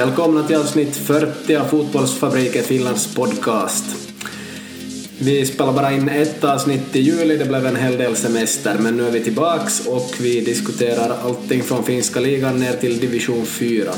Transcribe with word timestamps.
Välkomna 0.00 0.42
till 0.42 0.56
avsnitt 0.56 0.96
40 0.96 1.56
av 1.56 1.64
Fotbollsfabriken 1.64 2.64
Finlands 2.64 3.14
podcast. 3.14 3.84
Vi 5.18 5.46
spelade 5.46 5.72
bara 5.72 5.92
in 5.92 6.08
ett 6.08 6.44
avsnitt 6.44 6.96
i 6.96 7.00
juli, 7.00 7.36
det 7.36 7.44
blev 7.44 7.66
en 7.66 7.76
hel 7.76 7.98
del 7.98 8.16
semester, 8.16 8.76
men 8.78 8.96
nu 8.96 9.06
är 9.06 9.10
vi 9.10 9.20
tillbaks 9.20 9.86
och 9.86 10.14
vi 10.20 10.40
diskuterar 10.40 11.16
allting 11.24 11.62
från 11.62 11.84
finska 11.84 12.20
ligan 12.20 12.60
ner 12.60 12.72
till 12.72 13.00
division 13.00 13.46
4. 13.46 13.92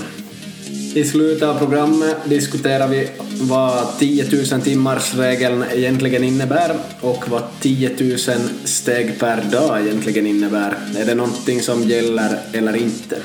I 0.95 1.05
slutet 1.05 1.49
av 1.49 1.59
programmet 1.59 2.17
diskuterar 2.25 2.89
vi 2.89 3.09
vad 3.41 3.99
10 3.99 4.25
000 4.53 4.61
timmars 4.61 5.15
regeln 5.15 5.65
egentligen 5.73 6.25
innebär 6.25 6.77
och 7.01 7.25
vad 7.29 7.43
10 7.61 7.91
000 7.99 8.19
steg 8.65 9.21
per 9.21 9.43
dag 9.53 9.81
egentligen 9.81 10.27
innebär. 10.27 10.75
Är 10.97 11.05
det 11.05 11.15
någonting 11.15 11.63
som 11.63 11.83
gäller 11.83 12.39
eller 12.53 12.77
inte? 12.77 13.17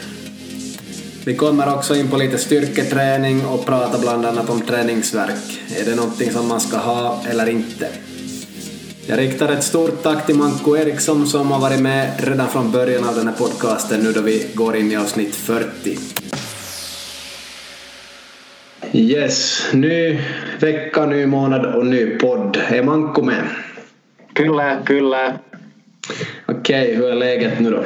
Vi 1.28 1.36
kommer 1.36 1.74
också 1.76 1.96
in 1.96 2.08
på 2.08 2.18
lite 2.18 2.38
styrketräning 2.38 3.46
och 3.46 3.66
prata 3.66 4.00
bland 4.00 4.26
annat 4.26 4.50
om 4.50 4.62
träningsverk. 4.62 5.62
Är 5.80 5.86
det 5.86 5.96
någonting 5.96 6.32
som 6.32 6.48
man 6.48 6.60
ska 6.60 6.78
ha 6.78 7.24
eller 7.30 7.50
inte? 7.50 7.88
Jag 9.08 9.20
riktar 9.20 9.50
ett 9.50 9.64
stort 9.64 10.04
tack 10.04 10.26
till 10.26 10.36
Manko 10.36 10.78
Eriksson 10.78 11.28
som 11.28 11.52
har 11.52 11.60
varit 11.60 11.80
med 11.80 12.12
redan 12.18 12.48
från 12.48 12.72
början 12.72 13.04
av 13.04 13.16
den 13.16 13.28
här 13.28 13.36
podcasten 13.36 14.00
nu 14.00 14.12
då 14.12 14.22
vi 14.22 14.48
går 14.54 14.76
in 14.76 14.92
i 14.92 14.96
avsnitt 14.96 15.36
40. 15.36 15.98
Yes, 18.92 19.68
ny 19.74 20.20
vecka, 20.60 21.06
ny 21.06 21.26
månad 21.26 21.66
och 21.76 21.86
ny 21.86 22.06
podd. 22.06 22.58
Är 22.70 22.84
Manko 22.84 23.22
med? 23.22 23.44
Kyllä, 24.34 24.78
kyllä. 24.86 25.34
Okej, 26.46 26.96
hur 26.96 27.10
är 27.10 27.16
läget 27.16 27.60
nu 27.60 27.72
då? 27.72 27.84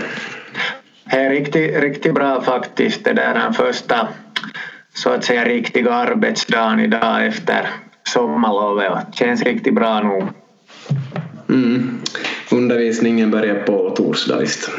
Det 1.11 1.17
är 1.17 1.29
riktigt, 1.29 1.75
riktigt 1.75 2.13
bra 2.13 2.41
faktiskt. 2.41 3.03
Det 3.03 3.13
där 3.13 3.33
den 3.33 3.53
första 3.53 4.07
så 4.93 5.09
att 5.09 5.23
säga 5.23 5.45
riktiga 5.45 5.93
arbetsdagen 5.93 6.79
idag 6.79 7.25
efter 7.25 7.69
sommarlovet. 8.03 9.15
Känns 9.15 9.43
riktigt 9.43 9.75
bra 9.75 10.01
nu. 10.03 10.27
Mm. 11.55 11.99
Undervisningen 12.51 13.31
börjar 13.31 13.55
på 13.55 13.89
torsdag 13.89 14.37
visst? 14.37 14.69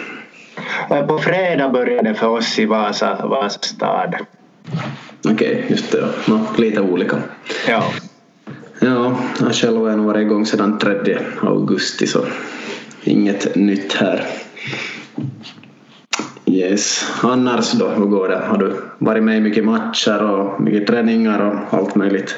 På 1.08 1.18
fredag 1.18 1.68
började 1.68 2.08
det 2.08 2.14
för 2.14 2.28
oss 2.28 2.58
i 2.58 2.64
Vasa, 2.64 3.26
Vasa 3.26 3.58
stad. 3.62 4.14
Okej, 5.24 5.32
okay, 5.32 5.62
just 5.68 5.92
det. 5.92 6.08
No, 6.26 6.46
lite 6.56 6.80
olika. 6.80 7.16
Ja. 7.68 7.84
Ja, 8.80 9.16
jag 9.40 9.54
själv 9.54 9.86
har 9.86 9.96
nog 9.96 10.06
varit 10.06 10.22
igång 10.22 10.46
sedan 10.46 10.78
3 10.78 11.18
augusti 11.42 12.06
så 12.06 12.24
inget 13.04 13.54
nytt 13.56 13.92
här. 13.92 14.26
Yes. 16.52 17.04
Annars 17.22 17.72
då, 17.72 17.88
hur 17.88 18.06
går 18.06 18.28
det? 18.28 18.38
Har 18.38 18.56
du 18.56 18.76
varit 18.98 19.22
med 19.22 19.36
i 19.36 19.40
mycket 19.40 19.64
matcher 19.64 20.22
och 20.22 20.60
mycket 20.60 20.86
träningar 20.86 21.40
och 21.40 21.78
allt 21.78 21.94
möjligt? 21.94 22.36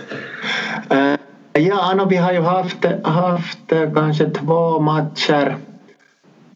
Uh, 0.93 1.17
ja, 1.63 1.95
no, 1.95 2.09
vi 2.09 2.17
har 2.17 2.33
ju 2.33 2.41
haft, 2.41 2.85
haft 3.05 3.73
kanske 3.95 4.31
två 4.31 4.81
matcher 4.81 5.57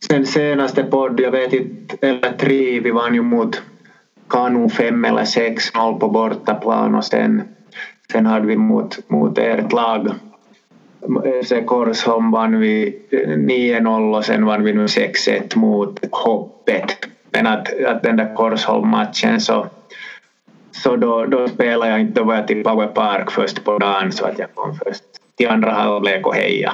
sen 0.09 0.27
senaste 0.27 0.85
podd. 0.85 1.21
Jag 1.21 1.31
vet 1.31 1.53
inte, 1.53 2.07
eller 2.07 2.33
tre. 2.33 2.81
Vi 2.81 2.91
vann 2.91 3.15
ju 3.15 3.23
mot 3.23 3.63
Kanu 4.29 4.69
5 4.69 5.05
eller 5.05 5.23
6-0 5.23 5.99
på 5.99 6.09
bortaplan 6.09 6.95
och 6.95 7.05
sen, 7.05 7.43
sen 8.13 8.27
hade 8.27 8.47
vi 8.47 8.57
mot, 8.57 8.99
mot 9.09 9.39
ert 9.39 9.73
lag 9.73 10.11
FC 11.45 11.53
Korsholm 11.67 12.31
vann 12.31 12.61
vi 12.61 12.99
9-0 13.11 14.17
och 14.17 14.25
sen 14.25 14.47
vann 14.47 14.65
vi 14.65 14.73
nu 14.73 14.87
6-1 14.87 15.59
mot 15.59 16.01
Hoppet. 16.11 17.09
Men 17.31 17.47
att, 17.47 17.85
att 17.85 18.03
den 18.03 18.17
där 18.17 18.35
Korsholm-matchen 18.35 19.41
så, 19.41 19.67
så 20.71 20.97
då, 20.97 21.25
då 21.25 21.49
spelade 21.49 21.91
jag 21.91 22.01
inte, 22.01 22.21
då 22.21 22.27
var 22.27 22.35
jag 22.35 22.47
till 22.47 22.65
Power 22.65 22.87
Park 22.87 23.31
först 23.31 23.65
på 23.65 23.79
dagen 23.79 24.13
så 24.13 24.25
att 24.25 24.39
jag 24.39 24.55
kom 24.55 24.75
först 24.85 25.05
till 25.37 25.49
andra 25.49 25.71
halvlek 25.71 26.27
och 26.27 26.35
heja. 26.35 26.73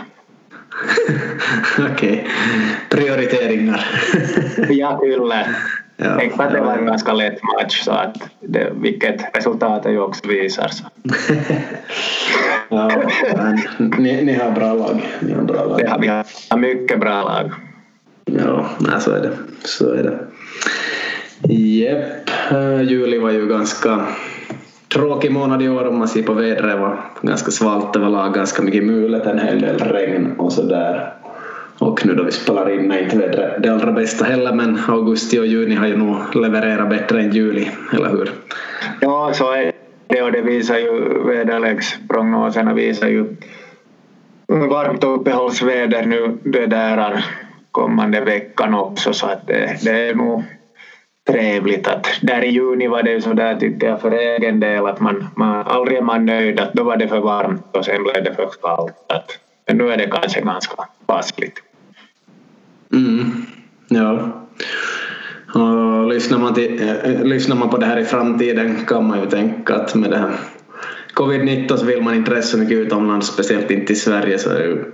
Okej, 1.79 1.93
okay. 1.93 2.25
prioriteringar. 2.89 3.87
ja, 4.69 4.99
kyllä. 4.99 5.47
Ja, 5.97 6.17
Tänk 6.19 6.41
att 6.41 6.53
det 6.53 6.61
var 6.61 6.77
en 6.77 6.87
ganska 6.87 7.13
lätt 7.13 7.43
match 7.43 7.83
så 7.83 7.91
att 7.91 8.17
det, 8.41 8.73
vilket 8.81 9.37
resultatet 9.37 9.93
ju 9.93 10.01
också 10.01 10.29
visar. 10.29 10.69
Så. 10.69 10.85
ja, 12.69 13.03
ni, 13.79 14.25
ni, 14.25 14.35
har 14.35 14.51
bra 14.51 14.75
lag. 14.75 15.03
Ni 15.21 15.33
har 15.33 15.43
bra 15.43 15.65
lag. 15.65 15.79
Det 15.79 15.89
har, 15.89 15.99
vi 15.99 16.09
har 16.09 16.57
mycket 16.57 17.01
bra 17.01 17.23
lag. 17.23 17.53
Ja, 18.25 18.67
nej, 18.79 19.01
så 19.01 19.11
är 19.11 19.21
det. 19.21 19.31
Så 19.65 19.93
är 19.93 20.03
det. 20.03 20.19
Jepp, 21.55 22.31
eh, 22.51 22.83
juli 22.83 23.19
var 23.19 23.31
ju 23.31 23.47
ganska 23.47 24.07
tråkig 24.95 25.33
månad 25.33 25.63
i 25.63 25.69
år 25.69 25.87
om 25.87 25.99
man 25.99 26.09
ser 26.09 26.23
på 26.23 26.33
vädret. 26.33 26.63
Det 26.63 26.77
var 26.77 27.01
ganska 27.23 27.51
svalt 27.51 27.97
överlag, 27.97 28.35
ganska 28.35 28.63
mycket 28.63 28.85
mulet, 28.85 29.27
en 29.27 29.39
hel 29.39 29.61
del 29.61 29.79
regn 29.79 30.35
och 30.39 30.53
sådär. 30.53 31.13
Och 31.79 32.07
nu 32.07 32.15
då 32.15 32.23
vi 32.23 32.33
spelar 32.33 32.71
in 32.71 32.93
är 32.93 33.03
inte 33.03 33.19
vädret 33.19 33.63
det 33.63 33.69
allra 33.69 33.93
bästa 33.93 34.25
heller 34.25 34.53
men 34.53 34.79
augusti 34.89 35.39
och 35.39 35.47
juni 35.47 35.75
har 35.75 35.87
ju 35.87 35.97
nog 35.97 36.37
levererat 36.37 36.89
bättre 36.89 37.21
än 37.21 37.31
juli, 37.31 37.69
eller 37.93 38.09
hur? 38.09 38.31
Ja, 39.01 39.31
så 39.35 39.53
är 39.53 39.73
det 40.07 40.23
och 40.23 40.33
det 40.33 40.43
visar 40.43 40.79
ju 40.79 41.23
väderleksprognoserna 41.27 42.75
visar 42.75 43.09
ju 43.09 43.37
varmt 44.47 45.05
uppehållsväder 45.05 46.07
nu 46.07 46.39
det 46.43 46.67
där 46.67 47.25
kommande 47.75 48.21
veckan 48.21 48.75
också 48.75 49.13
så 49.13 49.27
att 49.27 49.47
det, 49.47 49.77
det 49.85 50.09
är 50.09 50.15
nog 50.15 50.43
trevligt 51.31 51.87
att 51.87 52.07
där 52.23 52.45
i 52.45 52.49
juni 52.49 52.89
var 52.89 53.03
det 53.03 53.11
ju 53.11 53.21
sådär 53.21 53.57
tycker 53.61 53.87
jag 53.87 54.01
för 54.01 54.11
egen 54.11 54.61
del 54.61 54.87
att 54.87 55.01
man, 55.01 55.27
man 55.37 55.67
aldrig 55.67 55.99
är 55.99 56.03
man 56.03 56.27
nöjd 56.27 56.61
att 56.61 56.73
då 56.73 56.85
var 56.85 56.97
det 56.97 57.09
för 57.09 57.21
varmt 57.21 57.77
och 57.77 57.85
sen 57.85 58.03
blev 58.03 58.25
det 58.25 58.35
för 58.35 58.49
kallt. 58.63 58.95
Att, 59.09 59.39
men 59.67 59.77
nu 59.77 59.91
är 59.91 59.97
det 59.97 60.07
kanske 60.07 60.41
ganska 60.41 60.75
passligt. 61.07 61.63
Mm, 62.93 63.47
ja. 63.89 64.29
Och 65.55 66.09
lyssnar, 66.09 66.39
man 66.39 66.55
till, 66.55 66.89
äh, 67.05 67.25
lyssnar 67.25 67.57
man 67.57 67.71
på 67.71 67.77
det 67.77 67.87
här 67.87 67.99
i 67.99 68.05
framtiden 68.05 68.77
kan 68.87 69.09
man 69.09 69.21
ju 69.21 69.27
tänka 69.27 69.75
att 69.75 69.95
med 69.95 70.11
det 70.11 70.19
här 70.19 70.33
covid-19 71.15 71.77
så 71.77 71.87
vill 71.87 72.03
man 72.03 72.15
inte 72.15 72.35
resa 72.35 72.49
så 72.49 72.59
mycket 72.59 72.79
utomlands, 72.79 73.27
speciellt 73.27 73.71
inte 73.71 73.93
i 73.93 73.97
Sverige 73.97 74.39
så 74.39 74.51
är 74.51 74.59
det 74.59 74.65
ju 74.65 74.85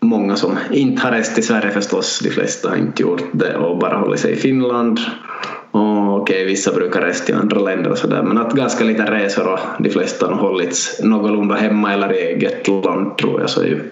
många 0.00 0.36
som 0.36 0.58
inte 0.70 1.02
har 1.02 1.10
rest 1.10 1.34
till 1.34 1.46
Sverige 1.46 1.70
förstås. 1.70 2.20
De 2.24 2.30
flesta 2.30 2.68
har 2.68 2.76
inte 2.76 3.02
gjort 3.02 3.24
det 3.32 3.56
och 3.56 3.78
bara 3.78 3.96
hållit 3.96 4.20
sig 4.20 4.32
i 4.32 4.36
Finland. 4.36 5.00
Och 5.70 6.16
okej, 6.20 6.44
vissa 6.44 6.72
brukar 6.72 7.00
resa 7.00 7.24
till 7.24 7.34
andra 7.34 7.60
länder 7.60 7.90
och 7.90 7.98
sådär 7.98 8.22
men 8.22 8.38
att 8.38 8.52
ganska 8.52 8.84
lite 8.84 9.02
resor 9.02 9.52
och 9.52 9.58
de 9.78 9.90
flesta 9.90 10.26
har 10.26 10.34
hållits 10.34 11.00
någorlunda 11.02 11.54
hemma 11.54 11.92
eller 11.92 12.12
i 12.12 12.18
eget 12.18 12.68
land 12.68 13.18
tror 13.18 13.40
jag 13.40 13.50
så 13.50 13.60
är 13.60 13.66
ju 13.66 13.90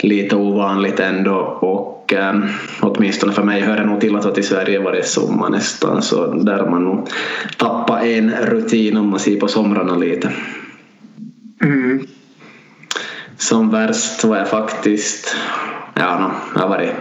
lite 0.00 0.36
ovanligt 0.36 1.00
ändå 1.00 1.58
och 1.60 2.12
ähm, 2.12 2.44
åtminstone 2.80 3.32
för 3.32 3.42
mig 3.42 3.60
hör 3.60 3.76
det 3.76 3.86
nog 3.86 4.00
till 4.00 4.16
att 4.16 4.24
vara 4.24 4.34
till 4.34 4.46
Sverige 4.46 4.78
varje 4.78 5.02
sommar 5.02 5.50
nästan 5.50 6.02
så 6.02 6.26
där 6.26 6.58
har 6.58 6.70
man 6.70 6.84
nog 6.84 7.08
tappat 7.58 8.02
en 8.02 8.30
rutin 8.30 8.96
om 8.96 9.08
man 9.08 9.20
ser 9.20 9.40
på 9.40 9.48
somrarna 9.48 9.96
lite. 9.96 10.32
Mm. 11.62 12.06
Som 13.38 13.70
värst 13.70 14.24
var 14.24 14.36
jag 14.36 14.48
faktiskt, 14.48 15.36
ja 15.94 16.18
no, 16.18 16.30
jag 16.54 16.60
har 16.60 16.68
varit 16.68 16.92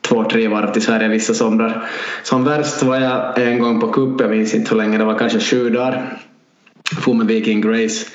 två, 0.00 0.24
tre 0.24 0.48
varv 0.48 0.72
till 0.72 0.82
Sverige 0.82 1.08
vissa 1.08 1.34
somrar. 1.34 1.88
Som 2.22 2.44
värst 2.44 2.82
var 2.82 2.96
jag 2.96 3.38
en 3.38 3.58
gång 3.58 3.80
på 3.80 3.88
cup, 3.88 4.20
jag 4.20 4.30
minns 4.30 4.54
inte 4.54 4.70
hur 4.70 4.76
länge, 4.76 4.98
det 4.98 5.04
var 5.04 5.18
kanske 5.18 5.40
sju 5.40 5.70
dagar. 5.70 6.18
For 7.04 7.14
med 7.14 7.26
Viking 7.26 7.60
Grace, 7.60 8.06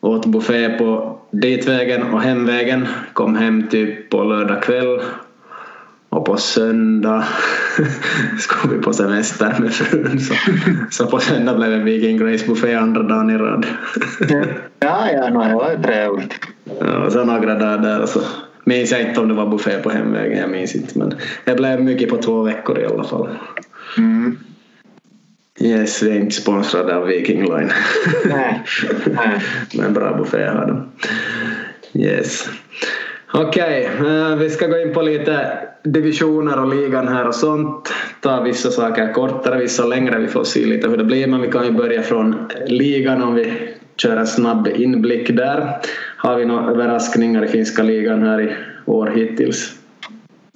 åt 0.00 0.26
buffé 0.26 0.68
på 0.68 1.18
ditvägen 1.30 2.02
och 2.02 2.22
hemvägen, 2.22 2.88
kom 3.12 3.36
hem 3.36 3.68
typ 3.68 4.10
på 4.10 4.24
lördag 4.24 4.62
kväll 4.62 5.00
och 6.12 6.24
på 6.26 6.36
söndag 6.36 7.24
skulle 8.38 8.74
vi 8.74 8.82
på 8.82 8.92
semester 8.92 9.56
med 9.60 9.72
frun 9.72 10.20
så, 10.20 10.34
så 10.90 11.06
på 11.06 11.18
söndag 11.18 11.54
blev 11.54 11.70
det 11.70 11.78
Viking 11.78 12.18
Grace 12.18 12.46
buffé 12.46 12.74
andra 12.74 13.02
dagen 13.02 13.30
i 13.30 13.38
rad. 13.38 13.66
ja, 14.78 15.10
ja, 15.12 15.28
no, 15.28 15.44
det 15.48 15.54
var 15.54 15.70
ju 15.70 15.82
trevligt. 15.82 16.34
Ja, 16.80 16.98
och 17.06 17.12
så 17.12 17.24
några 17.24 17.54
dagar 17.54 17.78
där 17.78 18.06
så 18.06 18.20
minns 18.64 18.90
jag 18.90 19.00
inte 19.00 19.20
om 19.20 19.28
det 19.28 19.34
var 19.34 19.46
buffé 19.46 19.78
på 19.78 19.90
hemvägen, 19.90 20.38
jag 20.38 20.50
minns 20.50 20.74
inte 20.74 20.98
men 20.98 21.14
det 21.44 21.54
blev 21.54 21.80
mycket 21.80 22.08
på 22.08 22.16
två 22.16 22.42
veckor 22.42 22.78
i 22.78 22.86
alla 22.86 23.04
fall. 23.04 23.28
Mm. 23.98 24.38
Yes, 25.60 26.02
vi 26.02 26.10
är 26.10 26.20
inte 26.20 26.34
sponsrade 26.34 26.96
av 26.96 27.06
Viking 27.06 27.42
Line. 27.42 27.70
Nej. 28.24 28.62
Nej. 29.06 29.40
men 29.74 29.92
bra 29.94 30.16
buffé 30.16 30.44
har 30.44 30.66
de. 30.66 30.88
Yes. 32.00 32.48
Okej, 33.34 33.90
okay, 33.94 34.36
vi 34.36 34.50
ska 34.50 34.66
gå 34.66 34.78
in 34.78 34.92
på 34.92 35.02
lite 35.02 35.58
divisioner 35.82 36.60
och 36.60 36.68
ligan 36.68 37.08
här 37.08 37.28
och 37.28 37.34
sånt. 37.34 37.92
Ta 38.20 38.40
vissa 38.40 38.70
saker 38.70 39.12
kortare, 39.12 39.58
vissa 39.58 39.84
längre. 39.84 40.18
Vi 40.18 40.28
får 40.28 40.44
se 40.44 40.66
lite 40.66 40.88
hur 40.88 40.96
det 40.96 41.04
blir 41.04 41.26
men 41.26 41.40
vi 41.40 41.50
kan 41.50 41.64
ju 41.64 41.70
börja 41.70 42.02
från 42.02 42.48
ligan 42.66 43.22
om 43.22 43.34
vi 43.34 43.52
kör 43.96 44.16
en 44.16 44.26
snabb 44.26 44.68
inblick 44.74 45.36
där. 45.36 45.80
Har 46.16 46.36
vi 46.36 46.44
några 46.44 46.70
överraskningar 46.70 47.44
i 47.44 47.48
finska 47.48 47.82
ligan 47.82 48.22
här 48.22 48.40
i 48.40 48.54
år 48.86 49.06
hittills? 49.06 49.74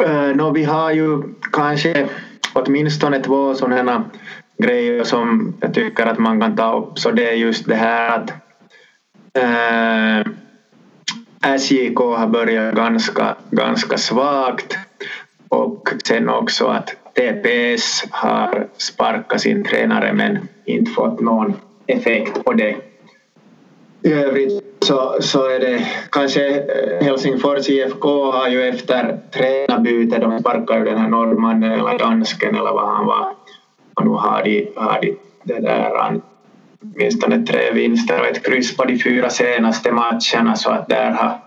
Eh, 0.02 0.10
uh, 0.10 0.36
no, 0.36 0.52
vi 0.52 0.64
har 0.64 0.92
ju 0.92 1.22
kanske 1.52 2.08
åtminstone 2.52 3.22
två 3.22 3.54
sådana 3.54 4.04
grejer 4.62 5.04
som 5.04 5.54
jag 5.60 5.74
tycker 5.74 6.06
att 6.06 6.18
man 6.18 6.40
kan 6.40 6.56
ta 6.56 6.78
upp 6.78 6.98
så 6.98 7.10
det 7.10 7.30
är 7.30 7.34
just 7.34 7.66
det 7.68 7.74
här 7.74 8.18
att 8.18 8.30
uh, 9.38 10.32
SJK 11.46 11.98
har 11.98 12.26
börjat 12.26 12.74
ganska, 12.74 13.36
ganska 13.50 13.98
svagt 13.98 14.78
och 15.48 15.88
sen 16.04 16.28
också 16.28 16.66
att 16.66 16.96
TPS 17.14 18.04
har 18.10 18.66
sparkat 18.76 19.40
sin 19.40 19.64
tränare 19.64 20.12
men 20.12 20.48
inte 20.64 20.90
fått 20.90 21.20
någon 21.20 21.54
effekt 21.86 22.44
på 22.44 22.52
det. 22.52 22.76
I 24.02 24.12
övrigt 24.12 24.64
så, 24.80 25.16
så 25.20 25.48
är 25.48 25.60
det 25.60 25.86
kanske 26.10 26.48
eh, 26.48 27.04
Helsingfors 27.06 27.68
IFK 27.68 28.30
har 28.30 28.48
ju 28.48 28.62
efter 28.68 29.18
tränarbytet 29.30 30.20
de 30.20 30.38
sparkade 30.38 30.78
ju 30.78 30.84
den 30.84 30.98
här 30.98 31.08
norrmannen 31.08 31.72
eller 31.72 31.98
dansken 31.98 32.54
eller 32.54 32.72
vad 32.72 32.88
han 32.88 33.06
var 33.06 33.34
och 33.94 34.04
nu 34.04 34.10
har 34.10 34.42
de, 34.44 34.72
har 34.76 35.00
de 35.00 35.16
det 35.42 35.60
där 35.60 36.20
åtminstone 36.82 37.46
tre 37.46 37.72
vinster 37.72 38.20
och 38.20 38.26
ett 38.26 38.46
kryss 38.46 38.76
på 38.76 38.84
de 38.84 38.98
fyra 38.98 39.30
senaste 39.30 39.92
matcherna 39.92 40.56
så 40.56 40.70
att 40.70 40.88
där 40.88 41.10
har 41.10 41.38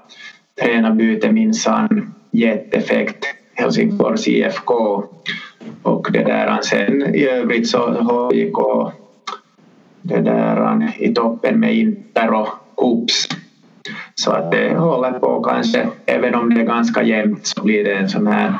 tränarbytet 0.61 1.33
minsann 1.33 2.13
gett 2.31 2.73
effekt 2.73 3.25
Helsingfors 3.53 4.27
IFK 4.27 5.03
och 5.83 6.07
det 6.11 6.23
där. 6.23 6.59
Sen 6.61 7.15
i 7.15 7.25
övrigt 7.25 7.69
så 7.69 8.29
HIK 8.31 8.55
det 10.01 10.21
där 10.21 10.93
i 10.97 11.13
toppen 11.13 11.59
med 11.59 11.75
Inter 11.75 12.33
och 12.33 12.47
Kups. 12.77 13.27
Så 14.15 14.31
att 14.31 14.51
det 14.51 14.77
håller 14.77 15.19
på 15.19 15.43
kanske, 15.43 15.87
även 16.05 16.35
om 16.35 16.53
det 16.53 16.61
är 16.61 16.65
ganska 16.65 17.03
jämnt 17.03 17.47
så 17.47 17.63
blir 17.63 17.83
det 17.83 17.93
en 17.93 18.09
sån 18.09 18.27
här 18.27 18.53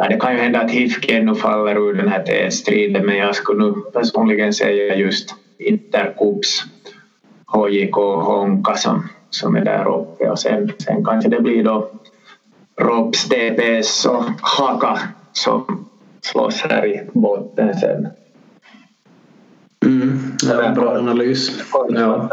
Ja, 0.00 0.08
det 0.08 0.16
kan 0.16 0.32
ju 0.32 0.38
hända 0.38 0.60
att 0.60 0.70
HIFK 0.70 1.10
ännu 1.10 1.34
faller 1.34 1.76
ur 1.76 1.94
den 1.94 2.08
här 2.08 2.50
striden 2.50 3.06
men 3.06 3.16
jag 3.16 3.34
skulle 3.34 3.64
nu 3.64 3.74
personligen 3.92 4.52
säga 4.52 4.96
just 4.96 5.34
Inter, 5.58 6.14
Kups, 6.18 6.64
HJK 7.46 7.94
Honka 7.96 8.76
som, 8.76 9.08
som 9.30 9.56
är 9.56 9.64
där 9.64 9.88
uppe 9.88 10.30
och 10.30 10.38
sen, 10.38 10.72
sen 10.78 11.04
kanske 11.04 11.30
det 11.30 11.40
blir 11.40 11.64
då 11.64 11.90
Rops, 12.80 13.28
DPS 13.28 14.06
och 14.06 14.24
Haka 14.40 14.98
som 15.32 15.88
slåss 16.20 16.60
här 16.60 16.86
i 16.86 17.10
botten 17.12 17.78
sen. 17.78 18.08
Mm, 19.84 20.18
ja, 20.42 20.72
bra 20.74 20.98
analys. 20.98 21.50
Ja. 21.88 22.28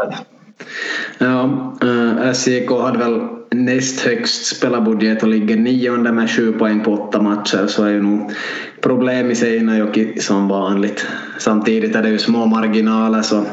Ja, 1.18 1.72
äh, 1.82 2.32
SJK 2.32 2.70
hade 2.70 2.98
väl 2.98 3.35
näst 3.50 4.00
högst 4.00 4.56
spelarbudget 4.56 5.22
och 5.22 5.28
ligger 5.28 5.56
nionde 5.56 6.12
med 6.12 6.30
sju 6.30 6.52
poäng 6.52 6.84
på 6.84 6.92
åtta 6.92 7.22
matcher 7.22 7.66
så 7.66 7.84
är 7.84 7.90
ju 7.90 8.02
nog 8.02 8.32
problem 8.80 9.30
i 9.30 9.34
Seinäjoki 9.34 10.20
som 10.20 10.48
vanligt. 10.48 11.06
Samtidigt 11.38 11.96
är 11.96 12.02
det 12.02 12.08
ju 12.08 12.18
små 12.18 12.46
marginaler 12.46 13.22
så 13.22 13.44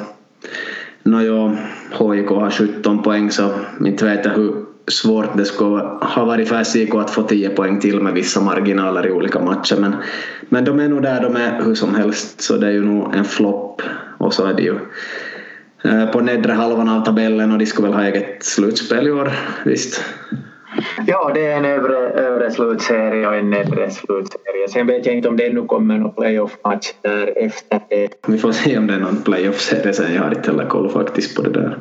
Nåjo, 1.04 1.58
HIK 1.92 2.30
har 2.30 2.50
17 2.50 3.04
poäng 3.04 3.32
så 3.32 3.50
inte 3.86 4.06
vet 4.06 4.26
jag 4.26 4.34
hur 4.34 4.54
svårt 4.88 5.38
det 5.38 5.46
skulle 5.46 5.84
ha 6.02 6.26
varit 6.26 6.50
för 6.50 6.64
SIK 6.64 6.96
att 6.96 7.10
få 7.10 7.24
10 7.24 7.50
poäng 7.50 7.80
till 7.80 8.02
med 8.02 8.14
vissa 8.14 8.42
marginaler 8.42 9.08
i 9.08 9.12
olika 9.12 9.40
matcher 9.40 9.76
men, 9.80 9.96
men 10.50 10.66
de 10.66 10.80
är 10.80 10.88
nog 10.88 11.02
där 11.02 11.22
de 11.22 11.36
är 11.36 11.62
hur 11.64 11.76
som 11.76 11.96
helst 11.96 12.42
så 12.42 12.58
det 12.58 12.68
är 12.68 12.72
ju 12.72 12.86
nog 12.86 13.16
en 13.16 13.26
flopp 13.26 13.82
och 14.18 14.34
så 14.34 14.46
är 14.46 14.54
det 14.54 14.62
ju 14.62 14.76
på 16.12 16.22
nedre 16.22 16.54
halvan 16.54 16.90
av 16.90 17.06
tabellen 17.06 17.52
och 17.52 17.58
de 17.58 17.66
skulle 17.66 17.88
väl 17.88 17.98
ha 17.98 18.04
eget 18.04 18.44
slutspel 18.44 19.08
i 19.08 19.12
år, 19.12 19.32
visst? 19.66 20.04
Ja, 21.08 21.32
det 21.34 21.46
är 21.46 21.58
en 21.58 21.66
övre, 21.66 21.98
övre 22.10 22.52
slutserie 22.52 23.28
och 23.28 23.36
en 23.36 23.50
nedre 23.50 23.92
slutserie. 23.92 24.68
Sen 24.70 24.88
vet 24.88 25.06
jag 25.06 25.16
inte 25.16 25.30
om 25.30 25.38
det 25.38 25.46
ännu 25.46 25.66
kommer 25.66 25.98
någon 25.98 26.14
playoff-match 26.14 26.94
där 27.02 27.34
efter 27.38 27.82
det. 27.90 28.10
Vi 28.28 28.38
får 28.38 28.52
se 28.52 28.78
om 28.78 28.88
det 28.88 28.94
är 28.94 29.00
någon 29.00 29.22
playoff-serie 29.24 29.94
sen. 29.94 30.14
Jag 30.14 30.22
har 30.22 30.32
inte 30.36 30.52
heller 30.52 30.66
koll 30.66 30.90
faktiskt 30.90 31.36
på 31.36 31.42
det 31.42 31.50
där. 31.50 31.78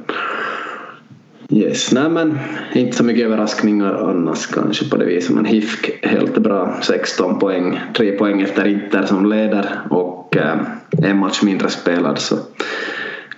Yes, 1.50 1.92
nej 1.92 2.08
men 2.08 2.38
inte 2.72 2.96
så 2.96 3.04
mycket 3.04 3.24
överraskningar 3.24 3.94
annars 3.94 4.46
kanske 4.46 4.90
på 4.90 4.96
det 4.96 5.04
viset 5.04 5.34
men 5.34 5.44
HIFK 5.44 5.90
helt 6.02 6.38
bra 6.38 6.76
16 6.82 7.38
poäng, 7.38 7.80
3 7.96 8.12
poäng 8.12 8.42
efter 8.42 8.66
Inter 8.66 9.02
som 9.02 9.26
leder 9.26 9.80
och 9.90 10.36
eh, 10.36 10.56
en 11.02 11.18
match 11.18 11.42
mindre 11.42 11.68
spelad 11.68 12.18
så 12.18 12.36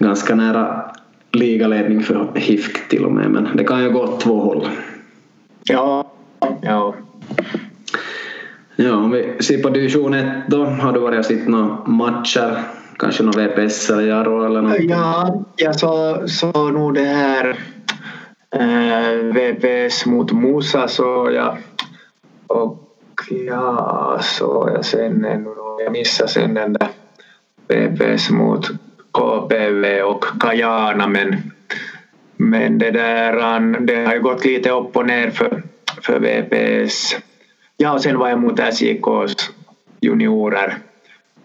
ganska 0.04 0.34
nära 0.34 0.90
ligaledning 1.32 2.02
för 2.02 2.32
HIFK 2.34 2.88
till 2.88 3.04
och 3.04 3.12
med 3.12 3.30
men 3.30 3.56
det 3.56 3.64
kan 3.64 3.82
ju 3.82 3.90
gå 3.90 4.02
åt 4.02 4.20
två 4.20 4.40
håll. 4.40 4.68
Ja, 5.64 6.12
ja. 6.62 6.94
Ja, 8.76 8.96
om 8.96 9.10
vi 9.10 9.36
ser 9.40 9.62
på 9.62 9.68
division 9.68 10.14
1 10.14 10.26
då, 10.48 10.64
har 10.64 10.92
du 10.92 11.00
varit 11.00 11.18
och 11.18 11.24
sett 11.24 11.48
några 11.48 11.84
matcher? 11.86 12.62
Kanske 12.98 13.22
någon 13.22 13.46
VPS 13.46 13.90
eller 13.90 14.02
Jaro 14.02 14.46
eller 14.46 14.62
något? 14.62 14.80
Ja, 14.80 15.44
jag 15.56 15.80
såg 15.80 16.30
så 16.30 16.70
nog 16.70 16.94
det 16.94 17.04
här 17.04 17.58
eh, 18.50 19.32
VPS 19.32 20.06
mot 20.06 20.32
Musa 20.32 20.88
såg 20.88 21.32
jag 21.32 21.58
och 22.46 22.80
ja, 23.46 24.18
såg 24.22 24.70
jag 24.70 24.84
sen 24.84 25.24
ännu 25.24 25.50
jag 25.84 25.92
missade 25.92 26.28
sen 26.28 26.54
den 26.54 26.72
där 26.72 26.88
VPS 27.68 28.30
mot 28.30 28.70
KPV 29.14 30.02
och 30.02 30.24
Kajana 30.40 31.08
men 31.08 31.50
men 32.36 32.78
det 32.78 32.90
där, 32.90 33.60
det 33.80 34.04
har 34.06 34.14
ju 34.14 34.20
gått 34.20 34.44
lite 34.44 34.70
upp 34.70 34.96
och 34.96 35.06
ner 35.06 35.30
för, 35.30 35.62
för 36.02 36.20
VPS. 36.20 37.16
Ja, 37.76 37.92
och 37.92 38.02
sen 38.02 38.18
var 38.18 38.28
jag 38.28 38.40
mot 38.40 38.60
SJKs 38.60 39.50
juniorer, 40.00 40.74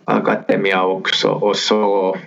Akademia 0.05 0.83
också 0.83 1.29
och 1.29 1.55
så. 1.55 2.17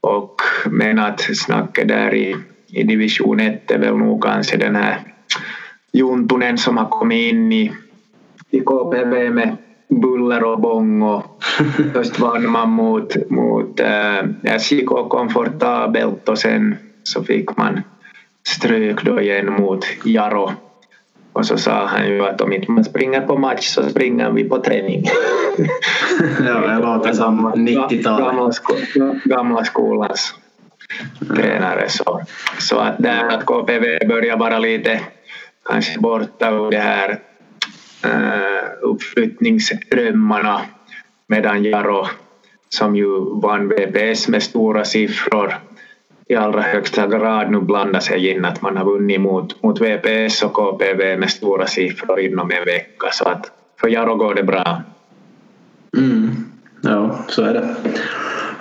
Och 0.00 0.40
men 0.66 0.98
att 0.98 1.20
snacket 1.20 1.88
där 1.88 2.14
i, 2.14 2.36
i 2.66 2.82
division 2.82 3.40
1 3.40 3.70
är 3.70 3.78
väl 3.78 3.96
nog 3.96 4.24
kanske 4.24 4.56
den 4.56 4.76
här 4.76 5.00
Juntunen 5.92 6.58
som 6.58 6.76
har 6.76 6.88
kommit 6.88 7.32
in 7.32 7.52
i, 7.52 7.72
i 8.50 8.60
KPV 8.60 9.30
med 9.30 9.56
buller 9.90 10.44
och 10.44 10.60
bång 10.60 11.02
och 11.02 11.22
först 11.92 12.18
vann 12.18 12.50
man 12.50 12.70
mot, 12.70 13.30
mot 13.30 13.80
äh, 13.80 14.58
SJK 14.58 14.88
komfortabelt 15.08 16.28
och 16.28 16.38
sen 16.38 16.76
så 17.02 17.24
fick 17.24 17.56
man 17.56 17.80
stryk 18.48 19.02
då 19.02 19.20
igen 19.20 19.52
mot 19.52 19.86
Jaro. 20.04 20.52
Och 21.32 21.46
så 21.46 21.56
sa 21.56 21.86
han 21.86 22.08
ju 22.08 22.26
att 22.26 22.40
om 22.40 22.52
inte 22.52 22.70
man 22.70 22.84
springer 22.84 23.20
på 23.20 23.38
match 23.38 23.66
så 23.66 23.82
springer 23.82 24.30
vi 24.30 24.44
på 24.44 24.58
träning. 24.58 25.04
ja, 26.46 26.54
det 26.54 26.78
låter 26.78 27.12
som 27.12 27.52
90-talet. 27.52 28.62
Gamla, 28.94 29.20
gamla 29.24 29.64
skolans 29.64 30.34
tränare. 31.36 31.88
Så, 31.88 32.20
så 32.58 32.78
att 32.78 32.98
där 32.98 33.28
att 33.28 33.46
KPV 33.46 34.06
börjar 34.08 34.36
vara 34.36 34.58
lite 34.58 35.00
kanske 35.64 36.00
borta 36.00 36.50
ur 36.50 36.70
det 36.70 36.78
här 36.78 37.18
Eh, 38.02 38.10
uh, 38.10 38.90
uppflyttningsdrömmarna 38.90 40.60
medan 41.26 41.64
Jaro 41.64 42.06
som 42.68 42.96
ju 42.96 43.40
vann 43.42 43.68
VPS 43.68 44.28
med 44.28 44.42
stora 44.42 44.84
siffror 44.84 45.54
i 46.28 46.34
allra 46.34 46.60
högsta 46.60 47.06
grad 47.06 47.50
nu 47.50 47.60
blandar 47.60 48.00
sig 48.00 48.28
in 48.28 48.44
att 48.44 48.62
man 48.62 48.76
har 48.76 48.84
vunnit 48.84 49.20
mot, 49.20 49.62
mot 49.62 49.80
VPS 49.80 50.42
och 50.42 50.52
KPV 50.52 51.16
med 51.18 51.30
stora 51.30 51.66
siffror 51.66 52.20
inom 52.20 52.50
en 52.50 52.64
vecka 52.64 53.08
så 53.12 53.24
att 53.28 53.50
för 53.80 53.88
Jaro 53.88 54.14
går 54.14 54.34
det 54.34 54.42
bra. 54.42 54.82
Mm. 55.96 56.30
Ja, 56.80 57.18
så 57.28 57.42
är 57.42 57.54
det. 57.54 57.68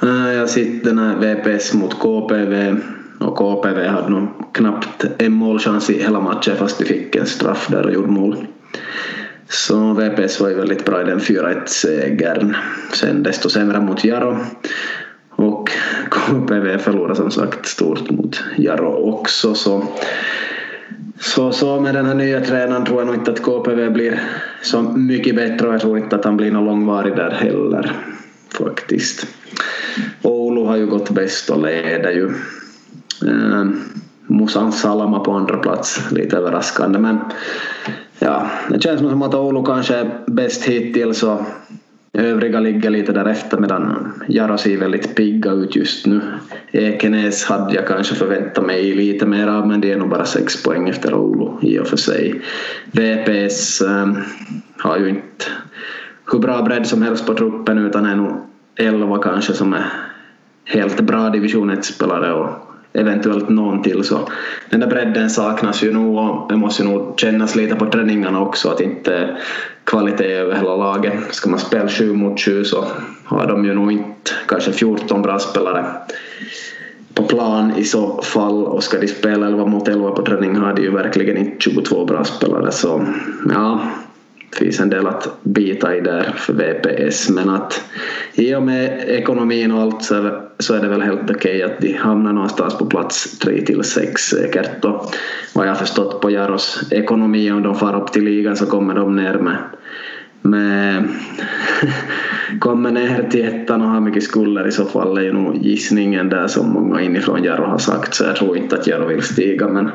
Eh, 0.01 0.34
jag 0.34 0.50
sitter 0.50 0.93
när 0.93 1.15
VPS 1.15 1.74
mot 1.74 2.00
KPV 2.00 2.75
och 3.19 3.38
KPV 3.38 3.88
hade 3.88 4.10
nog 4.10 4.27
knappt 4.53 5.05
en 5.17 5.34
målchans 5.34 5.89
i 5.89 6.03
hela 6.03 6.19
matchen 6.19 6.55
fast 6.55 6.79
de 6.79 6.86
fick 6.86 7.15
en 7.15 7.25
straff 7.25 7.67
där 7.67 7.86
och 7.86 7.93
gjorde 7.93 8.12
mål. 8.12 8.38
Så 9.50 9.94
VPS 9.94 10.39
var 10.39 10.50
ju 10.50 10.56
väldigt 10.56 10.86
bra 10.86 11.01
i 11.01 11.03
den 11.03 11.20
4-1-segern. 11.20 12.56
Sen 12.94 13.24
desto 13.24 13.50
sämre 13.50 13.79
mot 13.79 14.03
Jaro. 14.03 14.38
Och 15.29 15.70
KPV 16.10 16.77
förlorade 16.77 17.15
som 17.15 17.32
sagt 17.32 17.65
stort 17.65 18.10
mot 18.10 18.44
Jaro 18.58 19.13
också. 19.13 19.56
Så, 19.56 19.84
så, 21.20 21.51
så 21.51 21.82
med 21.82 21.96
den 21.96 22.06
här 22.06 22.15
nya 22.15 22.41
tränaren 22.41 22.86
tror 22.86 23.00
jag 23.00 23.08
nog 23.08 23.15
inte 23.15 23.32
att 23.32 23.41
KPV 23.44 23.89
blir 23.89 24.22
så 24.62 24.82
mycket 24.82 25.36
bättre 25.36 25.68
och 25.68 25.74
jag 25.74 25.82
tror 25.82 25.98
inte 25.98 26.15
att 26.15 26.25
han 26.25 26.38
blir 26.38 26.51
någon 26.51 26.65
långvarig 26.65 27.15
där 27.15 27.32
heller. 27.32 27.91
Faktiskt. 28.50 29.27
Oulu 30.22 30.65
har 30.65 30.77
ju 30.77 30.88
gått 30.88 31.10
bäst 31.10 31.50
och 31.50 31.62
leder 31.62 32.12
ju. 32.12 32.25
Eh, 33.27 33.65
Musan 34.27 34.72
Salama 34.72 35.20
på 35.20 35.32
andra 35.32 35.58
plats, 35.58 36.12
lite 36.12 36.38
överraskande 36.38 37.00
men 37.00 37.20
ja, 38.19 38.49
det 38.69 38.83
känns 38.83 38.99
som 38.99 39.21
att 39.21 39.35
Oulu 39.35 39.65
kanske 39.65 39.95
är 39.95 40.09
bäst 40.27 40.63
hittills 40.63 41.23
och 41.23 41.41
Övriga 42.13 42.59
ligger 42.59 42.89
lite 42.89 43.11
därefter 43.11 43.57
medan 43.57 44.13
Jaro 44.27 44.57
ser 44.57 44.77
väldigt 44.77 45.15
pigga 45.15 45.51
ut 45.51 45.75
just 45.75 46.05
nu. 46.05 46.21
Ekenäs 46.71 47.45
hade 47.45 47.75
jag 47.75 47.88
kanske 47.88 48.15
förväntat 48.15 48.65
mig 48.65 48.95
lite 48.95 49.25
mer 49.25 49.47
av 49.47 49.67
men 49.67 49.81
det 49.81 49.91
är 49.91 49.97
nog 49.97 50.09
bara 50.09 50.25
sex 50.25 50.63
poäng 50.63 50.89
efter 50.89 51.13
Oulu 51.13 51.67
i 51.67 51.79
och 51.79 51.88
för 51.88 51.97
sig. 51.97 52.41
VPS 52.91 53.81
ähm, 53.81 54.17
har 54.77 54.97
ju 54.97 55.09
inte 55.09 55.45
hur 56.31 56.39
bra 56.39 56.61
bredd 56.61 56.88
som 56.88 57.01
helst 57.01 57.25
på 57.25 57.33
truppen 57.33 57.77
utan 57.77 58.05
är 58.05 58.15
nog 58.15 58.31
11 58.75 59.17
kanske 59.17 59.53
som 59.53 59.73
är 59.73 59.85
helt 60.65 61.01
bra 61.01 61.29
division 61.29 61.71
1-spelare 61.71 62.33
och 62.33 62.68
eventuellt 62.93 63.50
någon 63.50 63.84
till 63.84 64.03
så 64.03 64.29
den 64.69 64.79
där 64.79 64.88
bredden 64.88 65.29
saknas 65.29 65.84
ju 65.84 65.93
nog 65.93 66.17
och 66.17 66.50
det 66.50 66.58
måste 66.58 66.84
ju 66.84 66.89
nog 66.89 67.19
kännas 67.19 67.55
lite 67.55 67.75
på 67.75 67.86
träningarna 67.86 68.41
också 68.41 68.69
att 68.69 68.81
inte 68.81 69.38
kvalitet 69.84 70.34
över 70.34 70.55
hela 70.55 70.75
laget. 70.75 71.13
Ska 71.31 71.50
man 71.50 71.60
spela 71.60 71.89
7 71.89 72.13
mot 72.13 72.39
7 72.39 72.63
så 72.63 72.86
har 73.24 73.48
de 73.48 73.65
ju 73.65 73.74
nog 73.74 73.91
inte 73.91 74.31
kanske 74.48 74.72
14 74.72 75.22
bra 75.22 75.39
spelare 75.39 75.86
på 77.13 77.24
plan 77.24 77.74
i 77.77 77.84
så 77.84 78.22
fall 78.22 78.65
och 78.65 78.84
ska 78.84 79.00
de 79.00 79.08
spela 79.08 79.48
11 79.48 79.65
mot 79.65 79.88
11 79.88 80.12
på 80.12 80.25
träning 80.25 80.55
har 80.55 80.74
de 80.74 80.81
ju 80.81 80.91
verkligen 80.91 81.38
inte 81.38 81.55
22 81.60 82.05
bra 82.05 82.24
spelare 82.24 82.72
så 82.72 83.05
ja 83.53 83.79
finns 84.51 84.79
en 84.79 84.89
del 84.89 85.08
att 85.08 85.44
bita 85.44 85.96
i 85.96 86.01
där 86.01 86.34
för 86.38 86.53
VPS 86.53 87.29
men 87.29 87.50
att 87.50 87.84
i 88.34 88.56
och 88.56 88.63
med 88.63 89.03
ekonomin 89.08 89.72
och 89.72 89.82
allt 89.82 90.03
så 90.60 90.74
är 90.74 90.82
det 90.82 90.88
väl 90.88 91.01
helt 91.01 91.32
okej 91.32 91.34
okay 91.34 91.62
att 91.62 91.82
de 91.82 91.94
hamnar 91.94 92.34
någonstans 92.34 92.77
på 92.77 92.86
plats 92.86 93.39
3 93.39 93.62
till 93.62 93.84
6 93.84 94.22
säkert 94.22 94.86
och 94.86 95.15
vad 95.53 95.68
jag 95.68 95.72
har 95.72 95.79
förstått 95.79 96.22
på 96.22 96.32
Jaros 96.32 96.91
ekonomi 96.91 97.51
om 97.51 97.63
de 97.63 97.75
far 97.75 98.01
upp 98.01 98.12
till 98.12 98.24
ligan 98.24 98.56
så 98.56 98.65
kommer 98.65 98.94
de 98.94 99.15
ner 99.15 99.34
med 99.34 99.58
Me 100.41 101.03
kommer 102.60 102.91
ner 102.91 103.27
till 103.31 103.46
ettan 103.46 103.81
och 103.81 103.88
har 103.88 104.00
mycket 104.00 104.24
skulder 104.24 104.67
i 104.67 104.72
så 104.72 104.86
fall 104.86 105.17
är 105.17 105.22
ju 105.22 105.34
nog 105.34 105.55
gissningen 105.55 106.29
där 106.29 106.48
som 106.48 106.69
många 106.74 107.01
inifrån 107.01 107.43
Jarro 107.43 107.65
har 107.65 107.77
sagt 107.77 108.13
så 108.13 108.24
jag 108.24 108.36
tror 108.36 108.58
inte 108.58 108.75
att 108.75 108.88
Jarro 108.88 109.08
vill 109.08 109.22
stiga 109.22 109.67
men 109.67 109.89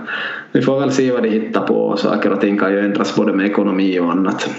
vi 0.52 0.62
får 0.62 0.80
väl 0.80 0.92
se 0.92 1.12
vad 1.12 1.22
de 1.22 1.28
hittar 1.28 1.66
på 1.66 1.96
saker 1.96 2.32
och 2.32 2.40
ting 2.40 2.58
kan 2.58 2.72
ju 2.72 2.80
ändras 2.80 3.16
både 3.16 3.32
med 3.32 3.46
ekonomi 3.46 4.00
och 4.00 4.12
annat. 4.12 4.50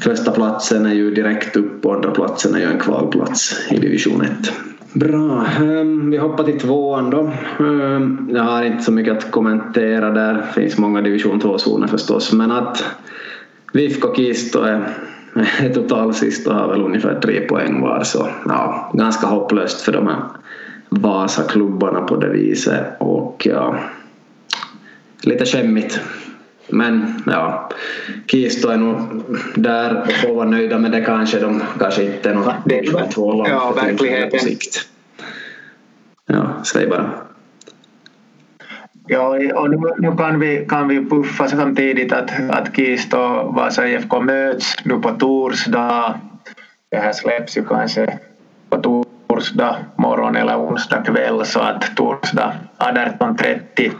Första 0.00 0.30
platsen 0.32 0.86
är 0.86 0.94
ju 0.94 1.14
direkt 1.14 1.56
upp 1.56 1.86
och 1.86 1.94
andra 1.94 2.10
platsen 2.10 2.54
är 2.54 2.58
ju 2.58 2.64
en 2.64 2.78
kvalplats 2.78 3.66
i 3.70 3.76
division 3.76 4.22
1. 4.22 4.52
Bra, 4.92 5.46
ehm, 5.60 6.10
vi 6.10 6.16
hoppar 6.16 6.44
till 6.44 6.60
tvåan 6.60 7.10
då. 7.10 7.30
Ehm, 7.64 8.30
jag 8.34 8.42
har 8.42 8.62
inte 8.62 8.82
så 8.82 8.92
mycket 8.92 9.16
att 9.16 9.30
kommentera 9.30 10.10
där, 10.10 10.34
det 10.34 10.60
finns 10.60 10.78
många 10.78 11.00
division 11.00 11.40
2-zoner 11.40 11.86
förstås 11.86 12.32
men 12.32 12.50
att 12.52 12.84
Vifko 13.72 14.14
Kisto 14.14 14.62
är 14.62 14.94
totalsist 15.74 16.46
och 16.46 16.54
har 16.54 16.68
väl 16.68 16.82
ungefär 16.82 17.20
tre 17.20 17.40
poäng 17.40 17.80
var 17.80 18.04
så 18.04 18.28
ja, 18.46 18.92
ganska 18.94 19.26
hopplöst 19.26 19.80
för 19.80 19.92
de 19.92 20.06
här 20.06 20.22
Vasa-klubbarna 20.88 22.00
på 22.00 22.16
det 22.16 22.28
viset 22.28 22.86
och 22.98 23.46
ja, 23.46 23.78
lite 25.22 25.44
skämmigt. 25.44 26.00
Men 26.68 27.22
ja, 27.26 27.68
Kisto 28.26 28.68
är 28.68 28.76
nog 28.76 29.22
där 29.54 30.02
och 30.02 30.12
får 30.12 30.34
vara 30.34 30.48
nöjda 30.48 30.78
med 30.78 30.92
det 30.92 31.00
kanske. 31.00 31.38
De 31.38 31.62
kanske 31.78 32.04
inte 32.04 32.30
är 32.30 32.34
något 32.34 33.10
två 33.10 33.32
lag 33.32 33.48
ja, 33.48 33.72
verkligheten. 33.72 34.30
på 34.30 34.38
sikt. 34.38 34.88
Ja, 36.26 36.46
säg 36.64 36.86
bara. 36.86 37.10
Ja, 39.06 39.38
och 39.54 39.70
nu, 39.70 39.76
nu, 39.98 40.16
kan, 40.16 40.40
vi, 40.40 40.66
kan 40.68 40.88
vi 40.88 41.04
puffa 41.10 41.48
samtidigt 41.48 42.12
att, 42.12 42.30
att 42.50 42.76
Kist 42.76 43.14
och 43.14 43.54
Vasa 43.54 43.88
IFK 43.88 44.20
möts 44.20 44.84
nu 44.84 44.98
på 44.98 45.10
torsdag. 45.10 46.20
Det 46.90 46.96
här 46.96 47.12
släpps 47.12 47.56
ju 47.56 47.64
kanske 47.64 48.18
på 48.70 49.04
torsdag 49.28 49.76
morgon 49.96 50.36
eller 50.36 50.58
onsdag 50.58 51.02
kväll 51.02 51.44
så 51.44 51.60
att 51.60 51.96
torsdag 51.96 52.52
18.30 52.78 53.90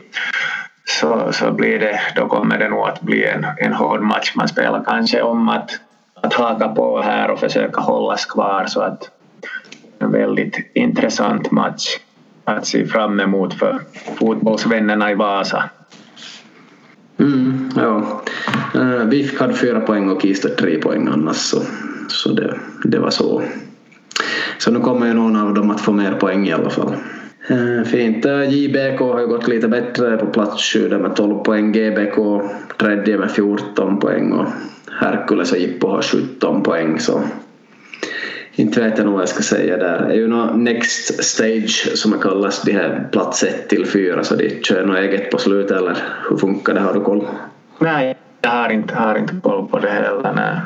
så, 0.85 1.33
så 1.33 1.53
blir 1.53 1.79
det, 1.79 2.01
då 2.17 2.29
kommer 2.29 2.59
det 2.59 2.69
nog 2.69 2.89
att 2.89 3.01
bli 3.01 3.25
en, 3.25 3.47
en 3.59 3.73
hård 3.73 4.03
match. 4.03 4.33
Man 4.37 4.49
spelar 4.49 4.85
kanske 4.85 5.23
om 5.23 5.49
att, 5.49 5.71
att 6.15 6.35
haka 6.35 6.69
på 6.69 7.03
här 7.03 7.31
och 7.31 7.39
försöka 7.39 7.81
hållas 7.81 8.27
kvar 8.27 8.65
så 8.67 8.81
att 8.81 9.11
en 9.99 10.13
väldigt 10.13 10.71
intressant 10.75 11.51
match 11.51 11.97
att 12.45 12.67
se 12.67 12.87
fram 12.87 13.21
emot 13.21 13.55
för 13.55 13.81
fotbollsvännerna 14.19 15.11
i 15.11 15.15
Vasa. 15.15 15.71
Mm, 17.19 17.71
ja. 17.77 18.23
Eh, 18.75 18.81
uh, 18.81 19.05
VIF 19.05 19.41
hade 19.41 19.55
fyra 19.55 19.81
poäng 19.81 20.11
och 20.11 20.23
Kista 20.23 20.49
tre 20.49 20.79
poäng 20.79 21.09
annars 21.13 21.37
så, 21.37 21.63
så 22.09 22.33
det, 22.33 22.55
det 22.85 22.99
var 22.99 23.11
så. 23.11 23.43
Så 24.59 24.71
nu 24.71 24.81
kommer 24.81 25.07
ju 25.07 25.13
någon 25.13 25.37
av 25.37 25.55
dem 25.55 25.71
att 25.71 25.81
få 25.81 25.93
mer 25.93 26.13
poäng 26.13 26.49
i 26.49 26.53
alla 26.53 26.71
fall. 26.71 26.95
Uh, 27.51 27.85
fint. 27.85 28.25
Eh, 28.25 28.55
JBK 28.55 29.01
har 29.01 29.21
ju 29.21 29.27
gått 29.27 29.49
lite 29.49 29.69
bättre 29.69 30.17
på 30.17 30.27
plats 30.27 30.73
7 30.73 30.99
med 30.99 31.17
12 31.17 31.39
poäng. 31.39 31.73
GBK 31.73 32.17
tredje 32.79 33.19
med 33.19 33.31
14 33.31 33.99
poäng 33.99 34.33
och 34.33 34.47
Herkules 35.01 35.53
och 35.53 35.59
Jippo 35.59 35.89
har 35.89 36.03
17 36.03 36.63
poäng 36.63 37.01
så 37.01 37.21
inte 38.55 38.81
vet 38.81 38.99
jag 38.99 39.05
nog 39.05 39.15
vad 39.15 39.23
jag 39.23 39.29
ska 39.29 39.43
säga 39.43 39.77
där. 39.77 40.07
Det 40.07 40.13
är 40.13 40.17
ju 40.17 40.29
något 40.29 40.57
next 40.57 41.25
stage 41.25 41.91
som 41.95 42.11
det 42.11 42.19
kallas, 42.19 42.63
de 42.63 42.73
här 42.73 43.09
plats 43.13 43.43
1 43.43 43.69
till 43.69 43.87
4 43.87 44.25
så 44.25 44.35
de 44.35 44.63
kör 44.63 44.87
något 44.87 44.99
eget 44.99 45.31
på 45.31 45.39
slutet 45.39 45.77
eller 45.77 45.97
hur 46.31 46.37
funkar 46.37 46.75
det? 46.75 46.81
Har 46.81 46.95
du 46.95 47.01
koll? 47.01 47.27
Nej, 47.79 48.19
jag 48.41 48.51
har 48.51 48.71
inte, 48.71 48.95
har 48.95 49.19
inte 49.19 49.35
koll 49.43 49.69
på 49.69 49.79
det 49.79 49.89
heller. 49.89 50.33
Nej. 50.37 50.61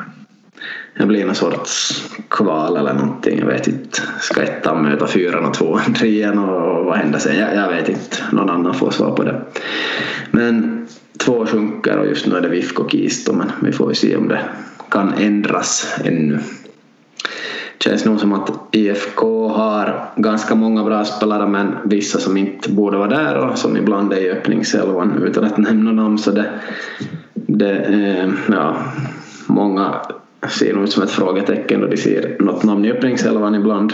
Det 0.97 1.05
blir 1.05 1.25
någon 1.25 1.35
sorts 1.35 2.03
kval 2.29 2.77
eller 2.77 2.93
någonting, 2.93 3.39
jag 3.39 3.47
vet 3.47 3.67
inte. 3.67 4.01
Ska 4.19 4.41
ettan 4.41 4.83
möta 4.83 5.07
fyran 5.07 5.45
och 5.45 5.53
tvåan, 5.53 5.93
trean 5.99 6.39
och 6.39 6.85
vad 6.85 6.97
händer 6.97 7.19
sen? 7.19 7.37
Jag, 7.37 7.55
jag 7.55 7.69
vet 7.69 7.89
inte, 7.89 8.17
någon 8.31 8.49
annan 8.49 8.73
får 8.73 8.91
svar 8.91 9.11
på 9.11 9.23
det. 9.23 9.41
Men 10.31 10.87
två 11.17 11.45
sjunker 11.45 11.97
och 11.97 12.07
just 12.07 12.27
nu 12.27 12.35
är 12.35 12.41
det 12.41 12.49
VIFK 12.49 12.79
och 12.79 12.91
Kisto 12.91 13.33
men 13.33 13.51
vi 13.61 13.71
får 13.71 13.89
ju 13.89 13.95
se 13.95 14.15
om 14.15 14.27
det 14.27 14.41
kan 14.89 15.13
ändras 15.13 15.95
ännu 16.03 16.39
känns 17.87 18.05
nog 18.05 18.19
som 18.19 18.33
att 18.33 18.51
IFK 18.71 19.47
har 19.47 20.09
ganska 20.15 20.55
många 20.55 20.83
bra 20.83 21.05
spelare 21.05 21.47
men 21.47 21.75
vissa 21.85 22.19
som 22.19 22.37
inte 22.37 22.71
borde 22.71 22.97
vara 22.97 23.09
där 23.09 23.37
och 23.37 23.57
som 23.57 23.77
ibland 23.77 24.13
är 24.13 24.17
i 24.17 24.31
öppningselvan 24.31 25.23
utan 25.23 25.43
att 25.43 25.57
nämna 25.57 25.91
namn 25.91 26.17
så 26.17 26.31
det, 26.31 26.49
det 27.33 27.77
eh, 27.79 28.29
ja, 28.51 28.77
många 29.47 29.95
ser 30.49 30.73
nog 30.73 30.83
ut 30.83 30.91
som 30.91 31.03
ett 31.03 31.11
frågetecken 31.11 31.83
och 31.83 31.89
de 31.89 31.97
ser 31.97 32.35
något 32.39 32.63
namn 32.63 32.85
i 32.85 32.91
öppningselvan 32.91 33.55
ibland. 33.55 33.93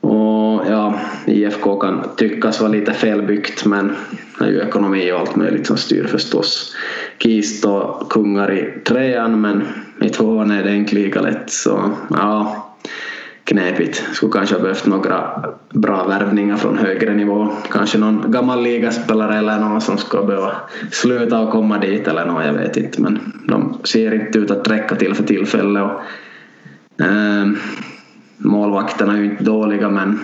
Och 0.00 0.62
ja, 0.68 0.94
IFK 1.26 1.80
kan 1.80 2.02
tyckas 2.16 2.60
vara 2.60 2.72
lite 2.72 2.92
felbyggt 2.92 3.66
men 3.66 3.92
det 4.38 4.44
är 4.44 4.48
ju 4.48 4.60
ekonomi 4.60 5.12
och 5.12 5.18
allt 5.18 5.36
möjligt 5.36 5.66
som 5.66 5.76
styr 5.76 6.04
förstås. 6.04 6.74
Kist 7.18 7.64
och 7.64 8.10
kungar 8.12 8.52
i 8.52 8.80
trean 8.84 9.40
men 9.40 9.62
i 10.00 10.08
tvåan 10.08 10.50
är 10.50 10.64
det 10.64 10.76
inte 10.76 10.94
lika 10.94 11.20
lätt 11.20 11.50
så 11.50 11.90
ja, 12.10 12.67
knepigt. 13.48 14.04
Skulle 14.12 14.32
kanske 14.32 14.54
ha 14.54 14.62
behövt 14.62 14.86
några 14.86 15.44
bra 15.70 16.04
värvningar 16.04 16.56
från 16.56 16.78
högre 16.78 17.14
nivå. 17.14 17.48
Kanske 17.70 17.98
någon 17.98 18.30
gammal 18.30 18.62
ligaspelare 18.62 19.38
eller 19.38 19.58
någon 19.58 19.80
som 19.80 19.98
ska 19.98 20.22
behöva 20.22 20.52
sluta 20.90 21.40
och 21.40 21.50
komma 21.50 21.78
dit 21.78 22.08
eller 22.08 22.24
något, 22.24 22.44
jag 22.44 22.52
vet 22.52 22.76
inte. 22.76 23.02
Men 23.02 23.42
de 23.48 23.78
ser 23.84 24.14
inte 24.14 24.38
ut 24.38 24.50
att 24.50 24.68
räcka 24.68 24.94
till 24.94 25.14
för 25.14 25.24
tillfället. 25.24 25.82
Och, 25.82 26.00
eh, 27.04 27.46
målvakterna 28.36 29.12
är 29.12 29.16
ju 29.16 29.24
inte 29.24 29.44
dåliga 29.44 29.88
men 29.88 30.20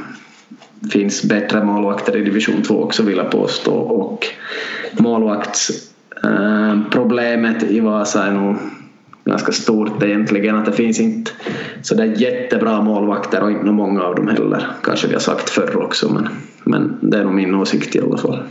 finns 0.91 1.23
bättre 1.23 1.65
målvakter 1.65 2.17
i 2.17 2.25
division 2.25 2.63
2 2.63 2.83
också 2.83 3.03
vill 3.03 3.17
jag 3.17 3.31
påstå. 3.31 3.75
Och 3.75 4.27
målvaktsproblemet 4.93 7.63
ehm, 7.63 7.69
eh, 7.69 7.77
i 7.77 7.81
Vasa 7.81 8.27
är 8.27 8.33
nog 8.33 8.57
ganska 9.25 9.53
stort 9.53 10.03
egentligen 10.03 10.57
att 10.57 10.65
det 10.65 10.73
finns 10.73 11.01
inte 11.01 11.31
så 11.83 11.95
där 11.95 12.05
jättebra 12.05 12.83
målvakter 12.83 13.43
och 13.43 13.51
inte 13.51 13.67
många 13.67 14.03
av 14.03 14.15
dem 14.15 14.29
heller. 14.29 14.67
Kanske 14.83 15.07
vi 15.07 15.13
har 15.13 15.21
sagt 15.21 15.51
förr 15.51 15.83
också 15.83 16.13
men, 16.13 16.29
men 16.65 16.99
det 17.01 17.19
är 17.19 17.25
nog 17.25 17.35
min 17.35 17.55
åsikt 17.55 17.97
i 17.97 18.01
alla 18.01 18.19
fall. 18.19 18.43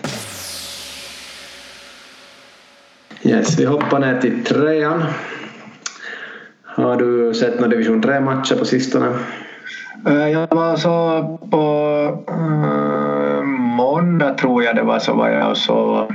Yes, 3.24 3.60
vi 3.60 3.66
hoppar 3.66 4.00
ner 4.00 4.22
till 4.22 4.44
trean. 4.44 5.04
Har 6.64 6.96
du 6.96 7.34
sett 7.34 7.56
några 7.56 7.70
division 7.70 8.04
3-matcher 8.04 8.56
på 8.56 8.66
sistone? 8.66 9.14
Eh, 10.08 10.30
jag 10.30 10.48
var 10.56 10.76
så 10.76 11.24
på 11.52 11.66
äh, 12.28 13.44
måndag 13.78 14.34
tror 14.34 14.64
jag 14.64 14.76
det 14.76 14.84
var 14.84 15.00
så 15.00 15.14
var 15.14 15.30
jag 15.30 15.52
och 15.52 15.58
så 15.58 16.08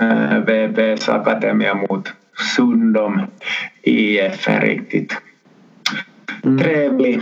eh, 0.00 0.34
äh, 0.34 0.40
VBs 0.40 1.08
Akademia 1.08 1.74
mot 1.74 2.12
Sundom 2.38 3.20
IF 3.82 4.48
en 4.48 4.60
riktigt 4.60 5.16
mm. 6.44 6.58
trevlig 6.58 7.20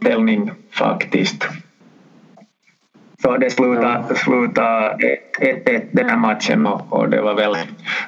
ställning 0.00 0.50
faktiskt. 0.70 1.48
Så 3.22 3.36
det 3.36 3.50
slutade, 3.50 4.14
slutade 4.14 4.96
1-1 5.40 5.88
den 5.92 6.08
här 6.08 6.16
matchen 6.16 6.66
och, 6.66 6.92
och, 6.92 7.10
det 7.10 7.20
var 7.20 7.34
väl 7.34 7.56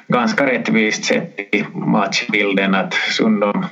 ganska 0.07 0.47
rättvist 0.47 1.05
sett 1.05 1.39
i 1.39 1.65
matchbilden 1.73 2.75
att 2.75 2.93
Sundom 2.93 3.65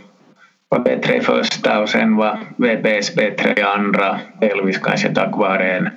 var 0.70 0.80
bättre 0.80 1.16
i 1.16 1.22
första 1.22 1.82
och 1.82 1.90
sen 1.90 2.16
var 2.16 2.40
VBS 2.58 3.16
bättre 3.16 3.54
i 3.58 3.62
andra, 3.62 4.20
delvis 4.42 4.78
kanske 4.78 5.14
tack 5.14 5.38
vare 5.38 5.72
en 5.72 5.90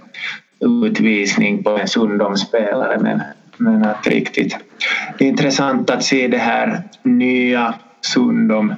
utvisning 0.84 1.62
på 1.62 1.70
en 1.70 1.88
Sundom-spelare 1.88 2.98
men 3.00 3.20
men 3.56 3.84
att 3.84 4.06
riktigt 4.06 4.56
intressant 5.18 5.90
att 5.90 6.04
se 6.04 6.28
det 6.28 6.38
här 6.38 6.82
nya 7.02 7.74
Sundom. 8.00 8.74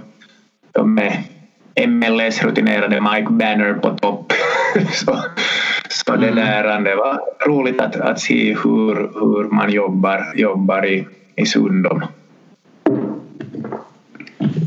De 0.72 0.98
är 0.98 1.22
MLS-rutinerade 1.86 3.00
Mike 3.00 3.30
Banner 3.30 3.74
på 3.74 3.90
topp. 3.90 4.32
så 4.92 5.24
så 5.88 6.16
det, 6.16 6.28
mm. 6.28 6.34
där, 6.34 6.80
det 6.80 6.96
var 6.96 7.20
roligt 7.46 7.80
att, 7.80 7.96
att 7.96 8.20
se 8.20 8.54
hur, 8.54 8.94
hur 8.94 9.50
man 9.50 9.72
jobbar, 9.72 10.32
jobbar 10.34 10.86
i, 10.86 11.06
i 11.36 11.46
Sundom. 11.46 12.02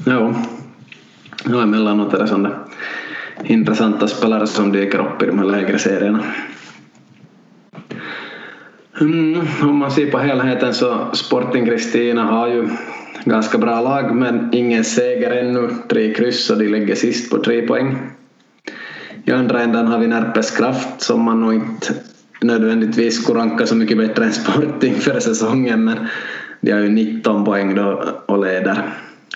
Ja 0.05 0.33
emellanåt 1.63 2.13
är 2.13 2.19
det 2.19 2.27
sådana 2.27 2.51
intressanta 3.43 4.07
spelare 4.07 4.47
som 4.47 4.71
dyker 4.71 4.99
upp 4.99 5.23
i 5.23 5.25
de 5.25 5.39
här 5.39 5.45
lägre 5.45 5.79
serierna. 5.79 6.23
Mm, 9.01 9.47
om 9.61 9.77
man 9.77 9.91
ser 9.91 10.11
på 10.11 10.17
helheten 10.17 10.73
så 10.73 11.07
Sporting 11.13 11.65
Kristina 11.65 12.23
har 12.23 12.47
ju 12.47 12.69
ganska 13.25 13.57
bra 13.57 13.81
lag 13.81 14.15
men 14.15 14.49
ingen 14.53 14.83
seger 14.83 15.31
ännu. 15.31 15.69
Tre 15.89 16.13
kryss 16.13 16.49
och 16.49 16.57
de 16.57 16.67
ligger 16.67 16.95
sist 16.95 17.31
på 17.31 17.37
tre 17.37 17.67
poäng. 17.67 17.97
I 19.25 19.31
andra 19.31 19.61
änden 19.61 19.87
har 19.87 19.99
vi 19.99 20.07
Närpes 20.07 20.51
Kraft 20.51 21.01
som 21.01 21.23
man 21.23 21.41
nog 21.41 21.53
inte 21.53 21.93
nödvändigtvis 22.41 23.23
skulle 23.23 23.39
ranka 23.39 23.65
så 23.65 23.75
mycket 23.75 23.97
bättre 23.97 24.25
än 24.25 24.33
Sporting 24.33 24.93
för 24.99 25.19
säsongen 25.19 25.83
men 25.83 25.97
de 26.61 26.71
har 26.71 26.79
ju 26.79 26.89
19 26.89 27.45
poäng 27.45 27.75
då 27.75 28.03
och 28.25 28.45
leder. 28.45 28.81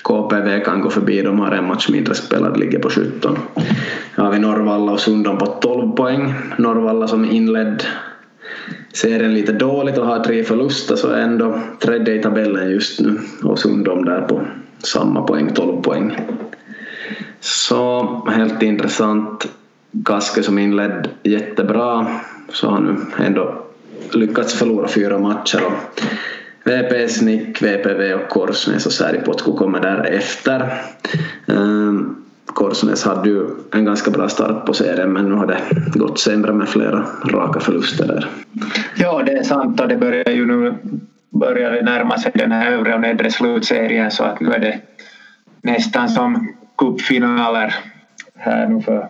KPV 0.01 0.59
kan 0.59 0.81
gå 0.81 0.89
förbi, 0.89 1.21
de 1.21 1.39
har 1.39 1.51
en 1.51 1.67
match 1.67 1.89
mindre 1.89 2.15
spelad, 2.15 2.59
ligger 2.59 2.79
på 2.79 2.89
17. 2.89 3.37
Här 4.15 4.23
har 4.23 4.31
vi 4.31 4.39
Norrvalla 4.39 4.91
och 4.91 4.99
Sundom 4.99 5.37
på 5.37 5.45
12 5.45 5.91
poäng. 5.91 6.33
Norrvalla 6.57 7.07
som 7.07 7.25
inledd 7.25 7.83
serien 8.93 9.33
lite 9.33 9.51
dåligt 9.51 9.97
och 9.97 10.05
har 10.05 10.19
tre 10.19 10.43
förluster 10.43 10.95
så 10.95 11.09
är 11.09 11.21
ändå 11.21 11.59
tredje 11.79 12.13
i 12.15 12.21
tabellen 12.21 12.71
just 12.71 12.99
nu 12.99 13.19
och 13.43 13.59
Sundom 13.59 14.05
där 14.05 14.21
på 14.21 14.41
samma 14.83 15.21
poäng, 15.21 15.53
12 15.53 15.81
poäng. 15.81 16.17
Så 17.39 18.03
helt 18.29 18.61
intressant. 18.61 19.47
Kaske 20.05 20.43
som 20.43 20.59
inledd 20.59 21.09
jättebra 21.23 22.07
så 22.49 22.69
har 22.69 22.79
nu 22.79 22.95
ändå 23.17 23.65
lyckats 24.13 24.53
förlora 24.53 24.87
fyra 24.87 25.19
matcher. 25.19 25.61
Och 25.65 26.01
VP, 26.63 27.07
Snick, 27.09 27.61
VPV 27.61 28.13
och 28.13 28.29
Korsnäs 28.29 28.85
och 28.85 28.91
Säripotku 28.91 29.53
kommer 29.53 29.79
därefter. 29.79 30.81
Um, 31.45 31.57
ehm, 31.57 32.22
Korsnäs 32.45 33.03
hade 33.03 33.29
ju 33.29 33.47
en 33.71 33.85
ganska 33.85 34.11
bra 34.11 34.29
start 34.29 34.65
på 34.65 34.73
serien 34.73 35.13
men 35.13 35.29
nu 35.29 35.35
har 35.35 35.47
det 35.47 35.59
gått 35.99 36.19
sämre 36.19 36.53
med 36.53 36.69
flera 36.69 37.05
raka 37.25 37.59
förluster 37.59 38.07
där. 38.07 38.29
Ja, 38.95 39.23
det 39.25 39.31
är 39.31 39.43
sant 39.43 39.79
och 39.79 39.87
det 39.87 39.97
börjar 39.97 40.29
ju 40.29 40.45
nu 40.45 40.73
börjar 41.29 41.81
närma 41.81 42.17
sig 42.17 42.31
den 42.35 42.51
här 42.51 42.71
övre 42.71 42.93
och 42.93 43.01
nedre 43.01 43.31
slutserien 43.31 44.11
så 44.11 44.23
att 44.23 44.39
nu 44.39 44.51
är 44.51 44.59
det 44.59 44.79
nästan 45.61 46.09
som 46.09 46.53
cupfinaler 46.77 47.75
här 48.35 48.67
nu 48.67 48.81
för 48.81 49.07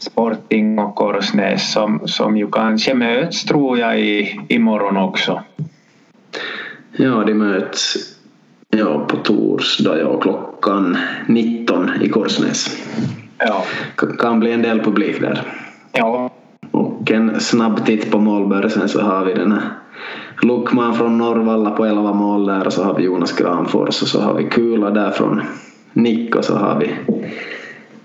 Sporting 0.00 0.78
och 0.78 0.94
Korsnäs 0.94 1.72
som, 1.72 2.00
som 2.04 2.36
ju 2.36 2.50
kanske 2.50 2.94
möts 2.94 3.44
tror 3.44 3.78
jag 3.78 4.00
i, 4.00 4.40
imorgon 4.48 4.96
också. 4.96 5.42
Ja, 6.96 7.24
de 7.26 7.34
möts 7.34 7.96
ja, 8.76 9.06
på 9.08 9.16
torsdag 9.16 9.98
ja, 9.98 10.20
klockan 10.20 10.96
19 11.26 11.90
i 12.00 12.08
Korsnäs. 12.08 12.76
Ja. 13.38 13.64
Kan 14.18 14.40
bli 14.40 14.52
en 14.52 14.62
del 14.62 14.80
publik 14.80 15.20
där. 15.20 15.42
Ja. 15.92 16.30
Och 16.70 17.10
en 17.10 17.40
snabb 17.40 17.86
titt 17.86 18.10
på 18.10 18.18
målbörsen 18.18 18.88
så 18.88 19.00
har 19.00 19.24
vi 19.24 19.34
den 19.34 19.52
här 19.52 19.62
Lukman 20.42 20.94
från 20.94 21.18
Norrvalla 21.18 21.70
på 21.70 21.84
11 21.84 22.12
mål 22.12 22.46
där 22.46 22.66
och 22.66 22.72
så 22.72 22.84
har 22.84 22.94
vi 22.94 23.04
Jonas 23.04 23.32
Granfors 23.32 24.02
och 24.02 24.08
så 24.08 24.20
har 24.20 24.34
vi 24.34 24.44
Kula 24.44 24.90
där 24.90 25.10
från 25.10 25.40
Nick 25.92 26.36
och 26.36 26.44
så 26.44 26.56
har 26.56 26.78
vi 26.78 26.94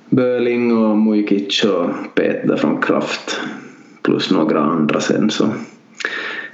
Böling 0.09 0.77
och 0.77 0.97
Mujkic 0.97 1.63
och 1.63 1.89
Peter 2.15 2.55
från 2.55 2.81
Kraft 2.81 3.39
plus 4.01 4.31
några 4.31 4.59
andra 4.59 4.99
sen 4.99 5.29
så 5.29 5.45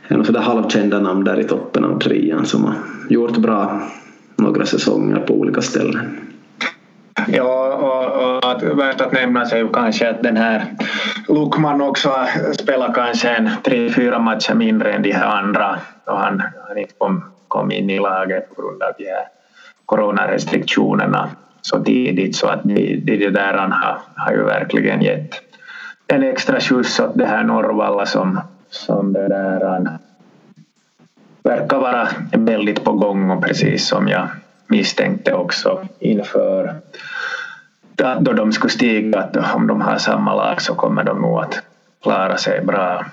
är 0.08 0.18
nog 0.18 0.26
sådär 0.26 0.42
halvkända 0.42 1.00
namn 1.00 1.24
där 1.24 1.40
i 1.40 1.44
toppen 1.44 1.84
av 1.84 2.00
trian 2.00 2.46
som 2.46 2.64
har 2.64 2.76
gjort 3.10 3.38
bra 3.38 3.82
några 4.44 4.66
säsonger 4.66 5.20
på 5.20 5.34
olika 5.34 5.62
ställen. 5.62 6.18
Ja, 7.28 7.74
och, 7.74 8.62
och 8.72 8.80
värt 8.80 9.02
att 9.02 9.12
nämna 9.12 9.46
sig 9.46 9.60
ju 9.60 9.70
kanske 9.70 10.10
att 10.10 10.24
den 10.24 10.38
här 10.38 10.66
Lukman 11.28 11.82
också 11.82 12.10
spelar 12.60 12.94
kanske 12.94 13.30
en 13.30 13.50
tre, 13.64 13.90
fyra 13.90 14.20
matcher 14.20 14.54
mindre 14.54 14.94
än 14.94 15.02
de 15.02 15.12
här 15.12 15.26
andra 15.26 15.80
och 16.06 16.18
han, 16.18 16.44
han 16.68 16.78
inte 16.78 16.94
kom, 16.98 17.24
kom 17.48 17.72
in 17.72 17.90
i 17.90 18.00
laget 18.00 18.56
på 18.56 18.62
grund 18.62 18.84
av 18.84 18.92
de 18.98 19.06
här 19.06 19.28
coronarestriktionerna 19.86 21.30
så 21.62 21.84
tidigt 21.84 22.36
så 22.36 22.48
att 22.48 22.62
det, 22.64 22.96
de 23.06 23.30
där 23.30 23.54
han 23.54 23.72
har, 23.72 23.98
har 24.16 24.32
ju 24.32 24.44
verkligen 24.44 25.02
gett 25.02 25.30
en 26.08 26.24
extra 26.24 26.60
skjuts 26.60 27.00
åt 27.00 27.18
det 27.18 27.26
här 27.26 27.44
Norrvalla 27.44 28.06
som, 28.06 28.40
som 28.70 29.14
det 29.14 29.28
där 29.28 29.66
han 29.66 29.90
verkar 31.44 31.80
vara 31.80 32.08
väldigt 32.32 32.84
på 32.84 32.94
gång 32.94 33.30
och 33.30 33.44
precis 33.44 33.88
som 33.88 34.08
jag 34.08 34.28
misstänkte 34.68 35.34
också 35.34 35.88
inför 36.00 36.76
då 38.20 38.34
de 38.34 38.52
skulle 38.52 38.72
stiga 38.72 39.20
att 39.20 39.56
om 39.56 39.68
de 39.68 39.82
har 39.82 39.98
samma 39.98 40.36
lag 40.36 40.62
så 40.62 40.76
kommer 40.76 41.04
de 41.04 41.22
nog 41.22 41.40
att 41.40 41.62
klara 42.02 42.38
sig 42.38 42.62
bra. 42.66 43.06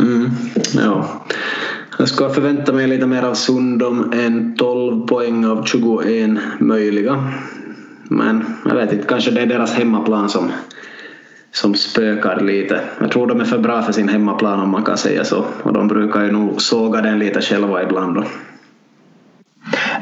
Mm, 0.00 0.30
ja. 0.74 1.06
Jag 1.98 2.08
ska 2.08 2.28
förvänta 2.28 2.72
mig 2.72 2.86
lite 2.86 3.06
mer 3.06 3.22
av 3.22 3.34
Sundom 3.34 4.12
än 4.12 4.56
12 4.56 5.06
poäng 5.06 5.46
av 5.46 5.64
21 5.64 6.38
möjliga. 6.60 7.32
Men 8.02 8.44
jag 8.64 8.74
vet 8.74 8.92
inte, 8.92 9.06
kanske 9.06 9.30
det 9.30 9.40
är 9.40 9.46
deras 9.46 9.74
hemmaplan 9.74 10.28
som, 10.28 10.52
som 11.56 11.74
spökar 11.74 12.40
lite. 12.40 12.80
Jag 13.00 13.10
tror 13.10 13.26
de 13.26 13.40
är 13.40 13.44
för 13.44 13.58
bra 13.58 13.82
för 13.82 13.92
sin 13.92 14.08
hemmaplan 14.08 14.60
om 14.60 14.70
man 14.70 14.84
kan 14.84 14.98
säga 14.98 15.24
så. 15.24 15.44
Och 15.62 15.72
de 15.72 15.88
brukar 15.88 16.24
ju 16.24 16.32
nog 16.32 16.62
såga 16.62 17.00
den 17.00 17.18
lite 17.18 17.40
själva 17.40 17.82
ibland. 17.82 18.14
Då. 18.14 18.24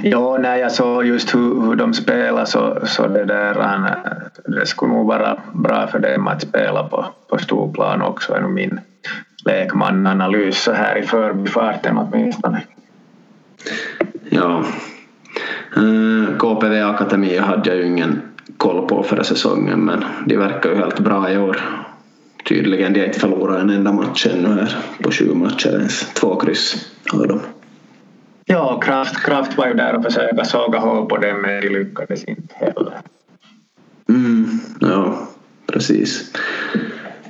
Ja, 0.03 0.39
när 0.39 0.57
jag 0.57 0.73
såg 0.73 1.07
just 1.07 1.35
hur, 1.35 1.61
hur 1.61 1.77
de 1.77 1.95
spelar 1.95 2.45
så, 2.45 2.79
så 2.85 3.07
det 3.07 3.25
där, 3.25 3.97
det 4.45 4.67
skulle 4.67 4.93
nog 4.93 5.07
vara 5.07 5.37
bra 5.53 5.87
för 5.87 5.99
dem 5.99 6.29
att 6.29 6.43
spela 6.43 6.85
på, 6.85 7.07
på 7.29 7.39
storplan 7.39 8.03
också, 8.03 8.35
är 8.35 8.41
min 8.41 8.81
lekmananalys 9.45 10.63
så 10.63 10.73
här 10.73 10.97
i 10.99 11.03
förbifarten 11.03 11.99
åtminstone. 11.99 12.63
Ja. 14.31 14.65
Eh, 15.77 16.37
KPV 16.39 16.83
Akademi 16.83 17.39
hade 17.39 17.71
jag 17.71 17.79
ju 17.79 17.87
ingen 17.87 18.34
koll 18.57 18.89
på 18.89 19.03
förra 19.03 19.25
säsongen 19.25 19.81
men 19.81 20.05
de 20.27 20.37
verkar 20.37 20.71
ju 20.71 20.77
helt 20.77 21.01
bra 21.01 21.31
i 21.31 21.39
år. 21.39 21.61
Tydligen, 22.49 22.93
de 22.93 23.01
har 23.01 23.07
inte 23.07 23.21
förlorat 23.21 23.61
en 23.61 23.71
enda 23.71 23.93
match 23.93 24.27
ännu 24.27 24.49
här 24.49 24.77
på 25.03 25.11
sju 25.11 25.35
matcher 25.35 25.69
ens. 25.69 26.15
Två 26.15 26.37
kryss 26.37 26.91
har 27.07 27.27
de. 27.27 27.41
Ja, 28.47 28.81
Kraft, 28.85 29.27
Kraft 29.27 29.59
var 29.59 29.67
ju 29.67 29.75
där 29.75 29.97
och 29.97 30.05
försökte 30.05 30.45
såga 30.45 30.79
hål 30.79 31.07
på 31.07 31.17
dem 31.17 31.43
men 31.43 31.61
de 31.61 31.69
lyckades 31.69 32.25
inte 32.25 32.55
heller. 32.55 32.93
Mm, 34.09 34.49
ja, 34.81 35.29
precis. 35.67 36.33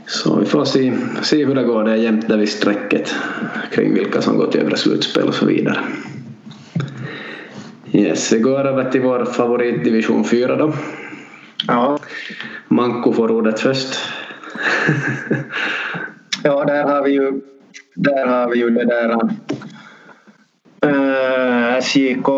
Så 0.06 0.36
vi 0.36 0.46
får 0.46 0.64
se, 0.64 0.92
se 1.22 1.44
hur 1.44 1.54
det 1.54 1.62
går. 1.62 1.84
Det 1.84 1.90
är 1.90 1.96
jämnt 1.96 2.28
där 2.28 2.36
vid 2.36 2.48
strecket 2.48 3.14
kring 3.72 3.94
vilka 3.94 4.22
som 4.22 4.36
går 4.36 4.46
till 4.46 4.60
övre 4.60 4.76
slutspel 4.76 5.28
och 5.28 5.34
så 5.34 5.46
vidare. 5.46 5.78
Yes, 7.92 8.32
vi 8.32 8.38
går 8.38 8.66
över 8.66 8.90
till 8.90 9.00
vår 9.00 9.24
favoritdivision 9.24 10.24
4 10.24 10.56
då. 10.56 10.72
Ja. 11.66 11.98
Manko 12.68 13.12
får 13.12 13.30
ordet 13.30 13.60
först. 13.60 13.98
ja, 16.44 16.64
där 16.64 16.84
har 16.84 17.02
vi 17.02 17.10
ju, 17.10 17.40
där 17.94 18.26
har 18.26 18.48
vi 18.48 18.58
ju 18.58 18.70
det 18.70 18.84
där 18.84 19.18
äh, 20.80 21.80
SJK 21.80 22.28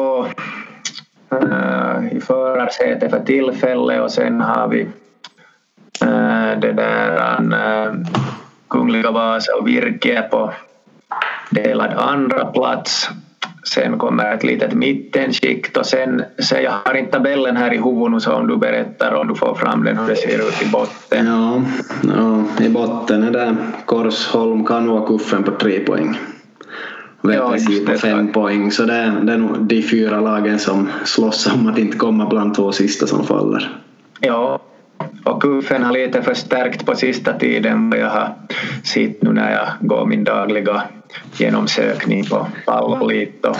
äh, 1.30 2.16
i 2.16 2.20
förarsäte 2.20 3.08
för 3.08 3.20
tillfället 3.20 4.02
och 4.02 4.12
sen 4.12 4.40
har 4.40 4.68
vi 4.68 4.80
äh, 6.00 6.60
det 6.60 6.72
där 6.72 7.40
äh, 7.52 7.94
Kungliga 8.68 9.10
Vasa 9.10 9.52
och 9.60 9.68
Virke 9.68 10.28
på 10.30 10.52
delad 11.50 11.92
andra 11.92 12.44
plats 12.44 13.10
Sen 13.70 13.98
kommer 13.98 14.34
ett 14.34 14.44
litet 14.44 14.74
mittenskikt 14.74 15.76
och 15.76 15.86
sen, 15.86 16.24
sen 16.38 16.62
jag 16.62 16.72
har 16.84 16.94
inte 16.94 17.12
tabellen 17.12 17.56
här 17.56 17.74
i 17.74 17.76
huvudet 17.76 18.22
så 18.22 18.32
om 18.32 18.46
du 18.46 18.56
berättar 18.56 19.14
om 19.14 19.28
du 19.28 19.34
får 19.34 19.54
fram 19.54 19.84
den 19.84 19.98
hur 19.98 20.08
det 20.08 20.16
ser 20.16 20.48
ut 20.48 20.62
i 20.62 20.70
botten. 20.70 21.26
Ja, 21.26 21.62
ja 22.02 22.64
i 22.64 22.68
botten 22.68 23.22
är 23.22 23.30
det 23.30 23.56
Korsholm, 23.84 24.64
Kanua 24.64 25.06
Kuffen 25.06 25.42
på 25.42 25.50
tre 25.50 25.80
poäng. 25.80 26.18
VPC 27.22 27.72
ja, 27.72 27.92
på 27.92 27.98
fem 27.98 28.32
poäng 28.32 28.70
så 28.70 28.82
det 28.82 28.94
är, 28.94 29.20
det 29.20 29.32
är 29.32 29.36
nog 29.36 29.64
de 29.64 29.82
fyra 29.82 30.20
lagen 30.20 30.58
som 30.58 30.88
slåss 31.04 31.46
om 31.46 31.66
att 31.66 31.78
inte 31.78 31.96
komma 31.96 32.26
bland 32.26 32.54
två 32.54 32.72
sista 32.72 33.06
som 33.06 33.26
faller. 33.26 33.80
Ja, 34.20 34.60
och 35.24 35.42
Kuffen 35.42 35.82
har 35.82 35.92
lite 35.92 36.22
förstärkt 36.22 36.86
på 36.86 36.94
sista 36.94 37.32
tiden 37.32 37.90
vad 37.90 37.98
jag 37.98 38.10
har 38.10 38.34
sett 38.84 39.22
nu 39.22 39.32
när 39.32 39.52
jag 39.52 39.88
går 39.88 40.06
min 40.06 40.24
dagliga 40.24 40.82
genomsökning 41.36 42.24
på 42.24 42.46
Pallolit. 42.66 43.46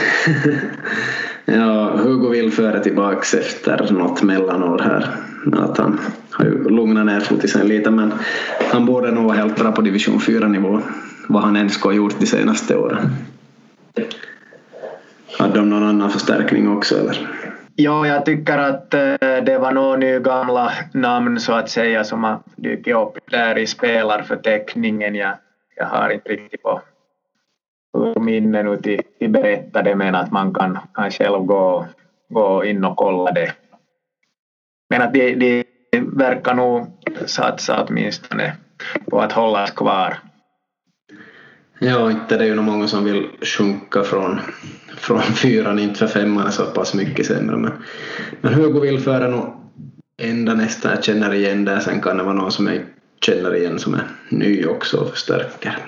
Ja, 1.49 1.97
Hugo 1.97 2.29
vill 2.29 2.53
föra 2.53 2.81
tillbaks 2.81 3.35
efter 3.35 3.93
något 3.93 4.23
mellanår 4.23 4.79
här. 4.79 5.09
Att 5.53 5.79
han 5.79 6.01
har 6.31 6.45
ju 6.45 6.69
lugnat 6.69 7.07
ner 7.07 7.21
fotisen 7.21 7.69
lite 7.69 7.91
men 7.91 8.13
han 8.73 8.87
borde 8.87 9.11
nog 9.11 9.25
vara 9.25 9.37
helt 9.37 9.57
bra 9.57 9.73
på 9.73 9.81
division 9.81 10.21
4 10.21 10.49
nivå. 10.49 10.81
Vad 11.29 11.43
han 11.43 11.57
än 11.57 11.71
har 11.71 11.89
ha 11.89 11.97
gjort 11.97 12.21
de 12.21 12.27
senaste 12.27 12.77
åren. 12.77 13.11
Hade 15.39 15.59
de 15.59 15.71
någon 15.71 15.83
annan 15.83 16.11
förstärkning 16.11 16.69
också 16.69 16.99
eller? 16.99 17.36
Ja, 17.79 18.07
jag 18.07 18.25
tycker 18.25 18.59
att 18.59 18.95
eh, 18.95 19.15
det 19.21 19.59
var 19.59 19.73
några 19.73 19.97
nu 19.97 20.21
gamla 20.21 20.73
namn 20.93 21.41
så 21.41 21.53
att 21.53 21.71
säga 21.71 22.05
som 22.05 22.25
har 22.25 22.39
dykt 22.57 22.89
upp 22.89 23.19
där 23.31 23.59
i 23.59 23.67
spelarförteckningen. 23.67 25.15
Jag, 25.15 25.37
jag 25.77 25.87
har 25.87 26.11
inte 26.11 26.29
riktigt 26.29 26.63
på 26.63 26.81
minne 28.21 28.63
nu 28.63 28.77
till, 28.77 29.03
till 29.19 29.31
berättade 29.31 29.95
men 29.95 30.15
att 30.15 30.33
man 30.33 30.55
kan, 30.55 30.79
kan 30.95 31.11
själv 31.11 31.39
gå, 31.39 31.87
gå 32.29 32.65
in 32.65 32.85
och 32.85 32.97
kolla 32.97 33.33
det. 33.33 33.53
Men 34.91 35.03
att 35.03 35.15
de, 35.15 35.35
de 35.35 35.65
verkar 36.17 36.55
nog 36.55 36.87
satsa 37.27 37.85
åtminstone 37.89 38.57
på 39.11 39.21
att 39.21 39.33
hållas 39.33 39.71
kvar. 39.71 40.19
Ja, 41.79 42.11
inte 42.11 42.37
det 42.37 42.45
är 42.45 42.49
ju 42.49 42.55
nog 42.55 42.65
många 42.65 42.87
som 42.87 43.05
vill 43.05 43.29
sjunka 43.43 44.03
från, 44.03 44.41
från 44.97 45.23
fyran, 45.23 45.79
inte 45.79 45.99
för 45.99 46.07
femman 46.07 46.47
är 46.47 46.51
så 46.51 46.65
pass 46.65 46.95
mycket 46.95 47.27
sämre. 47.27 47.57
Men, 47.57 47.73
men 48.41 48.55
Hugo 48.55 48.81
vill 48.81 49.01
föra 49.01 49.29
nog 49.29 49.57
ända 50.23 50.55
nästan 50.55 50.91
jag 50.91 51.05
känner 51.05 51.35
igen 51.35 51.65
där 51.65 51.81
Sen 51.81 52.01
kan 52.01 52.17
det 52.17 52.23
vara 52.23 52.35
någon 52.35 52.53
som 52.53 52.67
jag 52.67 52.81
känner 53.21 53.55
igen 53.55 53.79
som 53.79 53.95
är 53.95 54.09
ny 54.29 54.67
också 54.67 54.97
och 54.97 55.11
förstärker. 55.11 55.79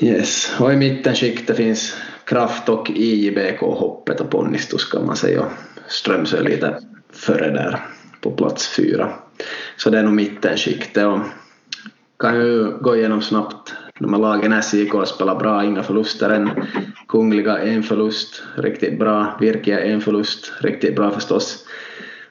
Yes, 0.00 0.56
och 0.60 0.72
i 0.72 0.76
mittenskiktet 0.76 1.56
finns 1.56 1.96
Kraft 2.24 2.68
och 2.68 2.90
IJBK 2.90 3.60
hoppet 3.60 4.20
och 4.20 4.30
Ponnistus 4.30 4.84
kan 4.84 5.06
man 5.06 5.16
säga. 5.16 5.44
Strömsö 5.88 6.42
lite 6.42 6.78
före 7.12 7.50
där 7.50 7.80
på 8.20 8.30
plats 8.30 8.68
fyra. 8.68 9.12
Så 9.76 9.90
det 9.90 9.98
är 9.98 10.02
nog 10.02 10.12
mittenskiktet 10.12 11.06
och 11.06 11.20
kan 12.18 12.36
ju 12.36 12.78
gå 12.80 12.96
igenom 12.96 13.22
snabbt. 13.22 13.74
De 13.98 14.12
här 14.12 14.20
lagen 14.20 14.62
SJK 14.62 15.06
spelar 15.06 15.34
bra, 15.34 15.64
inga 15.64 15.82
förluster 15.82 16.30
än. 16.30 16.50
Kungliga 17.08 17.58
en 17.58 17.82
förlust, 17.82 18.42
riktigt 18.56 18.98
bra. 18.98 19.36
Virkia 19.40 19.80
en 19.80 20.00
förlust, 20.00 20.52
riktigt 20.60 20.96
bra 20.96 21.10
förstås. 21.10 21.64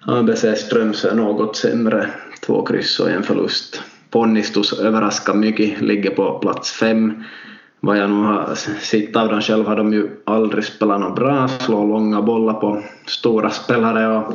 ABC 0.02 0.46
Strömsö 0.56 1.16
något 1.16 1.56
sämre, 1.56 2.10
två 2.46 2.66
kryss 2.66 3.00
och 3.00 3.10
en 3.10 3.24
förlust. 3.24 3.82
Ponnistus 4.12 4.74
överraskar 4.74 5.34
mycket, 5.34 5.82
ligger 5.82 6.10
på 6.10 6.40
plats 6.40 6.72
fem. 6.72 7.24
Vad 7.80 7.98
jag 7.98 8.10
nu 8.10 8.16
har 8.16 8.56
sett 8.80 9.16
av 9.16 9.30
dem 9.30 9.42
själv 9.42 9.68
har 9.68 9.76
de 9.76 9.94
ju 9.94 10.10
aldrig 10.26 10.64
spelat 10.64 11.00
något 11.00 11.16
bra, 11.16 11.48
slår 11.48 11.88
långa 11.88 12.22
bollar 12.22 12.54
på 12.54 12.84
stora 13.06 13.50
spelare 13.50 14.18
och 14.18 14.34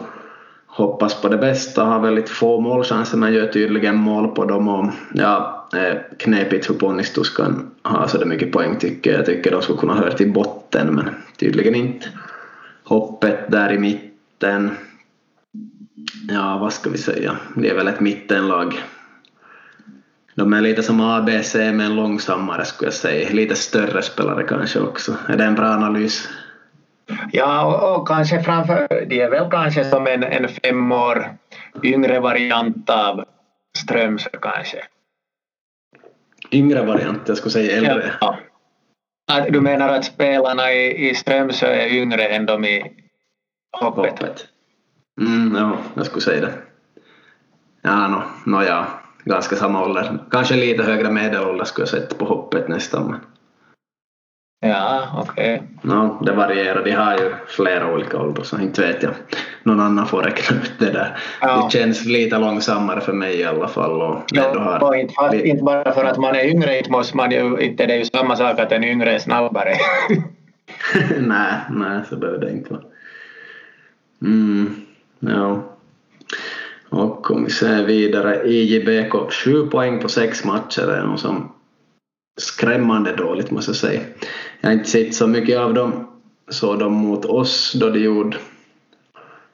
hoppas 0.66 1.23
på 1.23 1.29
det 1.29 1.37
bästa, 1.37 1.85
har 1.85 2.01
väldigt 2.01 2.29
få 2.29 2.61
målchanser 2.61 3.18
men 3.18 3.33
gör 3.33 3.47
tydligen 3.47 3.97
mål 3.97 4.29
på 4.29 4.45
dem 4.45 4.68
och 4.68 4.87
ja, 5.14 5.62
Eh, 5.76 5.98
knepigt 6.18 6.70
hur 6.70 6.74
Ponnistus 6.74 7.37
kan 7.37 7.70
ha 7.82 8.08
så 8.08 8.26
mycket 8.26 8.52
poäng 8.52 8.78
tycker 8.78 9.11
jag. 9.11 9.18
Jag 9.18 9.26
tycker 9.26 9.50
de 9.50 9.62
skulle 9.62 9.78
kunna 9.78 9.94
höra 9.94 10.12
till 10.12 10.32
botten 10.32 10.94
men 10.94 11.14
tydligen 11.37 11.74
inte. 11.74 12.06
Hoppet 12.85 13.50
där 13.50 13.72
i 13.72 13.78
mitten. 13.78 14.70
Ja, 16.28 16.58
vad 16.58 16.72
ska 16.72 16.90
vi 16.90 16.98
säga? 16.98 17.37
Det 17.56 17.68
är 17.68 17.74
väl 17.74 17.88
ett 17.88 18.00
mittenlag. 18.00 18.82
De 20.35 20.52
är 20.52 20.61
lite 20.61 20.82
som 20.82 21.00
ABC 21.00 21.54
men 21.54 21.96
långsammare 21.96 22.64
skulle 22.64 22.87
jag 22.87 22.94
säga. 22.94 23.30
Lite 23.30 23.54
större 23.54 24.02
spelare 24.02 24.42
kanske 24.42 24.80
också. 24.80 25.16
Är 25.28 25.37
det 25.37 25.44
en 25.44 25.54
bra 25.54 25.66
analys? 25.66 26.28
Ja, 27.32 27.64
och, 27.64 28.00
och, 28.00 28.08
kanske 28.08 28.42
framför, 28.42 29.04
de 29.08 29.20
är 29.20 29.30
väl 29.30 29.50
kanske 29.50 29.85
som 29.85 30.06
en, 30.06 30.22
en 30.24 30.48
fem 30.48 30.92
år 30.92 31.37
yngre 31.82 32.20
variant 32.20 32.90
av 32.90 33.24
Strömsö 33.78 34.30
kanske. 34.42 34.78
Yngre 36.53 36.83
variant, 36.83 37.29
jag 37.29 37.37
skulle 37.37 37.53
säga 37.53 37.77
äldre. 37.77 38.12
Ja. 38.21 38.38
Du 39.51 39.61
menar 39.61 39.88
att 39.88 40.05
spelarna 40.05 40.73
i, 40.73 41.11
i 41.11 41.15
Strömsö 41.15 41.67
är 41.67 41.88
yngre 41.88 42.27
än 42.27 42.47
de 42.47 42.65
i 42.65 42.93
Hoppet? 43.81 44.11
hoppet. 44.11 44.47
Mm, 45.21 45.57
ja, 45.57 45.79
jag 45.95 46.07
skulle 46.07 46.23
säga 46.23 46.41
det. 46.41 46.53
Ja, 47.83 48.09
no, 48.09 48.23
no, 48.47 48.62
ja, 48.62 48.87
ganska 49.25 49.57
samma 49.57 49.85
ålder. 49.85 50.19
Kanske 50.31 50.57
lite 50.57 50.83
högre 50.83 51.11
medelålder 51.11 51.65
skulle 51.65 51.83
jag 51.83 51.88
sätta 51.88 52.15
på 52.15 52.25
Hoppet 52.25 52.69
nästan. 52.69 53.17
Ja, 54.64 55.03
okej. 55.16 55.55
Okay. 55.55 55.68
No, 55.83 56.22
det 56.25 56.33
varierar. 56.33 56.85
De 56.85 56.92
har 56.92 57.12
ju 57.18 57.35
flera 57.46 57.94
olika 57.94 58.18
åldrar 58.18 58.44
så 58.44 58.61
inte 58.61 58.81
vet 58.81 59.03
jag. 59.03 59.12
Någon 59.62 59.81
annan 59.81 60.07
får 60.07 60.22
räkna 60.22 60.57
ut 60.57 60.72
det 60.79 60.90
där. 60.90 61.18
Ja. 61.40 61.64
Det 61.64 61.79
känns 61.79 62.05
lite 62.05 62.38
långsammare 62.38 63.01
för 63.01 63.12
mig 63.12 63.40
i 63.40 63.44
alla 63.44 63.68
fall. 63.68 64.03
Och 64.03 64.22
ja, 64.33 64.61
har... 64.61 64.85
och 64.85 64.96
inte, 64.96 65.14
fast, 65.14 65.35
inte 65.35 65.62
bara 65.62 65.92
för 65.92 66.05
att 66.05 66.18
man 66.18 66.35
är 66.35 66.44
yngre, 66.44 66.79
inte 66.79 66.90
måste 66.90 67.16
man 67.16 67.31
ju, 67.31 67.59
inte 67.61 67.87
det 67.87 67.94
är 67.94 67.98
ju 67.98 68.05
samma 68.05 68.37
sak 68.37 68.59
att 68.59 68.72
en 68.72 68.85
yngre 68.85 69.14
är 69.14 69.18
snabbare. 69.18 69.75
nej, 71.20 71.55
nej, 71.70 72.01
så 72.09 72.16
behöver 72.16 72.38
det 72.38 72.51
inte 72.51 72.72
vara. 72.72 72.83
Mm, 74.22 74.75
ja. 75.20 75.62
Och 76.88 77.31
om 77.31 77.44
vi 77.44 77.51
ser 77.51 77.85
vidare, 77.85 78.48
IJBK 78.48 79.33
7 79.33 79.66
poäng 79.66 79.98
på 80.01 80.09
sex 80.09 80.44
matcher 80.44 80.90
är 80.90 81.03
nog 81.03 81.18
som 81.18 81.53
skrämmande 82.40 83.16
dåligt 83.16 83.51
måste 83.51 83.70
jag 83.70 83.77
säga. 83.77 84.01
Jag 84.62 84.68
har 84.68 84.75
inte 84.75 84.90
sett 84.90 85.14
så 85.14 85.27
mycket 85.27 85.59
av 85.59 85.75
dem. 85.75 86.09
Såg 86.48 86.79
dem 86.79 86.92
mot 86.92 87.25
oss 87.25 87.72
då 87.81 87.90
de 87.90 87.98
gjorde 87.98 88.37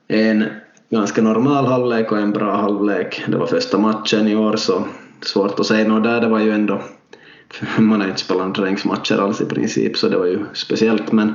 en 0.09 0.44
ganska 0.90 1.23
normal 1.23 1.66
halvlek 1.66 2.12
och 2.12 2.18
en 2.18 2.31
bra 2.31 2.57
halvlek. 2.57 3.25
Det 3.27 3.37
var 3.37 3.47
första 3.47 3.79
matchen 3.79 4.29
i 4.29 4.37
år 4.37 4.57
så 4.57 4.85
svårt 5.21 5.61
att 5.61 5.66
säga 5.66 5.88
något 5.88 6.05
där. 6.05 6.21
Det 6.21 6.29
var 6.29 6.40
ju 6.40 6.53
ändå 6.53 6.83
man 7.79 8.01
har 8.01 8.09
inte 8.09 8.21
spelat 8.21 8.55
träningsmatcher 8.55 9.18
alls 9.18 9.40
i 9.40 9.47
princip 9.47 9.97
så 9.97 10.09
det 10.09 10.18
var 10.18 10.27
ju 10.27 10.44
speciellt 10.53 11.12
men 11.12 11.35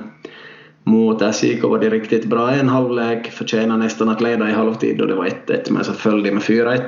mot 0.84 1.36
SJK 1.36 1.64
var 1.64 1.80
det 1.80 1.90
riktigt 1.90 2.26
bra 2.26 2.52
en 2.52 2.70
halvlek, 2.70 3.32
förtjänade 3.32 3.84
nästan 3.84 4.10
att 4.10 4.22
leda 4.22 4.50
i 4.50 4.54
halvtid 4.54 5.02
och 5.02 5.08
det 5.08 5.16
var 5.16 5.26
1-1 5.26 5.72
men 5.72 5.84
så 5.84 5.94
föll 5.94 6.24
de 6.24 6.32
med 6.32 6.44
4-1. 6.44 6.82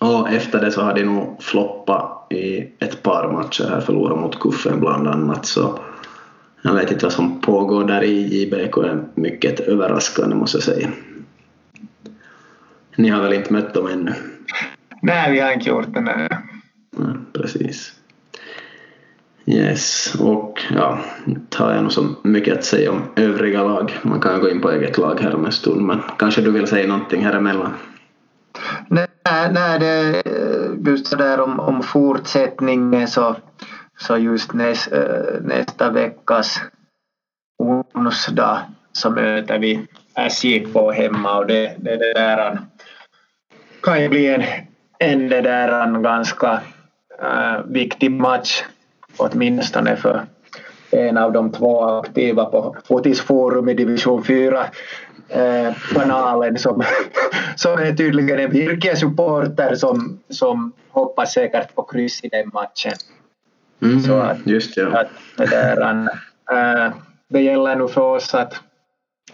Och 0.00 0.28
efter 0.32 0.60
det 0.60 0.72
så 0.72 0.82
har 0.82 0.94
de 0.94 1.04
nog 1.04 1.42
floppat 1.42 2.26
i 2.32 2.68
ett 2.78 3.02
par 3.02 3.32
matcher 3.32 3.64
här, 3.70 3.80
förlorat 3.80 4.18
mot 4.18 4.40
Kuffen 4.40 4.80
bland 4.80 5.08
annat 5.08 5.46
så 5.46 5.78
jag 6.62 6.74
vet 6.74 6.90
inte 6.92 7.04
vad 7.04 7.12
som 7.12 7.40
pågår 7.40 7.84
där 7.84 8.02
i 8.02 8.42
JBK 8.42 8.76
är 8.76 9.04
mycket 9.14 9.60
överraskande 9.60 10.36
måste 10.36 10.56
jag 10.56 10.64
säga. 10.64 10.88
Ni 12.96 13.08
har 13.08 13.22
väl 13.22 13.32
inte 13.32 13.52
mött 13.52 13.74
dem 13.74 13.86
ännu? 13.86 14.14
Nej, 15.02 15.32
vi 15.32 15.40
har 15.40 15.52
inte 15.52 15.68
gjort 15.68 15.94
det. 15.94 16.00
Nej. 16.00 16.28
Ja, 16.96 17.04
precis. 17.32 17.92
Yes, 19.46 20.14
och 20.20 20.60
ja, 20.74 20.98
inte 21.26 21.62
har 21.62 21.72
jag 21.72 21.82
nog 21.82 21.92
så 21.92 22.14
mycket 22.22 22.58
att 22.58 22.64
säga 22.64 22.90
om 22.90 23.02
övriga 23.16 23.62
lag. 23.62 23.98
Man 24.02 24.20
kan 24.20 24.40
gå 24.40 24.50
in 24.50 24.60
på 24.60 24.70
eget 24.70 24.98
lag 24.98 25.20
här 25.20 25.34
om 25.34 25.44
en 25.44 25.52
stund, 25.52 25.80
men 25.80 26.00
kanske 26.18 26.40
du 26.40 26.50
vill 26.50 26.66
säga 26.66 26.88
någonting 26.88 27.24
här 27.24 27.34
emellan? 27.34 27.72
Nej, 28.88 29.08
nej 29.50 29.78
det, 29.78 30.22
eh, 30.26 30.92
just 30.92 31.10
det 31.10 31.16
där 31.16 31.40
om, 31.40 31.60
om 31.60 31.82
fortsättningen 31.82 33.08
så, 33.08 33.36
så 33.98 34.16
just 34.16 34.52
näs, 34.52 34.86
eh, 34.86 35.40
nästa 35.42 35.90
veckas 35.90 36.60
onsdag 37.58 38.62
så 38.92 39.10
möter 39.10 39.58
vi 39.58 39.86
SJK 40.30 40.92
hemma 40.94 41.38
och 41.38 41.46
det, 41.46 41.74
det, 41.78 41.96
det 41.96 42.12
där 42.14 42.58
kan 43.82 44.02
ju 44.02 44.08
bli 44.08 44.26
en, 44.26 44.42
en 44.98 45.28
det 45.28 45.40
där 45.40 46.00
ganska 46.02 46.60
äh, 47.22 47.64
viktig 47.66 48.10
match 48.10 48.62
åtminstone 49.16 49.96
för 49.96 50.26
en 50.90 51.18
av 51.18 51.32
de 51.32 51.52
två 51.52 51.84
aktiva 51.84 52.44
på 52.44 52.76
Fotisforum 52.84 53.68
i 53.68 53.74
division 53.74 54.24
4 54.24 54.64
eh, 55.28 55.74
kanalen 55.94 56.58
som, 56.58 56.82
som 57.56 57.78
är 57.78 57.92
tydligen 57.92 58.38
en 58.38 58.50
Virke-supporter 58.50 59.74
som, 59.74 60.20
som 60.28 60.72
hoppas 60.90 61.32
säkert 61.32 61.74
på 61.74 61.82
kryss 61.82 62.24
i 62.24 62.28
den 62.28 62.50
matchen. 62.52 62.92
Mm, 63.82 64.00
så 64.00 64.20
att, 64.20 64.46
just 64.46 64.76
ja. 64.76 64.86
att 64.86 65.08
det, 65.36 65.46
där, 65.46 66.08
äh, 66.52 66.92
det 67.28 67.40
gäller 67.40 67.76
nu 67.76 67.88
för 67.88 68.00
oss 68.00 68.34
att 68.34 68.54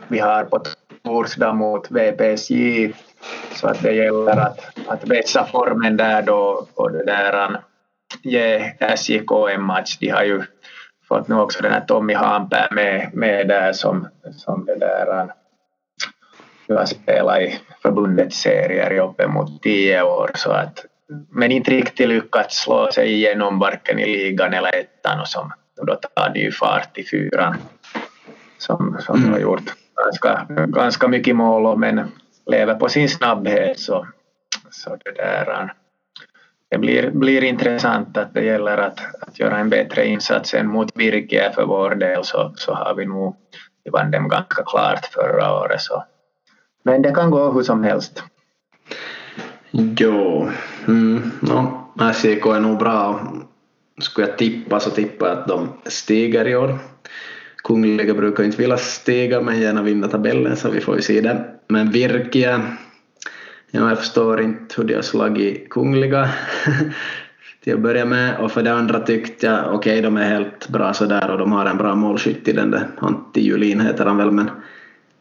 vi 0.08 0.18
har 0.18 0.44
på 0.44 0.62
torsdag 1.04 1.52
mot 1.52 1.90
VPSJ 1.90 2.92
så 3.52 3.68
att 3.68 3.82
det 3.82 3.92
gäller 3.92 4.36
att, 4.36 4.60
att 4.86 5.08
vässa 5.08 5.46
formen 5.46 5.96
där 5.96 6.22
då 6.22 6.66
och 6.74 6.92
det 6.92 7.04
där 7.04 7.60
ge 8.22 8.72
SJK 8.96 9.30
en 9.54 9.62
match. 9.62 9.98
De 10.00 10.08
har 10.08 10.24
ju 10.24 10.42
fått 11.08 11.28
nu 11.28 11.34
också 11.34 11.62
den 11.62 11.72
här 11.72 11.80
Tommy 11.80 12.14
Hampää 12.14 12.68
med, 12.70 13.10
med 13.12 13.48
där 13.48 13.72
som, 13.72 14.08
som 14.32 14.64
det 14.64 14.78
där 14.78 15.32
har 16.68 16.84
spelat 16.84 17.40
i 17.40 17.58
förbundets 17.82 18.40
serier 18.40 18.92
i 18.92 19.00
uppemot 19.00 19.62
tio 19.62 20.02
år 20.02 20.30
så 20.34 20.50
att 20.50 20.84
men 21.30 21.52
inte 21.52 21.70
riktigt 21.70 22.08
lyckats 22.08 22.62
slå 22.62 22.90
sig 22.92 23.12
igenom 23.12 23.58
varken 23.58 23.98
i 23.98 24.06
ligan 24.06 24.54
eller 24.54 24.76
ettan 24.76 25.20
och 25.20 25.28
som 25.28 25.52
då 25.82 25.94
tar 25.94 26.30
ny 26.30 26.50
fart 26.50 26.98
i 26.98 27.04
fyran. 27.04 27.56
som, 28.58 28.96
som 29.00 29.16
mm. 29.16 29.32
har 29.32 29.38
gjort 29.38 29.74
ganska, 30.04 30.46
ganska 30.66 31.08
mycket 31.08 31.36
mål 31.36 31.78
men 31.78 32.12
lever 32.50 32.74
på 32.74 32.88
sin 32.88 33.08
snabbhet 33.08 33.78
så, 33.78 34.06
så 34.70 34.96
det 35.04 35.12
där 35.12 35.72
det 36.76 36.80
blir, 36.80 37.10
blir 37.10 37.44
intressant 37.44 38.16
att 38.16 38.34
det 38.34 38.44
gäller 38.44 38.78
att, 38.78 39.00
att 39.20 39.38
göra 39.38 39.58
en 39.58 39.70
bättre 39.70 40.06
insats 40.06 40.54
än 40.54 40.68
mot 40.68 40.96
Virke 40.96 41.52
för 41.54 41.64
vår 41.64 41.94
del 41.94 42.24
så, 42.24 42.52
så 42.56 42.74
har 42.74 42.94
vi 42.94 43.06
nog, 43.06 43.36
vi 43.84 43.90
vann 43.90 44.10
dem 44.10 44.28
ganska 44.28 44.62
klart 44.66 45.06
förra 45.06 45.54
året 45.54 45.80
så. 45.80 46.04
Men 46.82 47.02
det 47.02 47.14
kan 47.14 47.30
gå 47.30 47.52
hur 47.52 47.62
som 47.62 47.84
helst. 47.84 48.22
Jo, 49.70 50.48
mm, 50.88 51.30
no, 51.40 52.12
SJK 52.12 52.46
är 52.46 52.60
nog 52.60 52.78
bra. 52.78 53.20
Skulle 53.98 54.26
jag 54.26 54.38
tippa 54.38 54.80
så 54.80 54.90
tippar 54.90 55.26
jag 55.26 55.38
att 55.38 55.48
de 55.48 55.68
stiger 55.84 56.48
i 56.48 56.56
år. 56.56 56.78
Kungliga 57.64 58.14
brukar 58.14 58.44
inte 58.44 58.56
vilja 58.56 58.76
stiga 58.76 59.40
men 59.40 59.60
gärna 59.60 59.82
vinna 59.82 60.08
tabellen 60.08 60.56
så 60.56 60.70
vi 60.70 60.80
får 60.80 60.96
ju 60.96 61.02
se 61.02 61.20
det. 61.20 61.44
Men 61.68 61.90
Virke 61.90 62.60
Ja, 63.76 63.88
jag 63.88 63.98
förstår 63.98 64.40
inte 64.40 64.74
hur 64.76 64.84
de 64.84 64.94
har 64.94 65.02
slagit 65.02 65.70
Kungliga. 65.70 66.28
Till 67.64 67.74
att 67.74 67.80
börja 67.80 68.04
med 68.04 68.40
och 68.40 68.52
för 68.52 68.62
det 68.62 68.72
andra 68.72 69.00
tyckte 69.00 69.46
jag 69.46 69.58
okej 69.66 69.74
okay, 69.74 70.00
de 70.00 70.16
är 70.16 70.28
helt 70.28 70.68
bra 70.68 70.94
sådär 70.94 71.30
och 71.30 71.38
de 71.38 71.52
har 71.52 71.66
en 71.66 71.76
bra 71.76 71.94
målskytt 71.94 72.48
i 72.48 72.52
den 72.52 72.70
där. 72.70 72.88
Antti 72.98 73.40
Julin 73.40 73.80
heter 73.80 74.06
han 74.06 74.16
väl 74.16 74.30
men 74.30 74.50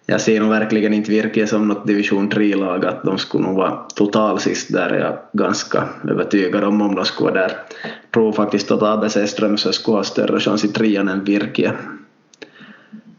jag 0.06 0.22
ser 0.22 0.40
nog 0.40 0.50
verkligen 0.50 0.94
inte 0.94 1.12
Virke 1.12 1.48
som 1.48 1.68
något 1.68 1.88
division 1.88 2.30
3-lag 2.32 2.86
att 2.86 3.04
de 3.04 3.18
skulle 3.18 3.44
nog 3.44 3.56
vara 3.56 3.76
total 3.96 4.40
sist 4.40 4.74
där. 4.74 4.90
Är 4.90 5.00
jag 5.00 5.18
ganska 5.34 5.84
övertygad 6.10 6.64
om 6.64 6.82
om 6.82 6.96
de 6.96 7.06
skulle 7.06 7.32
vara 7.32 7.42
där. 7.42 7.52
Jag 7.84 8.12
tror 8.14 8.32
faktiskt 8.32 8.72
att 8.72 8.84
ABC 8.84 9.18
Strömsö 9.26 9.72
skulle 9.72 9.98
ha 9.98 10.04
större 10.04 10.40
chans 10.40 10.66
i 10.66 10.68
trean 10.68 11.08
än 11.08 11.24
Virke 11.24 11.72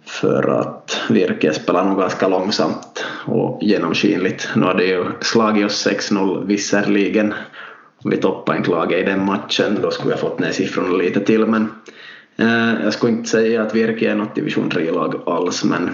för 0.06 0.60
att 0.60 1.00
Virke 1.08 1.54
spelar 1.54 1.84
nog 1.84 1.98
ganska 1.98 2.28
långsamt 2.28 3.04
och 3.24 3.62
genomskinligt. 3.62 4.48
Nu 4.54 4.66
hade 4.66 4.84
ju 4.84 5.04
slagit 5.20 5.66
oss 5.66 5.86
6-0 5.86 6.46
visserligen. 6.46 7.34
Om 8.04 8.10
vi 8.10 8.16
toppade 8.16 8.58
inte 8.58 8.70
laget 8.70 8.98
i 8.98 9.02
den 9.02 9.24
matchen 9.24 9.78
då 9.82 9.90
skulle 9.90 10.14
vi 10.14 10.20
ha 10.20 10.28
fått 10.28 10.38
ner 10.38 10.52
siffrorna 10.52 10.96
lite 10.96 11.20
till 11.20 11.46
men 11.46 11.68
eh, 12.36 12.84
jag 12.84 12.92
skulle 12.92 13.12
inte 13.12 13.28
säga 13.28 13.62
att 13.62 13.74
Virke 13.74 14.10
är 14.10 14.14
något 14.14 14.34
division 14.34 14.70
3-lag 14.70 15.22
alls 15.26 15.64
men 15.64 15.90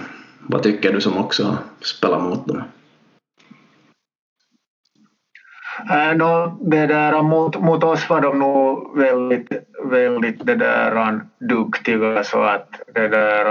vad 0.47 0.63
tycker 0.63 0.93
du 0.93 1.01
som 1.01 1.17
också 1.17 1.43
har 1.43 1.57
spelat 1.81 2.23
mot 2.23 2.47
dem? 2.47 2.61
Äh, 5.89 6.15
no, 6.15 6.57
det 6.61 6.87
där, 6.87 7.21
mot, 7.21 7.59
mot 7.59 7.83
oss 7.83 8.09
var 8.09 8.21
de 8.21 8.39
nog 8.39 8.97
väldigt, 8.97 9.51
väldigt 9.83 10.45
det 10.45 10.55
där, 10.55 11.21
duktiga 11.39 12.23
så 12.23 12.41
att 12.43 12.69
det 12.93 13.07
där, 13.07 13.45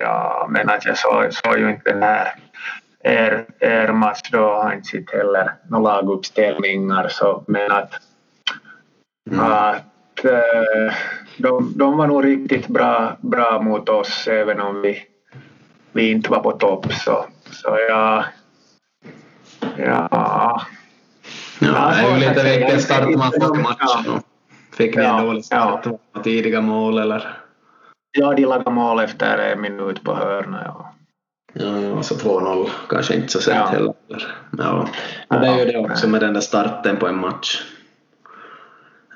ja, 0.00 0.46
men 0.50 0.68
att 0.68 0.84
jag 0.84 0.98
såg, 0.98 1.32
såg 1.32 1.58
ju 1.58 1.70
inte 1.70 1.92
den 1.92 2.02
här 2.02 2.34
er, 3.04 3.44
er 3.60 3.92
match 3.92 4.30
då, 4.32 4.38
har 4.38 4.72
inte 4.72 4.88
sett 4.88 5.12
heller 5.12 5.52
några 5.68 5.94
laguppställningar 5.94 7.08
så, 7.08 7.44
men 7.46 7.72
att, 7.72 7.92
mm. 9.30 9.40
att 9.40 10.24
de, 11.36 11.72
de 11.76 11.96
var 11.96 12.06
nog 12.06 12.24
riktigt 12.24 12.68
bra, 12.68 13.16
bra 13.20 13.62
mot 13.62 13.88
oss 13.88 14.28
även 14.28 14.60
om 14.60 14.82
vi, 14.82 15.02
vi 15.92 16.10
inte 16.10 16.30
var 16.30 16.40
på 16.40 16.52
topp 16.52 16.92
så, 16.92 17.26
så 17.50 17.78
ja, 17.88 18.24
Ja. 19.76 20.62
Ja, 21.58 21.92
det 21.94 22.02
är 22.02 22.14
ju 22.14 22.28
lite 22.28 22.58
vilken 22.58 22.80
start 22.80 23.16
man 23.16 23.32
får 23.40 23.58
i 23.58 23.62
matchen. 23.62 24.22
Fick 24.72 24.96
ni 24.96 25.04
en 25.04 25.26
dålig 25.26 25.44
start? 25.44 25.86
Ja. 26.14 26.22
Tidiga 26.22 26.60
mål 26.60 26.98
eller? 26.98 27.38
Ja, 28.18 28.34
de 28.34 28.42
lagade 28.42 28.70
mål 28.70 29.00
efter 29.00 29.38
en 29.38 29.60
minut 29.60 30.04
på 30.04 30.14
hörna. 30.14 30.62
Ja. 30.64 30.94
Ja, 31.52 31.80
ja, 31.80 32.02
så 32.02 32.14
2-0 32.14 32.68
kanske 32.88 33.14
inte 33.14 33.28
så 33.28 33.40
sent 33.40 33.56
ja. 33.56 33.66
heller. 33.66 33.94
Ja. 34.58 34.88
Men 35.28 35.40
det 35.40 35.46
är 35.46 35.58
ju 35.58 35.64
det 35.64 35.78
också 35.78 36.08
med 36.08 36.20
den 36.20 36.34
där 36.34 36.40
starten 36.40 36.96
på 36.96 37.06
en 37.06 37.18
match. 37.18 37.62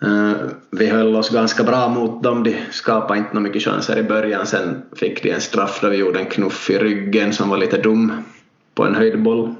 Uh, 0.05 0.33
vi 0.71 0.87
höll 0.87 1.17
oss 1.17 1.31
ganska 1.31 1.63
bra 1.63 1.89
mot 1.89 2.23
dem, 2.23 2.43
de 2.43 2.57
skapade 2.71 3.19
inte 3.19 3.41
mycket 3.41 3.63
chanser 3.63 3.99
i 3.99 4.03
början, 4.03 4.47
sen 4.47 4.83
fick 4.97 5.23
de 5.23 5.31
en 5.31 5.41
straff 5.41 5.81
där 5.81 5.91
vi 5.91 5.97
gjorde 5.97 6.19
en 6.19 6.27
knuff 6.27 6.71
i 6.71 6.79
ryggen 6.79 7.33
som 7.33 7.51
var 7.51 7.57
lite 7.57 7.79
dum 7.79 8.13
på 8.75 8.85
en 8.85 8.95
höjdboll 8.95 9.55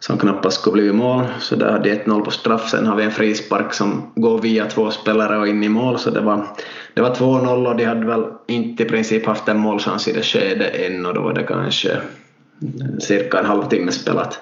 som 0.00 0.18
knappast 0.18 0.60
skulle 0.60 0.72
blivit 0.72 0.94
mål, 0.94 1.24
så 1.40 1.56
där 1.56 1.72
hade 1.72 1.94
1-0 1.94 2.20
på 2.20 2.30
straff. 2.30 2.68
Sen 2.68 2.86
har 2.86 2.96
vi 2.96 3.04
en 3.04 3.10
frispark 3.10 3.74
som 3.74 4.12
går 4.14 4.38
via 4.38 4.66
två 4.66 4.90
spelare 4.90 5.38
och 5.38 5.48
in 5.48 5.64
i 5.64 5.68
mål, 5.68 5.98
så 5.98 6.10
det 6.10 6.20
var, 6.20 6.46
det 6.94 7.00
var 7.00 7.14
2-0 7.14 7.66
och 7.66 7.76
de 7.76 7.84
hade 7.84 8.06
väl 8.06 8.24
inte 8.46 8.82
i 8.82 8.86
princip 8.86 9.26
haft 9.26 9.48
en 9.48 9.58
målchans 9.58 10.08
i 10.08 10.12
det 10.12 10.22
skedet 10.22 10.74
än 10.74 11.06
och 11.06 11.14
då 11.14 11.20
var 11.20 11.32
det 11.32 11.42
kanske 11.42 11.96
cirka 13.00 13.38
en 13.38 13.44
halvtimme 13.44 13.92
spelat. 13.92 14.40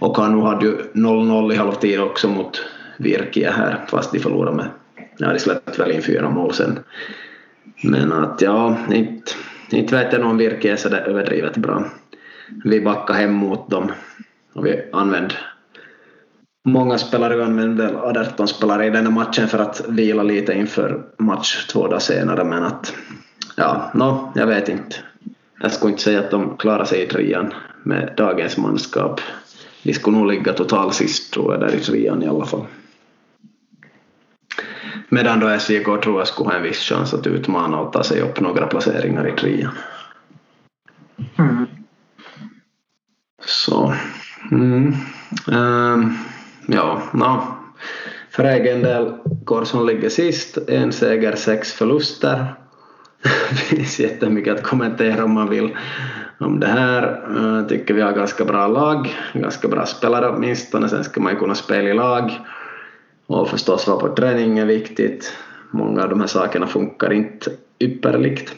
Och 0.00 0.16
Kanu 0.16 0.42
hade 0.42 0.66
ju 0.66 0.76
0-0 0.92 1.52
i 1.52 1.56
halvtid 1.56 2.00
också 2.00 2.28
mot 2.28 2.62
Virkia 2.96 3.50
här, 3.50 3.84
fast 3.88 4.12
de 4.12 4.18
förlorade 4.18 4.56
med, 4.56 4.68
ja 5.18 5.32
de 5.32 5.38
släppte 5.38 5.82
väl 5.82 5.92
in 5.92 6.02
fyra 6.02 6.30
mål 6.30 6.52
sen. 6.54 6.78
Men 7.82 8.12
att 8.12 8.40
ja, 8.40 8.76
inte, 8.92 9.32
inte 9.70 9.96
vet 9.96 10.12
jag 10.12 10.20
nog 10.20 10.30
om 10.30 10.38
Virkia 10.38 10.72
är 10.72 10.76
så 10.76 10.88
där 10.88 11.00
överdrivet 11.00 11.56
bra. 11.56 11.84
Vi 12.64 12.80
backade 12.80 13.18
hem 13.18 13.32
mot 13.32 13.70
dem 13.70 13.92
och 14.54 14.66
vi 14.66 14.90
använde 14.92 15.34
många 16.64 16.98
spelare, 16.98 17.36
vi 17.36 17.42
använde 17.42 17.98
18 17.98 18.48
spelare 18.48 18.86
i 18.86 18.90
den 18.90 19.06
här 19.06 19.12
matchen 19.12 19.48
för 19.48 19.58
att 19.58 19.88
vila 19.88 20.22
lite 20.22 20.52
inför 20.52 21.04
match 21.18 21.66
två 21.66 21.86
dagar 21.86 21.98
senare 21.98 22.44
men 22.44 22.62
att 22.62 22.94
ja, 23.56 23.90
no, 23.94 24.32
jag 24.34 24.46
vet 24.46 24.68
inte. 24.68 24.96
Jag 25.60 25.72
skulle 25.72 25.90
inte 25.90 26.02
säga 26.02 26.20
att 26.20 26.30
de 26.30 26.56
klarar 26.56 26.84
sig 26.84 27.02
i 27.02 27.06
trean 27.06 27.54
med 27.82 28.14
dagens 28.16 28.56
manskap. 28.56 29.20
De 29.82 29.94
skulle 29.94 30.16
nog 30.16 30.26
ligga 30.26 30.52
total 30.52 30.92
sist 30.92 31.32
tror 31.32 31.52
jag 31.52 31.60
där 31.60 31.74
i 31.74 31.80
trean 31.80 32.22
i 32.22 32.28
alla 32.28 32.44
fall. 32.44 32.66
Medan 35.08 35.40
då 35.40 35.58
SJK 35.58 35.84
tror 35.84 36.18
jag 36.18 36.28
skulle 36.28 36.48
ha 36.48 36.56
en 36.56 36.62
viss 36.62 36.78
chans 36.78 37.14
att 37.14 37.26
utmana 37.26 37.80
och 37.80 37.92
ta 37.92 38.02
sig 38.02 38.20
upp 38.20 38.40
några 38.40 38.66
placeringar 38.66 39.28
i 39.28 39.32
trean. 39.32 39.72
Mm. 41.38 41.66
Så 43.46 43.94
Mm. 44.50 44.94
Um, 45.46 46.18
ja, 46.66 47.02
no. 47.12 47.42
för 48.30 48.44
egen 48.44 48.82
del, 48.82 49.12
Korsson 49.44 49.86
ligger 49.86 50.08
sist, 50.08 50.58
en 50.68 50.92
seger, 50.92 51.36
sex 51.36 51.72
förluster. 51.72 52.54
det 53.50 53.56
finns 53.76 54.00
jättemycket 54.00 54.54
att 54.54 54.62
kommentera 54.62 55.24
om 55.24 55.32
man 55.32 55.50
vill 55.50 55.76
om 56.38 56.60
det 56.60 56.66
här. 56.66 57.22
Jag 57.58 57.68
tycker 57.68 57.94
vi 57.94 58.00
har 58.00 58.12
ganska 58.12 58.44
bra 58.44 58.66
lag, 58.66 59.14
ganska 59.32 59.68
bra 59.68 59.86
spelare 59.86 60.28
åtminstone, 60.28 60.88
sen 60.88 61.04
ska 61.04 61.20
man 61.20 61.32
ju 61.32 61.38
kunna 61.38 61.54
spela 61.54 61.88
i 61.88 61.94
lag. 61.94 62.30
Och 63.26 63.48
förstås 63.48 63.86
vara 63.86 64.00
på 64.00 64.14
träning 64.14 64.58
är 64.58 64.66
viktigt. 64.66 65.36
Många 65.70 66.02
av 66.02 66.08
de 66.08 66.20
här 66.20 66.26
sakerna 66.26 66.66
funkar 66.66 67.12
inte 67.12 67.50
ypperligt. 67.78 68.54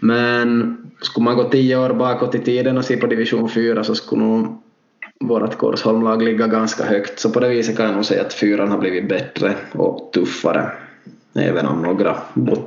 Men 0.00 0.76
skulle 1.00 1.24
man 1.24 1.36
gå 1.36 1.44
tio 1.44 1.76
år 1.76 1.94
bakåt 1.94 2.34
i 2.34 2.38
tiden 2.38 2.78
och 2.78 2.84
se 2.84 2.96
på 2.96 3.06
division 3.06 3.48
4 3.48 3.84
så 3.84 3.94
skulle 3.94 4.22
nog 4.22 4.62
vårt 5.20 5.58
Korsholmlag 5.58 6.22
ligga 6.22 6.46
ganska 6.46 6.84
högt 6.84 7.20
så 7.20 7.30
på 7.30 7.40
det 7.40 7.48
viset 7.48 7.76
kan 7.76 7.86
jag 7.86 7.94
nog 7.94 8.04
säga 8.04 8.22
att 8.22 8.34
fyran 8.34 8.70
har 8.70 8.78
blivit 8.78 9.08
bättre 9.08 9.54
och 9.72 10.10
tuffare. 10.12 10.70
Även 11.34 11.66
om 11.66 11.82
några 11.82 12.16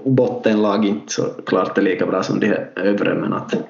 bottenlag 0.05 0.85
inte 0.85 1.13
så 1.13 1.23
klart 1.45 1.77
är 1.77 1.81
lika 1.81 2.05
bra 2.05 2.23
som 2.23 2.39
de 2.39 2.55
övre 2.75 3.13
men 3.15 3.33
att 3.33 3.49
det 3.49 3.63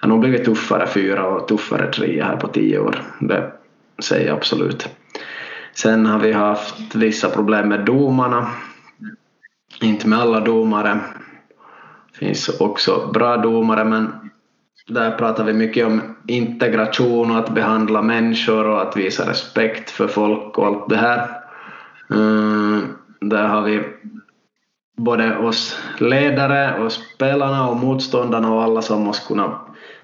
har 0.00 0.08
nog 0.08 0.20
blivit 0.20 0.44
tuffare 0.44 0.86
fyra 0.86 1.26
och 1.26 1.48
tuffare 1.48 1.92
trea 1.92 2.24
här 2.24 2.36
på 2.36 2.48
tio 2.48 2.78
år. 2.78 3.02
Det 3.20 3.52
säger 3.98 4.26
jag 4.26 4.36
absolut. 4.36 4.88
Sen 5.74 6.06
har 6.06 6.18
vi 6.18 6.32
haft 6.32 6.94
vissa 6.94 7.30
problem 7.30 7.68
med 7.68 7.84
domarna. 7.84 8.50
Inte 9.82 10.08
med 10.08 10.18
alla 10.18 10.40
domare. 10.40 11.00
Det 12.12 12.18
finns 12.18 12.48
också 12.60 13.10
bra 13.14 13.36
domare 13.36 13.84
men 13.84 14.12
där 14.88 15.10
pratar 15.10 15.44
vi 15.44 15.52
mycket 15.52 15.86
om 15.86 16.16
integration 16.26 17.30
och 17.30 17.38
att 17.38 17.54
behandla 17.54 18.02
människor 18.02 18.66
och 18.66 18.82
att 18.82 18.96
visa 18.96 19.30
respekt 19.30 19.90
för 19.90 20.08
folk 20.08 20.58
och 20.58 20.66
allt 20.66 20.88
det 20.88 20.96
här. 20.96 21.18
Eh, 22.10 22.78
där 23.20 23.48
har 23.48 23.62
vi 23.62 23.82
både 24.96 25.36
oss 25.36 25.78
ledare 25.98 26.84
och 26.84 26.92
spelarna 26.92 27.68
och 27.68 27.76
motståndarna 27.76 28.54
och 28.54 28.62
alla 28.62 28.82
som 28.82 29.02
måste 29.02 29.26
kunna 29.26 29.60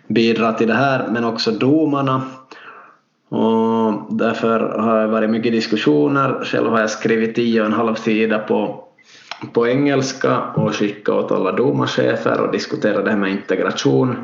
bidra 0.06 0.52
till 0.52 0.68
det 0.68 0.74
här, 0.74 1.08
men 1.12 1.24
också 1.24 1.50
domarna. 1.50 2.22
Och 3.28 4.14
därför 4.14 4.60
har 4.60 5.00
det 5.00 5.06
varit 5.06 5.30
mycket 5.30 5.52
diskussioner. 5.52 6.44
Själv 6.44 6.70
har 6.70 6.80
jag 6.80 6.90
skrivit 6.90 7.34
tio 7.34 7.60
och 7.60 7.66
en 7.66 7.72
halv 7.72 7.94
sida 7.94 8.38
på, 8.38 8.84
på 9.52 9.68
engelska 9.68 10.40
och 10.40 10.74
skickat 10.74 11.14
åt 11.14 11.32
alla 11.32 11.52
domarchefer 11.52 12.40
och 12.40 12.52
diskuterat 12.52 13.04
det 13.04 13.10
här 13.10 13.18
med 13.18 13.30
integration 13.30 14.16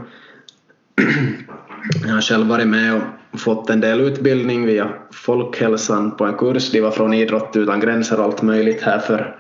jag 2.07 2.15
har 2.15 2.21
själv 2.21 2.47
varit 2.47 2.67
med 2.67 3.03
och 3.31 3.41
fått 3.41 3.71
en 3.71 3.81
del 3.81 4.01
utbildning 4.01 4.67
via 4.67 4.89
Folkhälsan 5.13 6.17
på 6.17 6.25
en 6.25 6.35
kurs. 6.35 6.71
De 6.71 6.81
var 6.81 6.91
från 6.91 7.15
Idrott 7.15 7.57
utan 7.57 7.81
gränser 7.81 8.19
och 8.19 8.25
allt 8.25 8.43
möjligt 8.43 8.83
här 8.83 8.99
för 8.99 9.37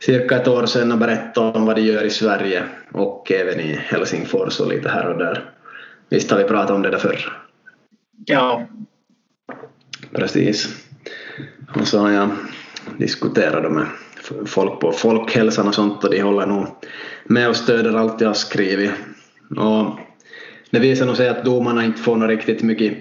cirka 0.00 0.36
ett 0.36 0.48
år 0.48 0.66
sedan 0.66 0.92
och 0.92 0.98
berättade 0.98 1.58
om 1.58 1.66
vad 1.66 1.76
de 1.76 1.82
gör 1.82 2.04
i 2.04 2.10
Sverige 2.10 2.64
och 2.92 3.32
även 3.32 3.60
i 3.60 3.72
Helsingfors 3.72 4.60
och 4.60 4.68
lite 4.68 4.88
här 4.88 5.06
och 5.06 5.18
där. 5.18 5.50
Visst 6.08 6.30
har 6.30 6.38
vi 6.38 6.44
pratat 6.44 6.70
om 6.70 6.82
det 6.82 6.90
där 6.90 6.98
förr? 6.98 7.32
Ja. 8.24 8.66
Precis. 10.12 10.86
Och 11.74 11.88
så 11.88 11.98
har 11.98 12.10
jag 12.10 12.30
diskuterat 12.98 13.72
med 13.72 13.86
folk 14.46 14.80
på 14.80 14.92
Folkhälsan 14.92 15.68
och 15.68 15.74
sånt 15.74 16.04
och 16.04 16.10
de 16.10 16.20
håller 16.20 16.46
nog 16.46 16.66
med 17.24 17.48
och 17.48 17.56
stöder 17.56 17.94
allt 17.94 18.20
jag 18.20 18.28
har 18.28 18.34
skrivit. 18.34 18.90
Och 19.56 19.98
det 20.72 20.78
visar 20.78 21.06
nog 21.06 21.16
sig 21.16 21.28
att 21.28 21.44
domarna 21.44 21.84
inte 21.84 22.00
får 22.00 22.16
något 22.16 22.28
riktigt 22.28 22.62
mycket 22.62 22.98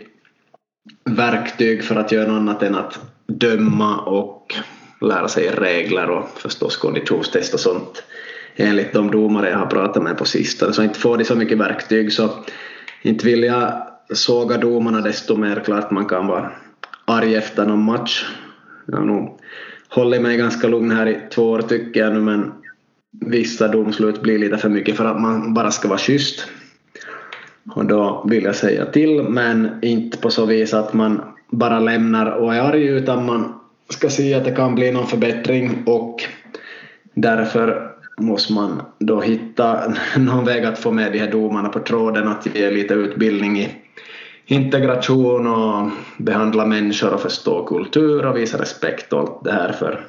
verktyg 1.03 1.83
för 1.83 1.95
att 1.95 2.11
göra 2.11 2.27
något 2.27 2.39
annat 2.39 2.63
än 2.63 2.75
att 2.75 2.99
döma 3.27 3.97
och 3.97 4.53
lära 5.01 5.27
sig 5.27 5.49
regler 5.49 6.09
och 6.09 6.29
förstås 6.35 6.77
konditionstest 6.77 7.53
och 7.53 7.59
sånt 7.59 8.03
enligt 8.55 8.93
de 8.93 9.11
domare 9.11 9.49
jag 9.49 9.57
har 9.57 9.65
pratat 9.65 10.03
med 10.03 10.17
på 10.17 10.25
sistone. 10.25 10.73
Så 10.73 10.83
inte 10.83 10.99
får 10.99 11.17
de 11.17 11.25
så 11.25 11.35
mycket 11.35 11.57
verktyg 11.57 12.13
så 12.13 12.29
inte 13.01 13.25
vill 13.25 13.43
jag 13.43 13.87
såga 14.13 14.57
domarna 14.57 15.01
desto 15.01 15.37
mer. 15.37 15.61
Klart 15.65 15.91
man 15.91 16.05
kan 16.05 16.27
vara 16.27 16.51
arg 17.05 17.35
efter 17.35 17.65
någon 17.65 17.83
match. 17.83 18.25
Jag 18.85 18.97
har 18.97 19.05
nog 19.05 19.39
hållit 19.89 20.21
mig 20.21 20.37
ganska 20.37 20.67
lugn 20.67 20.91
här 20.91 21.07
i 21.07 21.19
två 21.33 21.49
år 21.49 21.61
tycker 21.61 21.99
jag 21.99 22.13
nu 22.13 22.19
men 22.19 22.51
vissa 23.11 23.67
domslut 23.67 24.21
blir 24.21 24.39
lite 24.39 24.57
för 24.57 24.69
mycket 24.69 24.97
för 24.97 25.05
att 25.05 25.21
man 25.21 25.53
bara 25.53 25.71
ska 25.71 25.87
vara 25.87 25.99
schysst. 25.99 26.47
Och 27.69 27.85
då 27.85 28.25
vill 28.29 28.43
jag 28.43 28.55
säga 28.55 28.85
till 28.85 29.23
men 29.23 29.69
inte 29.81 30.17
på 30.17 30.29
så 30.29 30.45
vis 30.45 30.73
att 30.73 30.93
man 30.93 31.21
bara 31.49 31.79
lämnar 31.79 32.25
och 32.25 32.55
är 32.55 32.61
arg 32.61 32.85
utan 32.85 33.25
man 33.25 33.53
ska 33.89 34.09
se 34.09 34.33
att 34.33 34.45
det 34.45 34.51
kan 34.51 34.75
bli 34.75 34.91
någon 34.91 35.07
förbättring. 35.07 35.83
Och 35.85 36.23
därför 37.13 37.91
måste 38.17 38.53
man 38.53 38.81
då 38.99 39.21
hitta 39.21 39.93
någon 40.17 40.45
väg 40.45 40.65
att 40.65 40.79
få 40.79 40.91
med 40.91 41.11
de 41.11 41.19
här 41.19 41.31
domarna 41.31 41.69
på 41.69 41.79
tråden 41.79 42.27
att 42.27 42.55
ge 42.55 42.71
lite 42.71 42.93
utbildning 42.93 43.59
i 43.59 43.69
integration 44.45 45.47
och 45.47 45.89
behandla 46.17 46.65
människor 46.65 47.13
och 47.13 47.21
förstå 47.21 47.65
kultur 47.65 48.25
och 48.25 48.37
visa 48.37 48.61
respekt 48.61 49.13
och 49.13 49.19
allt 49.19 49.43
det 49.43 49.51
här. 49.51 49.71
För 49.71 50.07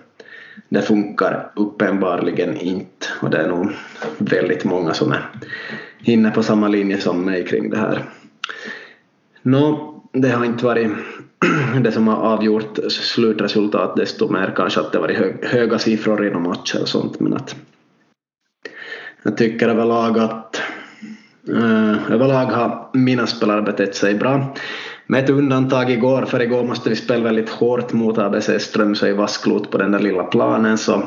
det 0.69 0.83
funkar 0.83 1.53
uppenbarligen 1.57 2.57
inte 2.57 3.07
och 3.21 3.31
det 3.31 3.39
är 3.39 3.49
nog 3.49 3.73
väldigt 4.19 4.65
många 4.65 4.95
som 4.95 5.13
är 5.13 5.29
inne 6.03 6.31
på 6.31 6.43
samma 6.43 6.69
linje 6.69 6.99
som 6.99 7.25
mig 7.25 7.47
kring 7.47 7.71
det 7.71 7.79
här. 7.79 8.05
Nå, 9.43 9.95
det 10.13 10.29
har 10.29 10.45
inte 10.45 10.65
varit 10.65 10.91
det 11.85 11.93
som 11.93 12.09
har 12.09 12.17
avgjort 12.17 12.79
slutresultat 12.89 13.97
desto 13.97 14.33
mer 14.33 14.53
kanske 14.57 14.81
att 14.81 14.93
det 14.93 14.99
varit 14.99 15.45
höga 15.45 15.79
siffror 15.79 16.27
inom 16.27 16.43
matcher 16.43 16.83
och 16.83 16.89
sånt 16.89 17.21
men 17.21 17.35
att 17.35 17.57
jag 19.23 19.37
tycker 19.37 19.69
överlag 19.69 20.19
att 20.19 20.63
eh, 21.49 22.13
överlag 22.13 22.47
har 22.47 22.91
mina 22.93 23.27
spelare 23.27 23.63
betett 23.63 23.95
sig 23.95 24.15
bra. 24.15 24.55
Med 25.07 25.25
ett 25.25 25.31
undantag 25.31 25.91
igår, 25.91 26.23
för 26.23 26.43
igår 26.43 26.65
måste 26.65 26.91
vi 26.91 26.97
spela 26.97 27.25
väldigt 27.25 27.51
hårt 27.51 27.93
mot 27.93 28.19
ABC 28.19 28.51
Strömsö 28.59 29.09
i 29.09 29.13
Vasklot 29.13 29.71
på 29.71 29.79
den 29.79 29.93
där 29.93 29.99
lilla 29.99 30.25
planen 30.25 30.79
så 30.79 31.03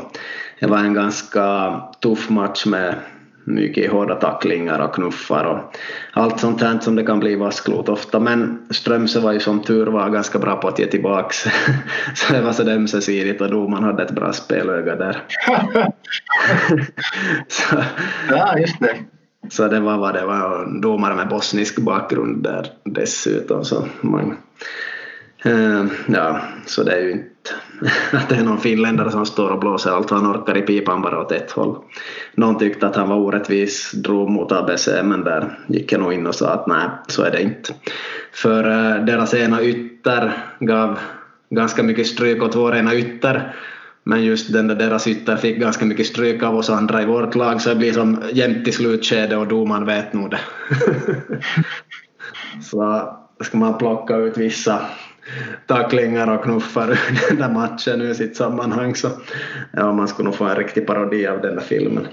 det 0.60 0.68
var 0.68 0.78
en 0.78 0.94
ganska 0.94 1.76
tuff 2.02 2.30
match 2.30 2.66
med 2.66 2.96
mycket 3.46 3.92
hårda 3.92 4.16
tacklingar 4.16 4.80
och 4.80 4.96
knuffar 4.96 5.46
och 5.46 5.60
allt 6.14 6.40
sånt 6.40 6.62
här 6.62 6.80
som 6.80 6.96
det 6.96 7.04
kan 7.04 7.20
bli 7.20 7.36
vasklot 7.36 7.90
ofta. 7.90 8.20
Men 8.20 8.68
Strömsö 8.70 9.20
var 9.20 9.34
ju 9.34 9.40
som 9.40 9.62
tur 9.62 9.86
var 9.86 10.10
ganska 10.10 10.40
bra 10.40 10.56
på 10.56 10.68
att 10.68 10.80
ge 10.80 10.86
tillbaks. 10.86 11.38
så 12.16 12.34
det 12.34 12.42
var 12.42 12.52
så 12.52 12.70
ömsesidigt 12.70 13.42
och 13.42 13.52
domaren 13.52 13.84
hade 13.84 14.04
ett 14.04 14.12
bra 14.12 14.34
spelöga 14.34 14.96
där. 14.96 15.18
ja, 18.30 18.58
just 18.58 18.80
det. 18.80 18.96
Så 19.50 19.68
det 19.68 19.80
var 19.80 19.98
vad 19.98 20.14
det 20.14 20.26
var. 20.26 20.82
Domare 20.82 21.16
med 21.16 21.28
bosnisk 21.28 21.80
bakgrund 21.80 22.44
där 22.44 22.68
dessutom. 22.84 23.66
Så 23.66 23.88
man, 24.02 24.38
eh, 25.46 25.86
ja, 26.08 26.42
så 26.66 26.84
det 26.84 26.92
är 26.92 27.02
ju 27.02 27.12
inte 27.12 27.32
att 28.12 28.30
det 28.30 28.36
är 28.36 28.44
någon 28.44 28.60
finländare 28.60 29.12
som 29.12 29.26
står 29.26 29.50
och 29.50 29.60
blåser 29.60 29.92
allt 29.92 30.10
han 30.10 30.32
orkar 30.32 30.58
i 30.58 30.62
pipan 30.62 31.02
bara 31.02 31.22
åt 31.22 31.32
ett 31.32 31.52
håll. 31.52 31.78
Någon 32.36 32.58
tyckte 32.58 32.88
att 32.88 32.96
han 32.96 33.10
var 33.10 33.18
orättvis, 33.18 33.92
drog 33.92 34.30
mot 34.30 34.52
ABC, 34.52 34.90
men 35.04 35.24
där 35.24 35.60
gick 35.68 35.92
jag 35.92 36.02
nog 36.02 36.14
in 36.14 36.28
och 36.28 36.36
sa 36.36 36.50
att 36.50 36.68
nej, 36.68 36.88
så 37.08 37.24
är 37.24 37.32
det 37.32 37.42
inte. 37.42 37.74
För 38.34 38.64
eh, 38.70 39.06
deras 39.06 39.34
ena 39.34 39.62
ytter 39.62 40.32
gav 40.60 41.00
ganska 41.50 41.84
mycket 41.84 42.08
stryk 42.08 42.44
åt 42.44 42.56
vår 42.56 42.76
ena 42.76 42.96
ytter, 42.96 43.56
men 44.06 44.24
just 44.24 44.54
den 44.54 44.68
där 44.68 44.76
deras 44.76 45.08
ytter 45.08 45.38
fick 45.38 45.58
ganska 45.58 45.86
mycket 45.86 46.06
stryk 46.06 46.44
av 46.44 46.56
oss 46.56 46.70
andra 46.70 47.02
i 47.02 47.06
vårt 47.06 47.36
lag, 47.36 47.62
så 47.62 47.70
det 47.70 47.76
blir 47.76 47.94
som 47.94 48.24
jämnt 48.34 48.68
i 48.68 48.72
slutskedet 48.72 49.38
och 49.38 49.48
domaren 49.48 49.86
vet 49.86 50.14
nog 50.14 50.32
det. 50.32 50.40
så 52.62 53.10
ska 53.42 53.58
man 53.58 53.78
plocka 53.78 54.16
ut 54.16 54.38
vissa 54.38 54.82
tacklingar 55.68 56.36
och 56.36 56.44
knuffar 56.44 56.92
ur 56.92 57.00
den 57.30 57.38
där 57.38 57.50
matchen 57.50 58.02
ur 58.02 58.14
sitt 58.14 58.38
sammanhang 58.38 58.96
så 58.96 59.10
ja, 59.72 59.92
man 59.92 60.08
skulle 60.08 60.26
nog 60.26 60.36
få 60.36 60.46
en 60.46 60.56
riktig 60.56 60.88
parodi 60.88 61.28
av 61.28 61.42
den 61.42 61.56
där 61.56 61.62
filmen. 61.62 62.08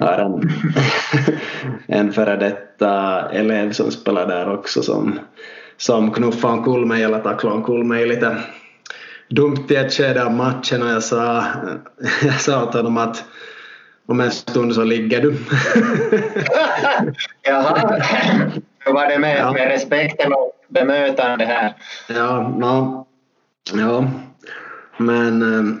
Här 0.00 0.18
en, 0.18 0.50
en 1.98 2.12
före 2.12 2.36
detta 2.36 3.22
elev 3.30 3.72
som 3.72 3.90
spelar 3.90 4.26
där 4.26 4.52
också 4.52 4.82
som, 4.82 5.18
som 5.76 6.10
knuffade 6.10 6.54
omkull 6.54 6.86
mig 6.86 7.02
eller 7.02 7.20
tacklade 7.20 7.56
omkull 7.56 7.84
mig 7.84 8.06
lite 8.06 8.36
dumt 9.34 9.70
i 9.70 9.76
ett 9.76 9.92
skede 9.92 10.24
av 10.24 10.32
matchen 10.32 10.82
och 10.82 10.88
jag 10.88 11.02
sa, 11.02 11.44
jag 12.22 12.40
sa 12.40 12.64
åt 12.64 12.74
honom 12.74 12.98
att 12.98 13.24
om 14.06 14.20
en 14.20 14.30
stund 14.30 14.74
så 14.74 14.84
ligger 14.84 15.20
du. 15.20 15.30
Jaha, 17.42 18.00
hur 18.78 18.92
var 18.92 19.08
det 19.08 19.18
med, 19.18 19.38
ja. 19.38 19.52
med 19.52 19.68
respekten 19.68 20.32
och 20.32 20.52
bemötande 20.68 21.44
här. 21.44 21.74
Ja, 22.08 22.48
no, 22.48 23.06
ja. 23.74 24.10
men 24.96 25.42
eh, 25.42 25.74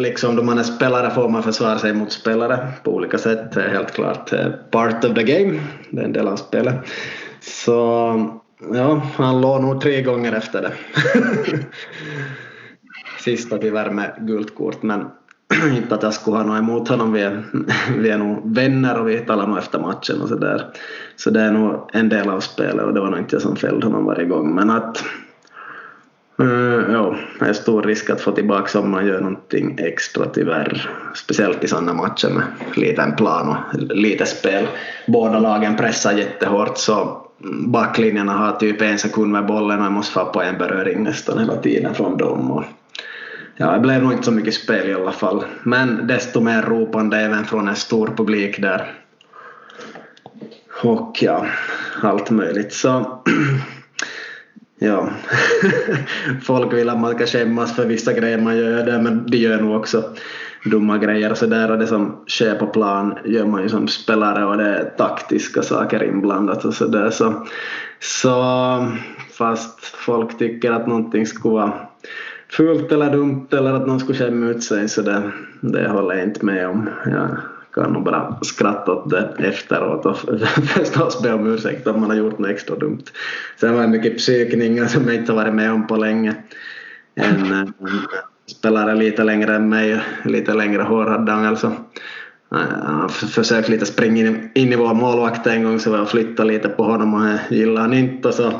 liksom 0.00 0.36
då 0.36 0.42
man 0.42 0.58
är 0.58 0.62
spelare 0.62 1.10
får 1.10 1.28
man 1.28 1.42
försvara 1.42 1.78
sig 1.78 1.92
mot 1.92 2.12
spelare 2.12 2.68
på 2.82 2.94
olika 2.94 3.18
sätt. 3.18 3.52
Det 3.52 3.62
är 3.62 3.68
helt 3.68 3.92
klart 3.92 4.32
eh, 4.32 4.48
part 4.70 5.04
of 5.04 5.14
the 5.14 5.22
game. 5.22 5.60
Det 5.90 6.00
är 6.00 6.04
en 6.04 6.12
del 6.12 6.28
av 6.28 6.36
spelet. 6.36 6.76
Så 7.40 7.72
ja, 8.74 9.02
han 9.16 9.40
låg 9.40 9.62
nog 9.62 9.80
tre 9.80 10.02
gånger 10.02 10.32
efter 10.32 10.62
det. 10.62 10.72
Sista 13.18 13.58
tyvärr 13.58 13.90
med 13.90 14.14
gult 14.20 14.54
kort 14.54 14.82
men 14.82 15.06
inte 15.76 15.94
att 15.94 16.02
jag 16.02 16.14
skulle 16.14 16.36
ha 16.36 16.44
något 16.44 16.58
emot 16.58 16.88
honom. 16.88 17.12
Vi 17.12 17.22
är, 17.22 17.44
vi 17.98 18.10
är 18.10 18.18
nog 18.18 18.54
vänner 18.54 19.00
och 19.00 19.08
vi 19.08 19.18
talar 19.18 19.46
nog 19.46 19.58
efter 19.58 19.78
matchen 19.78 20.20
och 20.20 20.28
sådär. 20.28 20.66
Så 21.16 21.30
det 21.30 21.40
är 21.40 21.52
nog 21.52 21.90
en 21.92 22.08
del 22.08 22.30
av 22.30 22.40
spelet 22.40 22.84
och 22.84 22.94
det 22.94 23.00
var 23.00 23.10
nog 23.10 23.18
inte 23.18 23.34
jag 23.34 23.42
som 23.42 23.56
fällde 23.56 23.86
honom 23.86 24.04
varje 24.04 24.24
gång. 24.24 24.54
Men 24.54 24.70
att 24.70 25.04
Mm, 26.40 26.92
ja, 26.92 27.16
det 27.38 27.46
är 27.46 27.52
stor 27.52 27.82
risk 27.82 28.10
att 28.10 28.20
få 28.20 28.32
tillbaka 28.32 28.78
om 28.78 28.90
man 28.90 29.06
gör 29.06 29.20
någonting 29.20 29.78
extra 29.78 30.26
tyvärr. 30.26 30.90
Speciellt 31.14 31.64
i 31.64 31.68
sådana 31.68 31.94
matcher 31.94 32.28
med 32.28 32.44
liten 32.76 33.16
plan 33.16 33.48
och 33.48 33.78
lite 33.78 34.26
spel. 34.26 34.66
Båda 35.06 35.38
lagen 35.38 35.76
pressar 35.76 36.12
jättehårt 36.12 36.78
så 36.78 37.22
backlinjerna 37.66 38.32
har 38.32 38.52
typ 38.52 38.82
en 38.82 38.98
sekund 38.98 39.32
med 39.32 39.46
bollen 39.46 39.78
och 39.78 39.84
jag 39.84 39.92
måste 39.92 40.12
få 40.12 40.24
på 40.24 40.42
en 40.42 40.58
beröring 40.58 41.02
nästan 41.02 41.38
hela 41.38 41.56
tiden 41.56 41.94
från 41.94 42.16
dem. 42.16 42.50
Och 42.50 42.64
ja, 43.58 43.72
det 43.72 43.80
blev 43.80 44.02
nog 44.02 44.12
inte 44.12 44.24
så 44.24 44.32
mycket 44.32 44.54
spel 44.54 44.88
i 44.88 44.94
alla 44.94 45.12
fall. 45.12 45.44
Men 45.62 46.06
desto 46.06 46.40
mer 46.40 46.62
ropande 46.62 47.16
även 47.16 47.44
från 47.44 47.68
en 47.68 47.76
stor 47.76 48.06
publik 48.06 48.62
där. 48.62 48.92
Och 50.82 51.18
ja, 51.20 51.46
allt 52.02 52.30
möjligt. 52.30 52.72
Så 52.72 53.22
ja, 54.78 55.08
folk 56.42 56.72
vill 56.72 56.88
att 56.88 57.00
man 57.00 57.14
ska 57.14 57.26
skämmas 57.26 57.76
för 57.76 57.86
vissa 57.86 58.12
grejer 58.12 58.38
man 58.38 58.56
gör 58.56 58.86
där 58.86 59.02
men 59.02 59.26
de 59.26 59.36
gör 59.36 59.60
nog 59.60 59.76
också 59.76 60.04
dumma 60.64 60.98
grejer 60.98 61.30
och 61.30 61.38
sådär 61.38 61.70
och 61.70 61.78
det 61.78 61.86
som 61.86 62.24
sker 62.26 62.54
på 62.54 62.66
plan 62.66 63.18
gör 63.24 63.46
man 63.46 63.62
ju 63.62 63.68
som 63.68 63.88
spelare 63.88 64.44
och 64.44 64.56
det 64.56 64.64
är 64.64 64.84
taktiska 64.84 65.62
saker 65.62 66.04
inblandat 66.04 66.64
och 66.64 66.74
sådär 66.74 67.10
så, 67.10 67.46
så 68.00 68.42
fast 69.32 69.84
folk 69.84 70.38
tycker 70.38 70.72
att 70.72 70.86
någonting 70.86 71.26
skulle 71.26 71.54
vara 71.54 71.72
fult 72.50 72.92
eller 72.92 73.10
dumt 73.10 73.46
eller 73.50 73.72
att 73.72 73.86
någon 73.86 74.00
skulle 74.00 74.18
skämma 74.18 74.46
ut 74.46 74.64
sig 74.64 74.88
så 74.88 75.02
det, 75.02 75.32
det 75.60 75.88
håller 75.88 76.14
jag 76.14 76.24
inte 76.24 76.44
med 76.44 76.68
om. 76.68 76.90
Jag 77.06 77.36
kan 77.74 77.92
nog 77.92 78.04
bara 78.04 78.38
skratta 78.42 78.92
åt 78.92 79.10
det 79.10 79.34
efteråt 79.38 80.06
och 80.06 80.18
förstås 80.48 81.22
be 81.22 81.32
om 81.32 81.46
ursäkt 81.46 81.86
om 81.86 82.00
man 82.00 82.10
har 82.10 82.16
gjort 82.16 82.38
något 82.38 82.50
extra 82.50 82.76
dumt. 82.76 83.04
Sen 83.60 83.74
var 83.74 83.82
det 83.82 83.88
mycket 83.88 84.18
psykningar 84.18 84.86
som 84.86 85.06
jag 85.06 85.14
inte 85.14 85.32
har 85.32 85.36
varit 85.36 85.54
med 85.54 85.72
om 85.72 85.86
på 85.86 85.96
länge. 85.96 86.34
En, 87.14 87.52
en 87.52 87.72
spelare 88.46 88.94
lite 88.94 89.24
längre 89.24 89.56
än 89.56 89.68
mig, 89.68 90.00
lite 90.24 90.54
längre 90.54 90.82
hår 90.82 91.06
hade 91.06 91.32
han 91.32 91.44
alltså. 91.44 91.72
Han 92.50 93.08
försökte 93.08 93.70
lite 93.70 93.86
springa 93.86 94.26
in, 94.26 94.50
in 94.54 94.72
i 94.72 94.76
vår 94.76 94.94
målvakt 94.94 95.46
en 95.46 95.64
gång 95.64 95.80
så 95.80 95.90
jag 95.90 96.10
flyttade 96.10 96.52
lite 96.52 96.68
på 96.68 96.82
honom 96.82 97.14
och 97.14 97.20
det 97.20 97.56
gillade 97.56 97.80
han 97.80 97.94
inte 97.94 98.28
och 98.28 98.34
så 98.34 98.52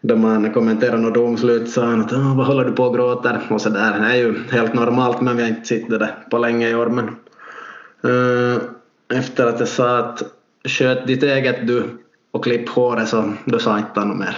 då 0.00 0.16
man 0.16 0.52
kommenterar 0.52 0.96
något 0.96 1.14
domslut 1.14 1.70
sa 1.70 1.84
han 1.84 2.00
att 2.00 2.12
vad 2.12 2.46
håller 2.46 2.64
du 2.64 2.72
på 2.72 2.84
och 2.84 2.94
gråter 2.94 3.40
och 3.50 3.60
sådär. 3.60 4.00
Det 4.00 4.06
är 4.06 4.16
ju 4.16 4.34
helt 4.50 4.74
normalt 4.74 5.20
men 5.20 5.36
vi 5.36 5.42
har 5.42 5.48
inte 5.48 5.68
sett 5.68 5.90
det 5.90 5.98
där 5.98 6.14
på 6.30 6.38
länge 6.38 6.68
i 6.68 6.74
år 6.74 6.86
men 6.86 7.08
uh, 8.12 8.58
efter 9.14 9.46
att 9.46 9.60
jag 9.60 9.68
sa 9.68 9.98
att 9.98 10.22
sköt 10.64 11.06
ditt 11.06 11.22
eget 11.22 11.66
du 11.66 11.84
och 12.30 12.44
klipp 12.44 12.68
håret 12.68 13.08
så 13.08 13.32
då 13.44 13.58
sa 13.58 13.78
inte 13.78 14.00
han 14.00 14.08
något 14.08 14.18
mer. 14.18 14.36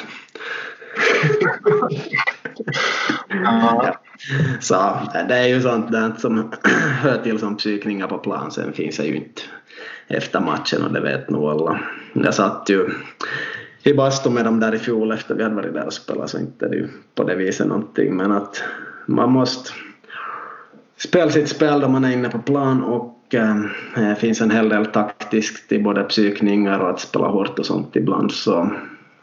ja. 3.29 3.95
Så 4.61 4.75
det 5.29 5.35
är 5.35 5.47
ju 5.47 5.61
sånt 5.61 5.93
där 5.93 6.13
som 6.19 6.53
hör 7.03 7.17
till 7.17 7.39
som 7.39 7.57
psykningar 7.57 8.07
på 8.07 8.19
plan. 8.19 8.51
Sen 8.51 8.73
finns 8.73 8.97
det 8.97 9.05
ju 9.05 9.17
inte 9.17 9.43
efter 10.09 10.41
matchen 10.41 10.85
och 10.85 10.93
det 10.93 11.01
vet 11.01 11.31
nog 11.31 11.45
alla. 11.45 11.81
Jag 12.13 12.35
satt 12.35 12.71
ju 12.71 12.91
i 13.83 13.95
bastu 13.95 14.31
med 14.31 14.45
dem 14.45 14.61
där 14.61 14.75
i 14.75 14.79
fjol 14.79 15.13
efter 15.13 15.35
vi 15.35 15.43
hade 15.43 15.55
varit 15.55 15.75
där 15.75 15.87
och 15.87 15.93
spelat 15.93 16.31
så 16.31 16.39
inte 16.39 16.67
är 16.67 16.71
det 16.71 16.77
ju 16.77 16.89
på 17.15 17.25
det 17.25 17.35
viset 17.35 17.67
någonting. 17.67 18.17
Men 18.17 18.33
att 18.33 18.63
man 19.07 19.33
måste 19.33 19.71
spela 20.97 21.31
sitt 21.31 21.49
spel 21.49 21.81
då 21.81 21.89
man 21.89 22.05
är 22.05 22.13
inne 22.13 22.29
på 22.29 22.39
plan 22.39 22.83
och 22.83 23.35
äh, 23.35 23.57
det 23.95 24.17
finns 24.17 24.41
en 24.41 24.51
hel 24.51 24.69
del 24.69 24.87
taktiskt 24.87 25.73
i 25.73 25.79
både 25.79 26.05
psykningar 26.05 26.79
och 26.79 26.91
att 26.91 27.01
spela 27.01 27.27
hårt 27.27 27.59
och 27.59 27.67
sånt 27.67 27.97
ibland. 27.97 28.33
Så, 28.33 28.73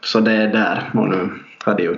så 0.00 0.20
det 0.20 0.32
är 0.32 0.52
där. 0.52 0.90
Och 0.94 1.08
nu 1.08 1.30
hade 1.64 1.82
ju 1.82 1.96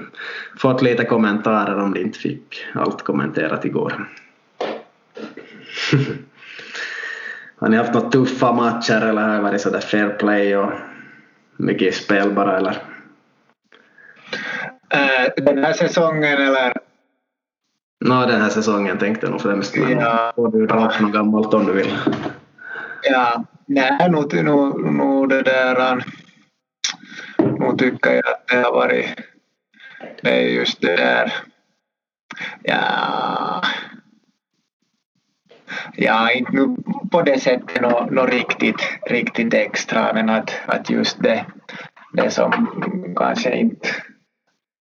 fått 0.58 0.82
lite 0.82 1.04
kommentarer 1.04 1.78
om 1.78 1.94
de 1.94 2.00
inte 2.00 2.18
fick 2.18 2.64
allt 2.74 3.02
kommenterat 3.02 3.64
igår. 3.64 4.08
Har 7.56 7.68
ni 7.68 7.76
haft 7.76 7.94
några 7.94 8.10
tuffa 8.10 8.52
matcher 8.52 9.00
eller 9.00 9.22
har 9.22 9.34
det 9.34 9.42
varit 9.42 9.60
sådär 9.60 9.80
fair 9.80 10.08
play 10.08 10.56
och 10.56 10.72
mycket 11.56 11.94
spelbara 11.94 12.56
eller? 12.56 12.72
Uh, 14.94 15.44
den 15.44 15.64
här 15.64 15.72
säsongen 15.72 16.42
eller? 16.42 16.72
Nå, 18.04 18.26
den 18.26 18.40
här 18.40 18.48
säsongen 18.48 18.98
tänkte 18.98 19.26
jag 19.26 19.30
nog 19.30 19.40
främst 19.40 19.76
men 19.76 19.90
ja. 19.90 20.32
får 20.36 20.48
du 20.48 20.66
dra 20.66 20.86
upp 20.86 21.00
något 21.00 21.12
gammalt 21.12 21.54
om 21.54 21.66
du 21.66 21.72
vill. 21.72 21.98
Ja, 23.02 23.44
nej, 23.66 24.10
nog, 24.10 24.44
nog, 24.44 24.92
nog 24.94 25.28
det 25.28 25.42
där. 25.42 26.04
Nu 27.38 27.76
tycker 27.78 28.10
jag 28.10 28.26
att 28.26 28.48
det 28.48 28.56
har 28.56 28.72
varit 28.72 29.18
det 30.22 30.30
är 30.30 30.48
just 30.48 30.80
det 30.80 30.96
där. 30.96 31.32
Ja, 32.62 33.62
ja 35.96 36.30
inte 36.32 36.52
nu 36.52 36.76
på 37.10 37.22
det 37.22 37.40
sättet 37.40 37.82
något 37.82 38.10
no 38.10 38.20
riktigt, 38.20 38.82
riktigt 39.10 39.54
extra 39.54 40.12
men 40.14 40.30
att, 40.30 40.50
att 40.66 40.90
just 40.90 41.22
det, 41.22 41.44
det 42.12 42.30
som 42.30 42.52
kanske 43.16 43.56
inte 43.56 43.88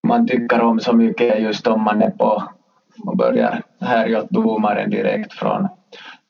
man 0.08 0.28
tycker 0.28 0.62
om 0.62 0.80
så 0.80 0.94
mycket 0.94 1.40
just 1.42 1.68
om 1.68 1.84
man 1.84 2.02
är 2.02 2.10
på 2.10 2.44
och 3.06 3.18
börjar 3.18 3.64
härja 3.82 4.20
åt 4.20 4.30
domaren 4.30 4.90
direkt 4.90 5.34
från, 5.34 5.68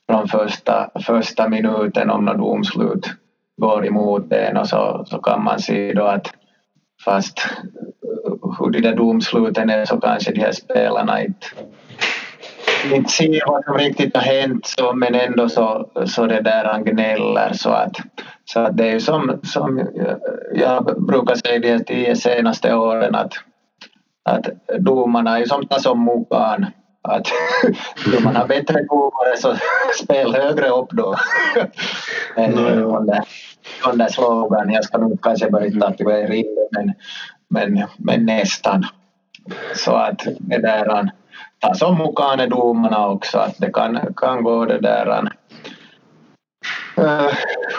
från 0.10 0.28
första, 0.28 0.90
första 1.06 1.50
minuten 1.50 2.10
om 2.10 2.26
något 2.26 2.38
domslut 2.38 3.12
går 3.58 3.86
emot 3.86 4.34
en 4.34 4.58
och 4.58 4.68
så, 4.68 5.06
så 5.08 5.18
kan 5.18 5.44
man 5.44 5.60
se 5.60 5.94
då 5.94 6.06
att 6.06 6.34
fast 7.06 7.40
hur 8.60 8.70
de 8.70 8.82
där 8.82 8.96
domsluten 8.96 9.70
är 9.70 9.86
så 9.86 10.00
kanske 10.02 10.32
de 10.32 10.40
här 10.40 10.52
spelarna 10.52 11.22
inte, 11.22 11.48
inte 12.94 13.12
ser 13.12 13.42
vad 13.48 13.64
som 13.64 13.78
riktigt 13.78 14.16
har 14.16 14.24
hänt 14.24 14.66
så, 14.66 14.94
men 14.94 15.16
ändå 15.16 15.50
så, 15.50 15.90
så 16.06 16.26
det 16.26 16.42
där 16.42 16.66
han 16.66 16.84
gnäller 16.84 17.54
så 17.54 17.70
att, 17.70 17.96
så 18.46 18.60
att 18.60 18.78
det 18.78 18.88
är 18.88 18.94
ju 18.94 19.00
som, 19.00 19.40
som 19.44 19.88
jag 20.54 21.06
brukar 21.08 21.36
säga 21.36 21.60
de 21.60 21.84
tio 21.84 22.16
senaste 22.16 22.76
åren 22.76 23.16
att, 23.16 23.34
att 24.24 24.48
domarna 24.80 25.40
är 25.40 25.46
som 25.46 25.68
tas 25.68 25.86
om 25.86 26.06
mukaan 26.06 26.66
att 27.02 27.28
om 28.18 28.24
man 28.24 28.36
har 28.36 28.48
bättre 28.48 28.84
domare 28.84 29.38
så 29.38 29.56
spel 30.04 30.36
högre 30.36 30.70
upp 30.70 30.90
då. 30.92 31.16
no, 32.38 33.00
där, 33.00 33.24
där 33.94 34.08
slogan, 34.08 34.72
jag 34.72 34.84
ska 34.84 34.98
nog 34.98 35.22
kanske 35.22 35.50
börja 35.50 35.80
tatuera 35.80 36.34
in 36.36 36.68
men 36.72 36.94
men, 37.52 37.84
men 37.98 38.26
nästan. 38.26 38.86
Så 39.76 39.92
att 39.96 40.28
det 40.40 40.58
där 40.58 41.12
ta 41.62 41.74
som 41.74 41.98
mukaan 41.98 42.40
är 42.40 42.48
domarna 42.48 43.08
också, 43.08 43.38
att 43.38 43.58
det 43.58 43.74
kan, 43.74 44.14
kan 44.18 44.44
gå 44.44 44.66
det 44.66 44.80
där 44.80 45.30
uh, 46.98 47.30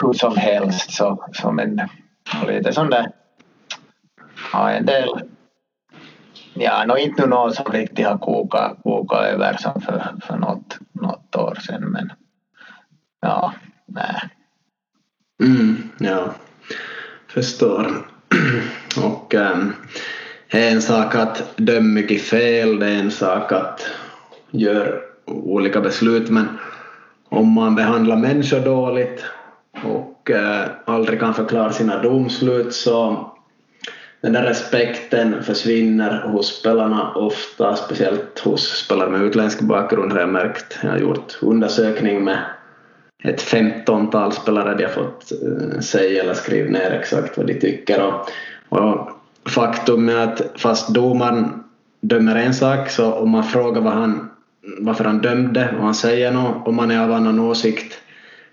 hur 0.01 0.13
som 0.13 0.37
helst. 0.37 0.91
Så, 0.91 1.25
så 1.33 1.51
men 1.51 1.81
lite 2.47 2.73
sån 2.73 2.89
där, 2.89 3.11
ja 4.53 4.71
en 4.71 4.85
del 4.85 5.09
Ja, 6.55 6.85
no, 6.85 6.97
inte 6.97 7.27
någon 7.27 7.53
som 7.53 7.65
riktigt 7.65 8.07
har 8.07 8.17
kokat, 8.17 8.77
kokat 8.83 9.25
över 9.25 9.57
som 9.57 9.81
för, 9.81 10.15
för 10.27 10.37
något, 10.37 10.77
något 10.91 11.35
år 11.35 11.55
sedan 11.55 11.91
men 11.91 12.11
ja, 13.21 13.53
nej. 13.85 14.29
Mm, 15.43 15.89
ja, 15.99 16.33
förstår. 17.27 18.07
Och 19.03 19.35
ähm, 19.35 19.73
det 20.53 20.67
är 20.67 20.71
en 20.71 20.81
sak 20.81 21.15
att 21.15 21.57
döma 21.57 21.87
mycket 21.87 22.21
fel, 22.21 22.79
det 22.79 22.85
är 22.85 22.99
en 22.99 23.11
sak 23.11 23.51
att 23.51 23.89
göra 24.51 24.87
olika 25.25 25.81
beslut, 25.81 26.29
men 26.29 26.47
om 27.29 27.51
man 27.51 27.75
behandlar 27.75 28.15
människor 28.15 28.59
dåligt 28.59 29.23
och 29.83 30.31
eh, 30.31 30.65
aldrig 30.85 31.19
kan 31.19 31.33
förklara 31.33 31.71
sina 31.71 32.01
domslut 32.01 32.73
så 32.73 33.29
den 34.21 34.33
där 34.33 34.43
respekten 34.43 35.43
försvinner 35.43 36.21
hos 36.21 36.59
spelarna 36.59 37.13
ofta, 37.13 37.75
speciellt 37.75 38.39
hos 38.39 38.85
spelare 38.85 39.09
med 39.09 39.21
utländsk 39.21 39.61
bakgrund 39.61 40.11
har 40.11 40.19
jag 40.19 40.29
märkt. 40.29 40.79
Jag 40.81 40.89
har 40.89 40.97
gjort 40.97 41.37
undersökning 41.41 42.23
med 42.23 42.39
ett 43.23 43.41
femtontal 43.41 44.31
spelare 44.31 44.75
de 44.75 44.83
har 44.83 44.91
fått 44.91 45.31
eh, 45.31 45.79
säga 45.79 46.23
eller 46.23 46.33
skriva 46.33 46.69
ner 46.69 46.91
exakt 46.91 47.37
vad 47.37 47.47
de 47.47 47.53
tycker. 47.53 48.01
Och, 48.01 48.29
och 48.79 49.09
faktum 49.45 50.09
är 50.09 50.17
att 50.17 50.41
fast 50.55 50.93
domaren 50.93 51.63
dömer 52.01 52.35
en 52.35 52.53
sak 52.53 52.89
så 52.89 53.13
om 53.13 53.29
man 53.29 53.43
frågar 53.43 53.81
vad 53.81 53.93
han, 53.93 54.29
varför 54.79 55.03
han 55.03 55.21
dömde 55.21 55.69
och 55.77 55.83
han 55.83 55.95
säger 55.95 56.31
något, 56.31 56.67
om 56.67 56.75
man 56.75 56.91
är 56.91 56.99
av 57.03 57.11
annan 57.11 57.39
åsikt 57.39 57.99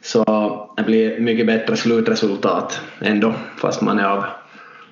så 0.03 0.25
det 0.77 0.83
blir 0.83 1.21
mycket 1.21 1.47
bättre 1.47 1.77
slutresultat 1.77 2.81
ändå 3.01 3.35
fast 3.57 3.83
man 3.83 3.99
är 3.99 4.05
av 4.05 4.25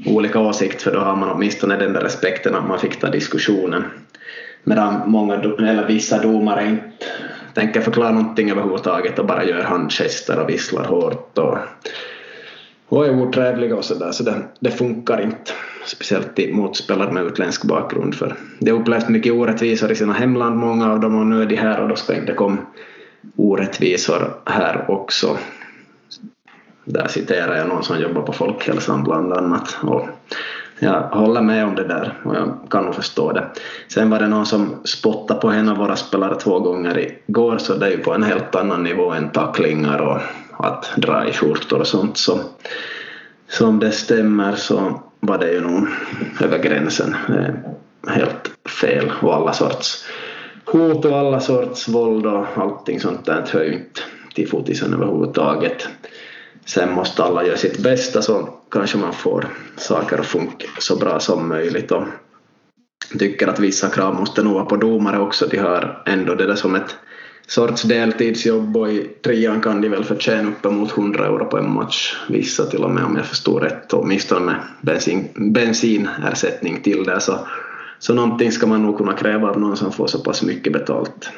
olika 0.07 0.41
åsikt 0.41 0.83
för 0.83 0.93
då 0.93 0.99
har 0.99 1.17
man 1.17 1.31
åtminstone 1.31 1.77
den 1.77 1.93
där 1.93 2.01
respekten 2.01 2.55
att 2.55 2.69
man 2.69 2.79
fick 2.79 3.01
ta 3.01 3.11
diskussionen. 3.11 3.85
Medan 4.65 5.11
många, 5.11 5.35
eller 5.35 5.87
vissa 5.87 6.23
domare 6.23 6.67
inte 6.67 7.07
tänker 7.55 7.81
förklara 7.81 8.11
någonting 8.11 8.51
överhuvudtaget 8.51 9.19
och 9.19 9.27
bara 9.27 9.45
gör 9.45 9.63
handgester 9.63 10.41
och 10.41 10.49
visslar 10.49 10.85
hårt 10.85 11.39
och, 11.39 11.59
och 12.89 13.07
är 13.07 13.23
otrevliga 13.23 13.77
och 13.77 13.85
sådär 13.85 14.13
så 14.13 14.23
det, 14.23 14.43
det 14.61 14.71
funkar 14.71 15.21
inte 15.21 15.53
speciellt 15.87 16.39
i 16.39 16.53
motspelare 16.53 17.13
med 17.13 17.25
utländsk 17.25 17.65
bakgrund 17.65 18.15
för 18.15 18.35
de 18.59 18.71
har 18.71 18.79
upplevt 18.79 19.09
mycket 19.09 19.33
orättvisor 19.33 19.91
i 19.91 19.95
sina 19.95 20.13
hemland 20.13 20.57
många 20.57 20.93
av 20.93 21.01
dem 21.01 21.19
och 21.19 21.27
nu 21.27 21.43
är 21.43 21.47
de 21.47 21.57
här 21.57 21.81
och 21.81 21.89
då 21.89 21.97
ska 21.97 22.17
inte 22.17 22.33
komma 22.33 22.57
orättvisor 23.37 24.35
här 24.45 24.91
också. 24.91 25.37
Där 26.85 27.09
citerar 27.09 27.57
jag 27.57 27.69
någon 27.69 27.83
som 27.83 28.01
jobbar 28.01 28.23
på 28.23 28.33
folkhälsan 28.33 29.05
bland 29.05 29.33
annat 29.33 29.77
och 29.83 30.09
jag 30.79 31.01
håller 31.01 31.41
med 31.41 31.67
om 31.67 31.75
det 31.75 31.85
där 31.85 32.15
och 32.25 32.35
jag 32.35 32.59
kan 32.71 32.85
nog 32.85 32.95
förstå 32.95 33.33
det. 33.33 33.47
Sen 33.89 34.11
var 34.11 34.19
det 34.19 34.29
någon 34.29 34.47
som 34.47 34.75
spottade 34.85 35.41
på 35.41 35.49
en 35.49 35.69
av 35.69 35.77
våra 35.77 35.97
spelare 35.97 36.35
två 36.35 36.61
gånger 36.61 37.11
igår 37.27 37.59
så 37.59 37.75
det 37.75 37.87
är 37.87 37.91
ju 37.91 37.99
på 37.99 38.15
en 38.15 38.23
helt 38.23 38.55
annan 38.55 38.83
nivå 38.83 39.13
än 39.13 39.31
tacklingar 39.31 39.99
och 39.99 40.19
att 40.59 40.91
dra 40.97 41.29
i 41.29 41.33
skjortor 41.33 41.81
och 41.81 41.87
sånt 41.87 42.17
så, 42.19 42.41
som 43.49 43.79
det 43.79 43.93
stämmer 43.93 44.57
så 44.57 45.03
var 45.21 45.39
det 45.39 45.53
ju 45.53 45.61
nog 45.61 45.89
över 46.41 46.59
gränsen. 46.59 47.17
Eh, 47.29 47.55
helt 48.13 48.51
fel 48.81 49.13
och 49.23 49.35
alla 49.35 49.53
sorts 49.53 50.05
hot 50.65 51.05
och 51.05 51.19
alla 51.19 51.41
sorts 51.41 51.89
våld 51.89 52.27
och 52.27 52.47
allting 52.57 53.01
sånt 53.01 53.25
där 53.25 53.45
hör 53.51 53.65
ju 53.65 53.73
inte 53.73 54.01
till 54.35 54.49
fotisen 54.49 54.95
överhuvudtaget. 54.95 55.89
Sen 56.65 56.93
måste 56.93 57.25
alla 57.25 57.45
göra 57.45 57.57
sitt 57.57 57.79
bästa 57.79 58.23
så 58.23 58.49
kanske 58.71 58.99
man 58.99 59.13
får 59.13 59.49
saker 59.77 60.19
att 60.19 60.27
funka 60.27 60.67
så 60.79 60.97
bra 60.97 61.21
som 61.21 61.49
möjligt 61.49 61.93
och 61.93 62.05
tycker 63.19 63.49
att 63.49 63.59
vissa 63.59 63.89
krav 63.89 64.15
måste 64.15 64.43
nog 64.43 64.55
vara 64.55 64.65
på 64.65 64.77
domare 64.77 65.19
också. 65.19 65.47
De 65.47 65.59
har 65.59 66.03
ändå 66.07 66.35
det 66.35 66.47
där 66.47 66.55
som 66.55 66.75
ett 66.75 66.97
sorts 67.49 67.83
deltidsjobb 67.83 68.77
och 68.77 68.93
i 68.93 69.11
trean 69.25 69.61
kan 69.61 69.81
de 69.81 69.89
väl 69.89 70.05
förtjäna 70.05 70.49
uppemot 70.49 70.99
100 70.99 71.27
euro 71.27 71.45
på 71.45 71.59
en 71.59 71.73
match. 71.73 72.17
Vissa 72.29 72.67
till 72.67 72.85
och 72.85 72.91
med 72.91 73.05
om 73.05 73.17
jag 73.17 73.27
förstår 73.27 73.61
rätt, 73.61 73.93
åtminstone 73.93 74.47
med 74.47 74.57
bensin, 74.81 75.29
bensinersättning 75.37 76.83
till 76.83 77.05
det. 77.05 77.21
Så, 77.21 77.39
så 77.99 78.15
någonting 78.15 78.53
ska 78.53 78.67
man 78.67 78.83
nog 78.83 78.99
kunna 78.99 79.13
kräva 79.13 79.49
av 79.51 79.61
någon 79.61 79.77
som 79.77 79.93
får 79.93 80.07
så 80.07 80.19
pass 80.19 80.43
mycket 80.43 80.73
betalt. 80.73 81.31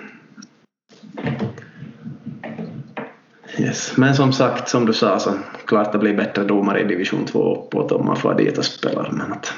Yes. 3.58 3.96
Men 3.96 4.14
som 4.14 4.32
sagt, 4.32 4.68
som 4.68 4.86
du 4.86 4.92
sa, 4.92 5.18
så 5.18 5.32
klart 5.64 5.92
det 5.92 5.98
blir 5.98 6.14
bättre 6.14 6.44
domare 6.44 6.80
i 6.80 6.84
division 6.84 7.24
2 7.24 7.54
uppåt 7.54 7.92
om 7.92 8.06
man 8.06 8.16
får 8.16 8.34
dit 8.34 8.58
och 8.58 8.64
spelar. 8.64 9.10
Men 9.12 9.32
att 9.32 9.52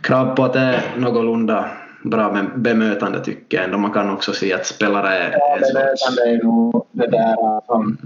krav 0.00 0.36
på 0.36 0.44
att 0.44 0.52
det 0.52 0.60
är 0.60 0.82
någorlunda 0.96 1.70
bra 2.04 2.42
bemötande 2.56 3.24
tycker 3.24 3.56
jag 3.56 3.64
ändå. 3.64 3.78
Man 3.78 3.92
kan 3.92 4.10
också 4.10 4.32
se 4.32 4.52
att 4.52 4.66
spelare 4.66 5.18
är... 5.18 5.32
Ja, 5.32 5.58
bemötande 5.58 6.22
är 6.30 6.42
nog 6.42 6.86
det 6.92 7.06
där 7.06 7.66
som, 7.66 7.98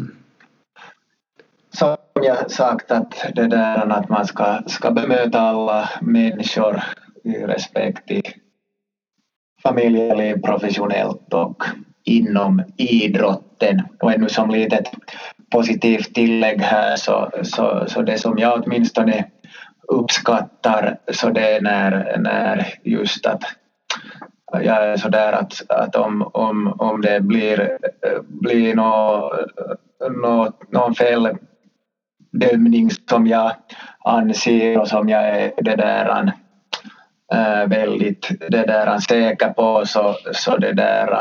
som 1.71 1.97
jag 2.23 2.51
sagt 2.51 2.91
att 2.91 3.27
det 3.35 3.47
där 3.47 3.93
att 3.93 4.09
man 4.09 4.27
ska, 4.27 4.63
ska 4.67 4.91
bemöta 4.91 5.41
alla 5.41 5.91
människor 6.01 6.83
i 7.25 7.33
respekt 7.33 8.11
i 8.11 8.23
familjeliv, 9.63 10.43
professionellt 10.43 11.35
och 11.35 11.65
inom 12.05 12.63
idrotten. 12.77 13.83
Och 14.01 14.13
ännu 14.13 14.29
som 14.29 14.51
litet 14.51 14.91
positivt 15.51 16.15
tillägg 16.15 16.61
här 16.61 16.97
så, 16.97 17.31
så, 17.43 17.85
så 17.89 18.03
det 18.03 18.19
som 18.19 18.39
jag 18.39 18.63
åtminstone 18.63 19.25
uppskattar 19.89 20.99
så 21.13 21.31
det 21.31 21.57
är 21.57 21.61
när, 21.61 22.17
när 22.19 22.75
just 22.85 23.27
att 23.27 23.43
jag 24.53 24.85
är 24.85 24.97
sådär 24.97 25.33
att, 25.33 25.71
att 25.71 25.97
om, 25.97 26.31
om, 26.33 26.75
om 26.79 27.01
det 27.01 27.21
blir, 27.21 27.79
blir 28.29 28.75
nå, 28.75 29.33
nå, 30.23 30.53
någon 30.69 30.95
felbedömning 30.95 32.91
som 33.11 33.27
jag 33.27 33.53
anser 34.05 34.79
och 34.79 34.89
som 34.89 35.09
jag 35.09 35.29
är 35.29 35.53
det 35.57 35.77
där 35.77 36.33
äh, 37.35 37.69
väldigt 37.69 38.29
det 38.51 38.67
där 38.67 38.99
säker 38.99 39.49
på 39.49 39.87
så, 39.87 40.15
så 40.33 40.57
det 40.57 40.73
där 40.73 41.21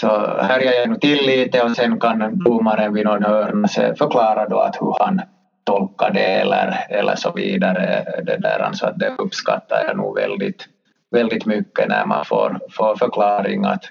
så 0.00 0.08
härjar 0.42 0.72
jag 0.72 0.88
nu 0.88 0.96
till 0.96 1.26
lite 1.26 1.62
och 1.62 1.70
sen 1.70 2.00
kan 2.00 2.38
domaren 2.38 2.94
vid 2.94 3.04
någon 3.04 3.24
hörna 3.24 3.68
förklara 3.68 4.48
då 4.48 4.58
att 4.58 4.76
hur 4.80 4.96
han 5.00 5.20
tolkar 5.64 6.10
det 6.10 6.40
eller, 6.40 6.86
eller 6.90 7.14
så 7.16 7.32
vidare. 7.32 8.04
Det 8.22 8.36
där, 8.36 8.72
så 8.72 8.86
att 8.86 8.98
det 8.98 9.14
uppskattar 9.18 9.84
jag 9.86 9.96
nog 9.96 10.18
väldigt, 10.18 10.66
väldigt 11.10 11.46
mycket 11.46 11.88
när 11.88 12.06
man 12.06 12.24
får, 12.24 12.60
får 12.70 12.96
förklaring 12.96 13.64
att, 13.64 13.84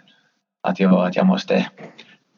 att, 0.64 0.80
jag, 0.80 0.94
att 0.94 1.16
jag 1.16 1.26
måste 1.26 1.66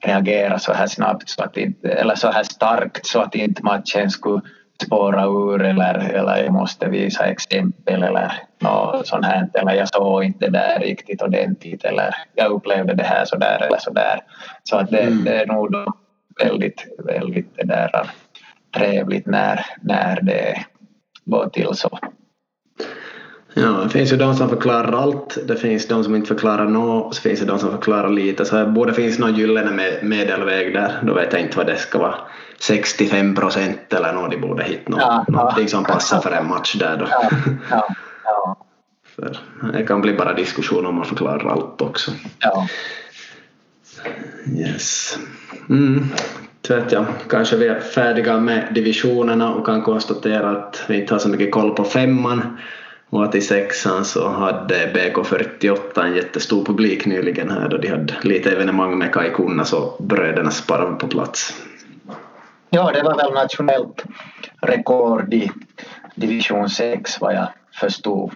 reagera 0.05 0.59
så 0.59 0.73
här 0.73 0.87
snabbt 0.87 1.29
så 1.29 1.43
att 1.43 1.57
inte, 1.57 1.89
eller 1.89 2.15
så 2.15 2.31
här 2.31 2.43
starkt 2.43 3.05
så 3.05 3.21
att 3.21 3.35
inte 3.35 3.63
matchen 3.63 4.09
skulle 4.09 4.41
spåra 4.83 5.25
ur 5.25 5.61
eller, 5.61 5.93
eller 5.93 6.43
jag 6.43 6.53
måste 6.53 6.89
visa 6.89 7.25
exempel 7.25 8.03
eller 8.03 8.33
något 8.59 9.07
sånt 9.07 9.25
här 9.25 9.49
eller 9.53 9.73
jag 9.73 9.89
såg 9.89 10.23
inte 10.23 10.45
det 10.45 10.51
där 10.51 10.79
riktigt 10.79 11.21
ordentligt 11.21 11.83
eller 11.83 12.15
jag 12.35 12.51
upplevde 12.51 12.93
det 12.93 13.03
här 13.03 13.25
så 13.25 13.37
där 13.37 13.61
eller 13.67 13.77
så 13.77 13.91
där. 13.91 14.19
Så 14.63 14.77
att 14.77 14.89
det, 14.89 15.01
mm. 15.01 15.23
det 15.23 15.41
är 15.41 15.45
nog 15.47 15.75
väldigt, 16.43 16.87
väldigt 17.05 17.55
det 17.55 17.63
där 17.63 18.09
trevligt 18.77 19.25
när, 19.25 19.65
när 19.81 20.21
det 20.21 20.65
går 21.25 21.49
till 21.49 21.73
så. 21.73 21.99
Ja, 23.53 23.69
det 23.83 23.89
finns 23.89 24.11
ju 24.11 24.17
de 24.17 24.35
som 24.35 24.49
förklarar 24.49 24.91
allt, 24.91 25.37
det 25.47 25.55
finns 25.55 25.87
de 25.87 26.03
som 26.03 26.15
inte 26.15 26.27
förklarar 26.27 26.65
något 26.65 27.05
och 27.05 27.15
så 27.15 27.21
finns 27.21 27.39
det 27.39 27.45
de 27.45 27.59
som 27.59 27.71
förklarar 27.71 28.09
lite. 28.09 28.45
Så 28.45 28.55
det 28.55 28.65
borde 28.65 28.93
finnas 28.93 29.19
någon 29.19 29.35
gyllene 29.35 29.99
medelväg 30.01 30.73
där. 30.73 30.99
Då 31.03 31.13
vet 31.13 31.33
jag 31.33 31.41
inte 31.41 31.57
vad 31.57 31.67
det 31.67 31.77
ska 31.77 31.99
vara. 31.99 32.15
65 32.59 33.35
procent 33.35 33.93
eller 33.93 34.13
något, 34.13 34.31
de 34.31 34.37
borde 34.37 34.63
hitta 34.63 34.89
något, 34.91 34.99
ja, 35.01 35.25
någonting 35.27 35.67
som 35.67 35.83
passar 35.83 36.21
för 36.21 36.31
en 36.31 36.47
match 36.47 36.75
där 36.75 36.97
då. 36.97 37.05
Ja, 37.09 37.87
ja. 38.23 38.57
För 39.15 39.37
det 39.73 39.83
kan 39.83 40.01
bli 40.01 40.13
bara 40.13 40.33
diskussion 40.33 40.85
om 40.85 40.95
man 40.95 41.05
förklarar 41.05 41.51
allt 41.51 41.81
också. 41.81 42.11
Ja. 42.39 42.67
Yes. 44.57 45.17
Mm. 45.69 46.05
Så 46.67 46.81
jag, 46.89 47.05
kanske 47.29 47.55
vi 47.55 47.67
är 47.67 47.79
färdiga 47.79 48.39
med 48.39 48.67
divisionerna 48.71 49.53
och 49.53 49.65
kan 49.65 49.81
konstatera 49.81 50.49
att 50.49 50.83
vi 50.87 51.01
inte 51.01 51.13
har 51.13 51.19
så 51.19 51.29
mycket 51.29 51.51
koll 51.51 51.75
på 51.75 51.83
femman 51.83 52.57
och 53.11 53.23
att 53.23 53.35
i 53.35 53.41
sexan 53.41 54.05
så 54.05 54.29
hade 54.29 54.93
BK48 54.93 56.03
en 56.03 56.15
jättestor 56.15 56.65
publik 56.65 57.05
nyligen 57.05 57.49
här 57.49 57.69
då 57.69 57.77
de 57.77 57.87
hade 57.87 58.13
lite 58.21 58.51
evenemang 58.51 58.97
med 58.97 59.13
Kai 59.13 59.29
Kunnas 59.29 59.73
och 59.73 60.03
bröderna 60.03 60.51
Sparv 60.51 60.95
på 60.95 61.07
plats. 61.07 61.61
Ja, 62.69 62.91
det 62.91 63.03
var 63.03 63.15
väl 63.15 63.33
nationellt 63.33 64.03
rekord 64.61 65.33
i 65.33 65.51
division 66.15 66.69
6 66.69 67.21
vad 67.21 67.35
jag 67.35 67.47
förstod. 67.79 68.31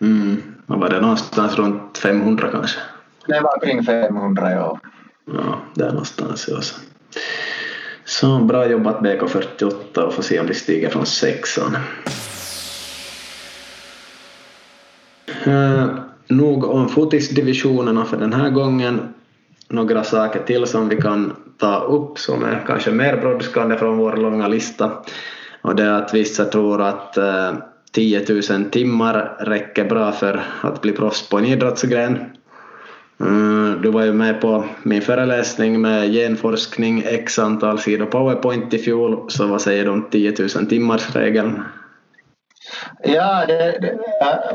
Mm. 0.00 0.42
Vad 0.66 0.80
var 0.80 0.90
det 0.90 1.00
någonstans 1.00 1.56
runt 1.56 1.98
500 1.98 2.48
kanske? 2.52 2.78
Det 3.26 3.40
var 3.40 3.60
kring 3.60 3.84
500 3.84 4.50
ja. 4.50 4.78
Ja, 5.24 5.58
där 5.74 5.88
någonstans 5.88 6.48
ja. 6.48 6.60
Så. 6.60 6.74
så 8.04 8.38
bra 8.38 8.66
jobbat 8.66 9.00
BK48 9.00 9.98
och 9.98 10.14
får 10.14 10.22
se 10.22 10.40
om 10.40 10.46
de 10.46 10.54
stiger 10.54 10.90
från 10.90 11.06
sexan. 11.06 11.76
Eh, 15.44 15.86
nog 16.28 16.64
om 16.64 16.88
fotisdivisionerna 16.88 18.04
för 18.04 18.16
den 18.16 18.32
här 18.32 18.50
gången. 18.50 19.00
Några 19.68 20.04
saker 20.04 20.40
till 20.40 20.66
som 20.66 20.88
vi 20.88 20.96
kan 20.96 21.32
ta 21.58 21.78
upp 21.78 22.18
som 22.18 22.44
är 22.44 22.64
kanske 22.66 22.90
mer 22.90 23.16
brådskande 23.16 23.76
från 23.76 23.98
vår 23.98 24.16
långa 24.16 24.48
lista. 24.48 24.90
Och 25.62 25.76
det 25.76 25.82
är 25.82 25.92
att 25.92 26.14
vissa 26.14 26.44
tror 26.44 26.82
att 26.82 27.16
eh, 27.16 27.52
10 27.92 28.24
000 28.50 28.64
timmar 28.64 29.36
räcker 29.40 29.84
bra 29.84 30.12
för 30.12 30.42
att 30.60 30.80
bli 30.80 30.92
proffs 30.92 31.28
på 31.28 31.38
en 31.38 31.44
idrottsgren. 31.44 32.18
Eh, 33.20 33.80
du 33.82 33.90
var 33.90 34.04
ju 34.04 34.12
med 34.12 34.40
på 34.40 34.64
min 34.82 35.02
föreläsning 35.02 35.80
med 35.80 36.12
genforskning, 36.12 37.02
x 37.06 37.38
antal 37.38 37.78
sidor 37.78 38.06
powerpoint 38.06 38.74
i 38.74 38.78
fjol, 38.78 39.24
så 39.28 39.46
vad 39.46 39.60
säger 39.60 39.84
du 39.84 39.90
om 39.90 40.06
10 40.10 40.34
000 40.56 40.66
timmars 40.66 41.16
regeln? 41.16 41.62
Ja, 43.02 43.44
det, 43.46 43.78
det, 43.80 43.98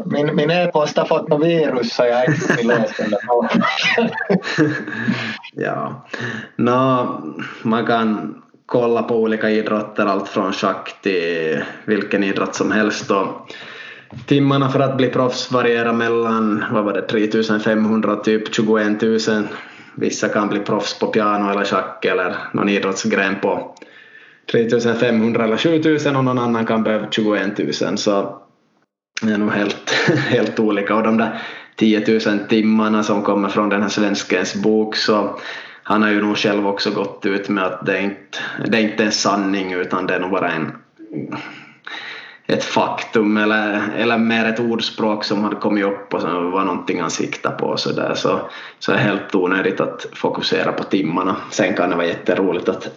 min, 0.05 0.36
min 0.36 0.51
e-post 0.51 0.97
har 0.97 1.05
fått 1.05 1.30
något 1.30 1.45
virus 1.45 1.93
så 1.93 2.03
jag 2.03 2.16
har 2.16 2.26
inte 2.26 2.64
läst 2.64 2.97
den 2.97 3.14
Ja, 5.53 6.08
no, 6.55 7.08
man 7.62 7.86
kan 7.86 8.36
kolla 8.66 9.03
på 9.03 9.16
olika 9.16 9.49
idrotter, 9.49 10.05
allt 10.05 10.28
från 10.28 10.53
schack 10.53 11.01
till 11.01 11.64
vilken 11.86 12.24
idrott 12.24 12.55
som 12.55 12.72
helst. 12.72 13.12
Och 13.12 13.28
timmarna 14.26 14.70
för 14.70 14.80
att 14.80 14.97
bli 14.97 15.10
proffs 15.10 15.51
varierar 15.51 15.93
mellan 15.93 16.66
vad 16.72 16.84
var 16.84 16.93
det, 16.93 17.01
3500 17.01 18.14
och 18.14 18.24
typ 18.24 18.55
21 18.55 19.01
000. 19.01 19.20
Vissa 19.95 20.30
kan 20.30 20.49
bli 20.49 20.60
proffs 20.60 20.99
på 20.99 21.08
piano 21.08 21.51
eller 21.51 21.66
schack 21.66 22.05
eller 22.05 22.36
någon 22.53 22.70
idrottsgren 22.70 23.36
på 23.41 23.76
3500 24.51 25.43
eller 25.43 25.57
7000 25.57 26.15
och 26.15 26.23
någon 26.23 26.39
annan 26.39 26.65
kan 26.65 26.83
behöva 26.83 27.07
21 27.11 27.81
000 27.81 27.97
så 27.97 28.41
det 29.21 29.31
är 29.31 29.37
nog 29.37 29.51
helt, 29.51 29.91
helt 30.29 30.59
olika 30.59 30.95
och 30.95 31.03
de 31.03 31.17
där 31.17 31.41
10 31.75 32.03
000 32.07 32.39
timmarna 32.49 33.03
som 33.03 33.21
kommer 33.21 33.49
från 33.49 33.69
den 33.69 33.81
här 33.81 33.89
svenskens 33.89 34.55
bok 34.55 34.95
så 34.95 35.39
han 35.83 36.01
har 36.01 36.09
ju 36.09 36.21
nog 36.21 36.37
själv 36.37 36.67
också 36.67 36.91
gått 36.91 37.25
ut 37.25 37.49
med 37.49 37.63
att 37.63 37.85
det 37.85 37.97
är 37.97 38.01
inte 38.01 38.37
det 38.67 38.77
är 38.77 38.81
inte 38.81 39.03
en 39.03 39.11
sanning 39.11 39.73
utan 39.73 40.07
det 40.07 40.15
är 40.15 40.19
nog 40.19 40.31
bara 40.31 40.51
en 40.51 40.71
ett 42.47 42.63
faktum 42.63 43.37
eller, 43.37 43.89
eller 43.97 44.17
mer 44.17 44.45
ett 44.45 44.59
ordspråk 44.59 45.23
som 45.23 45.43
hade 45.43 45.55
kommit 45.55 45.85
upp 45.85 46.13
och 46.13 46.21
som 46.21 46.51
var 46.51 46.65
någonting 46.65 47.01
han 47.01 47.11
siktade 47.11 47.55
på 47.55 47.77
så 47.77 47.91
där 47.91 48.13
så, 48.15 48.39
så 48.79 48.91
är 48.91 48.95
det 48.95 49.01
helt 49.01 49.35
onödigt 49.35 49.79
att 49.79 50.05
fokusera 50.13 50.71
på 50.71 50.83
timmarna. 50.83 51.35
Sen 51.51 51.73
kan 51.73 51.89
det 51.89 51.95
vara 51.95 52.07
jätteroligt 52.07 52.69
att 52.69 52.89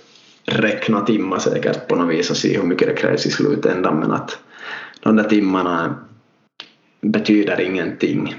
räkna 0.52 1.00
timmar 1.00 1.38
säkert 1.38 1.88
på 1.88 1.96
något 1.96 2.14
vis 2.14 2.30
och 2.30 2.36
se 2.36 2.56
hur 2.56 2.66
mycket 2.66 2.88
det 2.88 2.94
krävs 2.94 3.26
i 3.26 3.30
slutändan 3.30 4.00
men 4.00 4.12
att 4.12 4.38
de 5.00 5.16
där 5.16 5.24
timmarna 5.24 5.94
betyder 7.00 7.60
ingenting. 7.60 8.34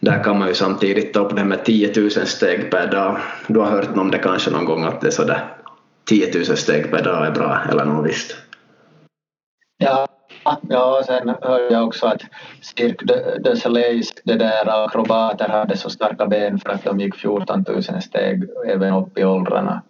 Där 0.00 0.24
kan 0.24 0.38
man 0.38 0.48
ju 0.48 0.54
samtidigt 0.54 1.14
ta 1.14 1.20
upp 1.20 1.36
det 1.36 1.44
med 1.44 1.64
10 1.64 1.92
000 1.96 2.10
steg 2.10 2.70
per 2.70 2.90
dag. 2.90 3.16
Du 3.46 3.60
har 3.60 3.66
hört 3.66 3.96
om 3.96 4.10
det 4.10 4.18
kanske 4.18 4.50
någon 4.50 4.64
gång 4.64 4.84
att 4.84 5.00
det 5.00 5.06
är 5.06 5.10
sådär 5.10 5.54
10 6.08 6.32
000 6.34 6.44
steg 6.44 6.90
per 6.90 7.04
dag 7.04 7.26
är 7.26 7.30
bra 7.30 7.58
eller 7.70 7.84
något 7.84 8.06
visst? 8.06 8.36
Ja, 9.78 10.06
ja 10.68 11.02
sen 11.06 11.34
hörde 11.42 11.68
jag 11.70 11.86
också 11.86 12.06
att 12.06 12.22
Cirque 12.60 13.38
de 13.44 13.56
Soleils 13.56 14.12
det 14.24 14.34
där 14.34 14.84
akrobater 14.84 15.48
hade 15.48 15.76
så 15.76 15.90
starka 15.90 16.26
ben 16.26 16.58
för 16.58 16.70
att 16.70 16.84
de 16.84 17.00
gick 17.00 17.16
14 17.16 17.64
000 17.68 17.82
steg 17.82 18.48
även 18.66 18.94
upp 18.94 19.18
i 19.18 19.24
åldrarna. 19.24 19.82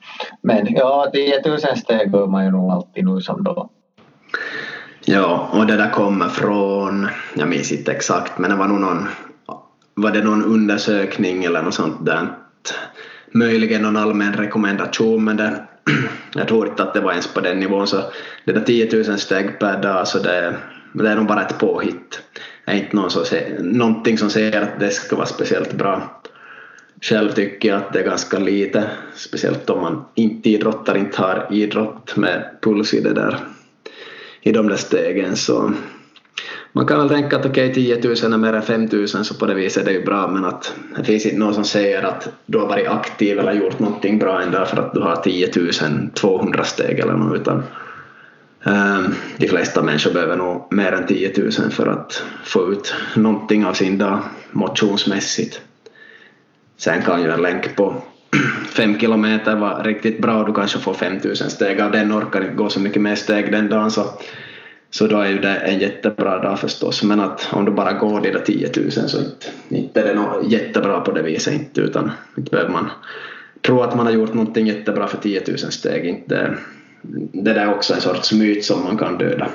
Men 0.42 0.66
ja, 0.74 1.10
10 1.12 1.42
000 1.46 1.58
steg 1.58 2.10
bör 2.10 2.26
man 2.26 2.44
ju 2.44 2.50
nog 2.50 2.70
alltid 2.70 3.04
nu 3.04 3.20
som 3.20 3.44
då. 3.44 3.70
Ja, 5.04 5.48
och 5.52 5.66
det 5.66 5.76
där 5.76 5.90
kommer 5.90 6.28
från, 6.28 7.08
jag 7.36 7.48
minns 7.48 7.72
inte 7.72 7.92
exakt, 7.92 8.38
men 8.38 8.50
det 8.50 8.56
var 8.56 8.68
nog 8.68 8.80
någon, 8.80 9.08
var 9.94 10.10
det 10.10 10.22
någon 10.22 10.44
undersökning 10.44 11.44
eller 11.44 11.62
något 11.62 11.74
sånt 11.74 12.06
där, 12.06 12.28
möjligen 13.32 13.82
någon 13.82 13.96
allmän 13.96 14.32
rekommendation, 14.32 15.24
men 15.24 15.36
det, 15.36 15.64
jag 16.34 16.48
tror 16.48 16.68
inte 16.68 16.82
att 16.82 16.94
det 16.94 17.00
var 17.00 17.10
ens 17.10 17.34
på 17.34 17.40
den 17.40 17.60
nivån, 17.60 17.86
så 17.86 18.02
det 18.44 18.52
där 18.52 18.60
10 18.60 19.04
000 19.08 19.18
steg 19.18 19.58
per 19.58 19.82
dag, 19.82 20.08
så 20.08 20.18
det, 20.18 20.56
det 20.92 21.08
är 21.08 21.16
nog 21.16 21.26
bara 21.26 21.42
ett 21.42 21.58
påhitt. 21.58 22.22
Det 22.64 22.72
är 22.72 22.76
inte 22.76 22.96
någon 22.96 23.10
som 23.10 23.24
ser, 23.24 23.58
någonting 23.62 24.18
som 24.18 24.30
säger 24.30 24.62
att 24.62 24.80
det 24.80 24.90
ska 24.90 25.16
vara 25.16 25.26
speciellt 25.26 25.72
bra. 25.72 26.20
Själv 27.00 27.32
tycker 27.32 27.68
jag 27.68 27.78
att 27.78 27.92
det 27.92 27.98
är 28.00 28.04
ganska 28.04 28.38
lite, 28.38 28.84
speciellt 29.14 29.70
om 29.70 29.80
man 29.80 30.04
inte 30.14 30.50
idrottar, 30.50 30.96
inte 30.96 31.22
har 31.22 31.46
idrott 31.50 32.16
med 32.16 32.50
puls 32.60 32.94
i 32.94 33.00
det 33.00 33.12
där 33.12 33.38
i 34.40 34.52
de 34.52 34.68
där 34.68 34.76
stegen 34.76 35.36
så 35.36 35.72
man 36.72 36.86
kan 36.86 36.98
väl 36.98 37.08
tänka 37.08 37.36
att 37.36 37.46
okej 37.46 37.70
okay, 37.70 37.98
10 38.00 38.24
000 38.24 38.32
är 38.32 38.38
mer 38.38 38.52
än 38.52 38.62
5 38.62 38.88
000 38.92 39.08
så 39.08 39.34
på 39.34 39.46
det 39.46 39.54
viset 39.54 39.82
är 39.82 39.86
det 39.86 39.92
ju 39.92 40.04
bra 40.04 40.28
men 40.28 40.44
att 40.44 40.74
det 40.96 41.04
finns 41.04 41.26
inte 41.26 41.38
någon 41.38 41.54
som 41.54 41.64
säger 41.64 42.02
att 42.02 42.28
du 42.46 42.58
har 42.58 42.66
varit 42.66 42.88
aktiv 42.88 43.38
eller 43.38 43.52
gjort 43.52 43.78
någonting 43.78 44.18
bra 44.18 44.42
ändå 44.42 44.64
för 44.64 44.76
att 44.76 44.94
du 44.94 45.00
har 45.00 45.16
10 45.16 45.50
200 46.14 46.64
steg 46.64 46.98
eller 46.98 47.12
något 47.12 47.40
utan 47.40 47.62
um, 48.64 49.14
de 49.36 49.48
flesta 49.48 49.82
människor 49.82 50.12
behöver 50.12 50.36
nog 50.36 50.66
mer 50.70 50.92
än 50.92 51.06
10 51.06 51.32
000 51.36 51.70
för 51.70 51.86
att 51.86 52.22
få 52.44 52.72
ut 52.72 52.94
någonting 53.16 53.66
av 53.66 53.72
sin 53.72 53.98
dag 53.98 54.18
motionsmässigt. 54.50 55.60
Sen 56.76 57.02
kan 57.02 57.22
ju 57.22 57.30
en 57.30 57.42
länk 57.42 57.76
på 57.76 58.02
5 58.70 58.98
kilometer 58.98 59.56
vara 59.56 59.82
riktigt 59.82 60.18
bra 60.18 60.40
och 60.40 60.46
du 60.46 60.54
kanske 60.54 60.78
får 60.78 60.94
5 60.94 61.18
000 61.24 61.36
steg 61.36 61.80
av 61.80 61.90
den 61.90 62.12
orkar 62.12 62.40
inte 62.40 62.54
gå 62.54 62.68
så 62.68 62.80
mycket 62.80 63.02
mer 63.02 63.14
steg 63.14 63.52
den 63.52 63.68
dagen 63.68 63.90
så 63.90 64.04
så 64.90 65.06
då 65.06 65.20
är 65.20 65.30
ju 65.30 65.38
det 65.38 65.54
en 65.54 65.78
jättebra 65.78 66.38
dag 66.38 66.58
förstås. 66.58 67.02
Men 67.02 67.20
att 67.20 67.48
om 67.52 67.64
du 67.64 67.70
bara 67.70 67.92
går 67.92 68.20
de 68.20 68.30
där 68.30 68.40
10 68.40 68.70
000 68.76 68.90
så 68.90 69.18
inte, 69.18 69.46
inte 69.68 70.00
är 70.00 70.04
det 70.04 70.14
något 70.14 70.52
jättebra 70.52 71.00
på 71.00 71.12
det 71.12 71.22
viset 71.22 71.54
inte 71.54 71.80
utan 71.80 72.10
inte 72.36 72.50
behöver 72.50 72.72
man 72.72 72.90
tro 73.62 73.82
att 73.82 73.96
man 73.96 74.06
har 74.06 74.12
gjort 74.12 74.34
någonting 74.34 74.66
jättebra 74.66 75.06
för 75.06 75.18
10 75.18 75.42
000 75.48 75.58
steg. 75.58 76.04
Inte, 76.04 76.54
det 77.32 77.52
där 77.52 77.66
är 77.66 77.74
också 77.74 77.94
en 77.94 78.00
sorts 78.00 78.32
myt 78.32 78.64
som 78.64 78.84
man 78.84 78.98
kan 78.98 79.18
döda. 79.18 79.48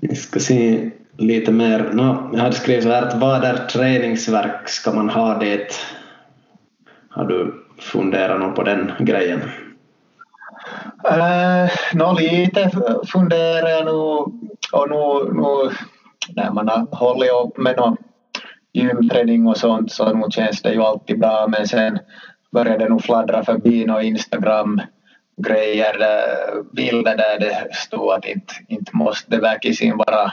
Vi 0.00 0.16
ska 0.16 0.40
se 0.40 0.90
lite 1.16 1.52
mer. 1.52 1.90
No, 1.92 2.30
jag 2.32 2.40
hade 2.40 2.54
skrivit 2.54 2.82
så 2.82 2.90
här 2.90 3.02
att 3.02 3.20
vad 3.20 3.44
är 3.44 3.66
träningsverk? 3.66 4.68
Ska 4.68 4.92
man 4.92 5.08
ha 5.08 5.38
det? 5.38 5.72
Har 7.08 7.24
du 7.24 7.54
funderat 7.78 8.40
något 8.40 8.56
på 8.56 8.62
den 8.62 8.92
grejen? 8.98 9.40
Äh, 11.10 11.64
uh, 11.64 11.70
Nå 11.92 12.12
lite 12.12 12.70
funderar 13.12 13.68
jag 13.68 13.86
nog 13.86 14.32
och 14.72 14.88
nu, 14.90 15.32
nu 15.32 15.70
när 16.34 16.50
man 16.50 16.68
har 16.68 16.86
hållit 16.96 17.30
upp 17.30 17.58
med 17.58 17.76
någon 17.76 17.96
gymträning 18.72 19.46
och 19.46 19.56
sånt 19.56 19.92
så 19.92 20.12
nu 20.12 20.26
känns 20.30 20.62
det 20.62 20.72
ju 20.72 20.82
alltid 20.82 21.18
bra 21.18 21.46
men 21.48 21.68
sen 21.68 21.98
började 22.52 22.84
det 22.84 22.88
nog 22.88 23.02
fladdra 23.02 23.44
förbi 23.44 23.84
några 23.84 24.02
Instagram 24.02 24.80
grejer, 25.36 25.96
bilder 26.72 27.16
där 27.16 27.38
det 27.38 27.74
stod 27.74 28.12
att 28.12 28.24
inte, 28.24 28.54
inte 28.68 28.96
måste 28.96 29.30
det 29.30 29.40
verkligen 29.40 29.96
vara 29.96 30.32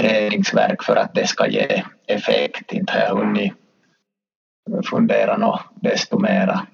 träningsverk 0.00 0.82
för 0.82 0.96
att 0.96 1.14
det 1.14 1.26
ska 1.26 1.46
ge 1.46 1.82
effekt. 2.06 2.72
Inte 2.72 2.92
har 2.92 3.00
jag 3.00 3.16
hunnit 3.16 3.52
fundera 4.90 5.36
något 5.36 5.60
desto 5.74 6.18
mera. 6.18 6.66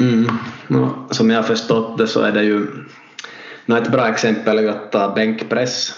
Mm. 0.00 0.26
No, 0.68 1.06
som 1.10 1.30
jag 1.30 1.38
har 1.38 1.42
förstått 1.42 1.98
det 1.98 2.06
så 2.06 2.22
är 2.22 2.32
det 2.32 2.42
ju 2.42 2.66
no, 3.66 3.76
ett 3.76 3.92
bra 3.92 4.08
exempel 4.08 4.58
är 4.58 4.68
att 4.68 4.92
ta 4.92 5.12
bänkpress. 5.14 5.94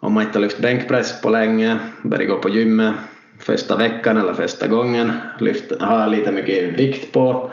Om 0.00 0.12
man 0.12 0.22
inte 0.22 0.38
har 0.38 0.42
lyft 0.42 0.62
bänkpress 0.62 1.20
på 1.22 1.30
länge, 1.30 1.78
börjar 2.02 2.28
gå 2.28 2.38
på 2.38 2.48
gymmet 2.48 2.94
första 3.38 3.76
veckan 3.76 4.16
eller 4.16 4.34
första 4.34 4.66
gången, 4.66 5.12
lyft, 5.38 5.72
ha 5.80 6.06
lite 6.06 6.32
mycket 6.32 6.78
vikt 6.78 7.12
på, 7.12 7.50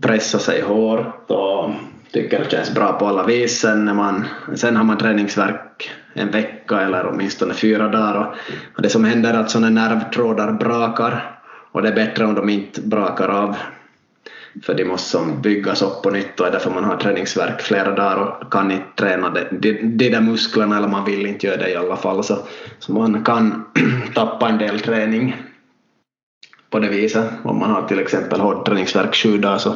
pressa 0.00 0.38
sig 0.38 0.60
hårt 0.60 1.30
och 1.30 1.70
tycker 2.12 2.38
det 2.38 2.50
känns 2.50 2.74
bra 2.74 2.92
på 2.92 3.06
alla 3.06 3.26
vis. 3.26 3.60
Sen, 3.60 3.84
när 3.84 3.94
man, 3.94 4.24
sen 4.54 4.76
har 4.76 4.84
man 4.84 4.98
träningsverk 4.98 5.90
en 6.12 6.30
vecka 6.30 6.80
eller 6.80 7.06
åtminstone 7.06 7.54
fyra 7.54 7.88
dagar 7.88 8.34
och 8.76 8.82
det 8.82 8.88
som 8.88 9.04
händer 9.04 9.34
är 9.34 9.38
att 9.38 9.50
sådana 9.50 9.88
nervtrådar 9.88 10.52
brakar 10.52 11.40
och 11.72 11.82
det 11.82 11.88
är 11.88 11.94
bättre 11.94 12.24
om 12.24 12.34
de 12.34 12.48
inte 12.48 12.80
brakar 12.80 13.28
av 13.28 13.56
för 14.62 14.74
de 14.74 14.84
måste 14.84 15.10
som 15.10 15.42
byggas 15.42 15.82
upp 15.82 16.02
på 16.02 16.10
nytt 16.10 16.40
och 16.40 16.46
är 16.46 16.50
därför 16.50 16.70
man 16.70 16.84
har 16.84 16.96
träningsverk 16.96 17.62
flera 17.62 17.94
dagar 17.94 18.16
och 18.16 18.52
kan 18.52 18.70
inte 18.70 18.86
träna 18.96 19.30
de, 19.30 19.44
de, 19.50 19.72
de 19.72 20.08
där 20.10 20.20
musklerna 20.20 20.76
eller 20.76 20.88
man 20.88 21.04
vill 21.04 21.26
inte 21.26 21.46
göra 21.46 21.56
det 21.56 21.70
i 21.70 21.76
alla 21.76 21.96
fall 21.96 22.24
så, 22.24 22.38
så 22.78 22.92
man 22.92 23.24
kan 23.24 23.64
tappa 24.14 24.48
en 24.48 24.58
del 24.58 24.80
träning 24.80 25.36
på 26.70 26.78
det 26.78 26.88
viset. 26.88 27.24
Om 27.44 27.58
man 27.58 27.70
har 27.70 27.82
till 27.82 27.98
exempel 27.98 28.40
hård 28.40 28.66
träningsverk 28.66 29.14
sju 29.14 29.38
dagar 29.38 29.58
så 29.58 29.74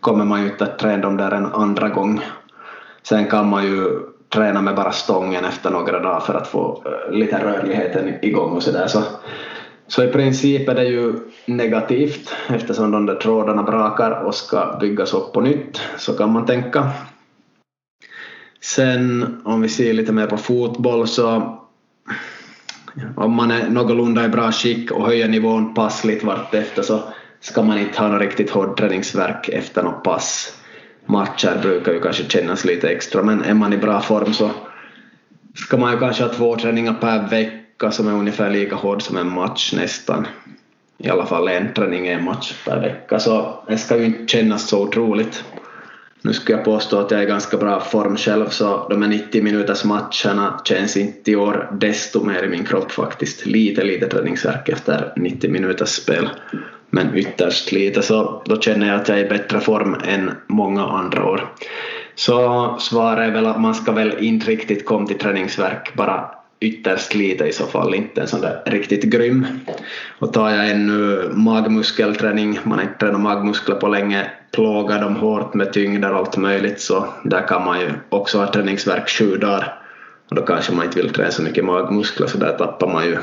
kommer 0.00 0.24
man 0.24 0.40
ju 0.42 0.46
inte 0.46 0.64
att 0.64 0.78
träna 0.78 1.02
dem 1.02 1.16
där 1.16 1.30
en 1.30 1.46
andra 1.46 1.88
gång. 1.88 2.20
Sen 3.02 3.26
kan 3.26 3.48
man 3.48 3.64
ju 3.64 4.00
träna 4.28 4.62
med 4.62 4.74
bara 4.74 4.92
stången 4.92 5.44
efter 5.44 5.70
några 5.70 6.00
dagar 6.00 6.20
för 6.20 6.34
att 6.34 6.48
få 6.48 6.82
eh, 6.86 7.16
lite 7.16 7.44
rörligheten 7.44 8.14
igång 8.22 8.56
och 8.56 8.62
sådär. 8.62 8.86
Så 8.86 9.02
så 9.02 9.02
så 9.88 10.04
i 10.04 10.08
princip 10.08 10.68
är 10.68 10.74
det 10.74 10.84
ju 10.84 11.14
negativt 11.46 12.34
eftersom 12.48 12.90
de 12.90 13.06
där 13.06 13.14
trådarna 13.14 13.62
brakar 13.62 14.10
och 14.10 14.34
ska 14.34 14.76
byggas 14.80 15.14
upp 15.14 15.32
på 15.32 15.40
nytt, 15.40 15.80
så 15.98 16.12
kan 16.12 16.32
man 16.32 16.46
tänka. 16.46 16.90
Sen 18.60 19.36
om 19.44 19.60
vi 19.60 19.68
ser 19.68 19.92
lite 19.92 20.12
mer 20.12 20.26
på 20.26 20.36
fotboll 20.36 21.08
så 21.08 21.58
om 23.16 23.32
man 23.32 23.50
är 23.50 23.70
någorlunda 23.70 24.24
i 24.24 24.28
bra 24.28 24.52
skick 24.52 24.90
och 24.90 25.06
höjer 25.06 25.28
nivån 25.28 25.74
passligt 25.74 26.24
vartefter 26.24 26.82
så 26.82 27.02
ska 27.40 27.62
man 27.62 27.78
inte 27.78 28.00
ha 28.00 28.08
något 28.08 28.20
riktigt 28.20 28.50
hård 28.50 28.76
träningsverk 28.76 29.48
efter 29.48 29.82
något 29.82 30.04
pass. 30.04 30.58
Matcher 31.06 31.58
brukar 31.62 31.92
ju 31.92 32.00
kanske 32.00 32.24
kännas 32.28 32.64
lite 32.64 32.88
extra 32.88 33.22
men 33.22 33.42
är 33.42 33.54
man 33.54 33.72
i 33.72 33.78
bra 33.78 34.00
form 34.00 34.32
så 34.32 34.50
ska 35.54 35.76
man 35.76 35.92
ju 35.92 35.98
kanske 35.98 36.22
ha 36.22 36.32
två 36.32 36.56
träningar 36.56 36.94
per 36.94 37.28
vecka 37.28 37.65
vecka 37.76 37.92
som 37.92 38.08
är 38.08 38.12
ungefär 38.12 38.50
lika 38.50 38.76
hård 38.76 39.02
som 39.02 39.16
en 39.16 39.32
match 39.32 39.72
nästan. 39.72 40.26
I 40.98 41.08
alla 41.08 41.26
fall 41.26 41.48
en 41.48 41.74
träning 41.74 42.06
en 42.06 42.24
match 42.24 42.54
per 42.64 42.80
vecka, 42.80 43.18
så 43.18 43.64
det 43.68 43.78
ska 43.78 43.96
ju 43.96 44.04
inte 44.04 44.26
kännas 44.26 44.68
så 44.68 44.82
otroligt. 44.82 45.44
Nu 46.22 46.32
skulle 46.32 46.58
jag 46.58 46.64
påstå 46.64 46.98
att 46.98 47.10
jag 47.10 47.20
är 47.20 47.24
i 47.24 47.26
ganska 47.26 47.56
bra 47.56 47.80
form 47.80 48.16
själv, 48.16 48.48
så 48.48 48.88
de 48.88 49.02
här 49.02 49.08
90 49.08 49.42
minuters 49.42 49.84
matcherna 49.84 50.60
känns 50.64 50.96
inte 50.96 51.30
i 51.30 51.36
år 51.36 51.70
desto 51.80 52.24
mer 52.24 52.44
i 52.44 52.48
min 52.48 52.64
kropp 52.64 52.92
faktiskt. 52.92 53.46
Lite, 53.46 53.84
lite 53.84 54.06
träningsvärk 54.06 54.68
efter 54.68 55.12
90 55.16 55.50
minuters 55.50 55.88
spel, 55.88 56.28
men 56.90 57.14
ytterst 57.14 57.72
lite, 57.72 58.02
så 58.02 58.42
då 58.46 58.60
känner 58.60 58.86
jag 58.86 58.96
att 58.96 59.08
jag 59.08 59.18
är 59.18 59.24
i 59.24 59.28
bättre 59.28 59.60
form 59.60 59.96
än 60.04 60.30
många 60.46 60.86
andra 60.86 61.24
år. 61.24 61.52
Så 62.14 62.76
svaret 62.80 63.28
är 63.28 63.32
väl 63.32 63.46
att 63.46 63.60
man 63.60 63.74
ska 63.74 63.92
väl 63.92 64.18
inte 64.18 64.50
riktigt 64.50 64.84
komma 64.86 65.06
till 65.06 65.18
träningsverk 65.18 65.94
bara 65.94 66.35
ytterst 66.60 67.14
lite 67.14 67.44
i 67.44 67.52
så 67.52 67.66
fall, 67.66 67.94
inte 67.94 68.20
en 68.20 68.28
sån 68.28 68.40
där 68.40 68.62
riktigt 68.66 69.04
grym. 69.04 69.46
Och 70.18 70.32
tar 70.32 70.50
jag 70.50 70.70
ännu 70.70 71.30
magmuskelträning, 71.32 72.58
man 72.64 72.78
har 72.78 72.84
inte 72.84 72.98
tränat 72.98 73.20
magmuskler 73.20 73.74
på 73.74 73.88
länge, 73.88 74.30
plågar 74.52 75.00
dem 75.00 75.16
hårt 75.16 75.54
med 75.54 75.72
tyngder 75.72 76.12
och 76.12 76.18
allt 76.18 76.36
möjligt 76.36 76.80
så 76.80 77.06
där 77.24 77.48
kan 77.48 77.64
man 77.64 77.80
ju 77.80 77.90
också 78.08 78.38
ha 78.38 78.52
träningsverk 78.52 79.08
sju 79.08 79.36
dagar 79.36 79.78
och 80.28 80.36
då 80.36 80.42
kanske 80.42 80.72
man 80.72 80.86
inte 80.86 81.02
vill 81.02 81.12
träna 81.12 81.30
så 81.30 81.42
mycket 81.42 81.64
magmuskler 81.64 82.26
så 82.26 82.38
där 82.38 82.58
tappar 82.58 82.92
man 82.92 83.04
ju 83.04 83.16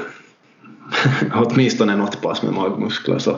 åtminstone 1.34 1.96
något 1.96 2.22
pass 2.22 2.44
med 2.44 2.54
magmuskler. 2.54 3.20
Så, 3.20 3.38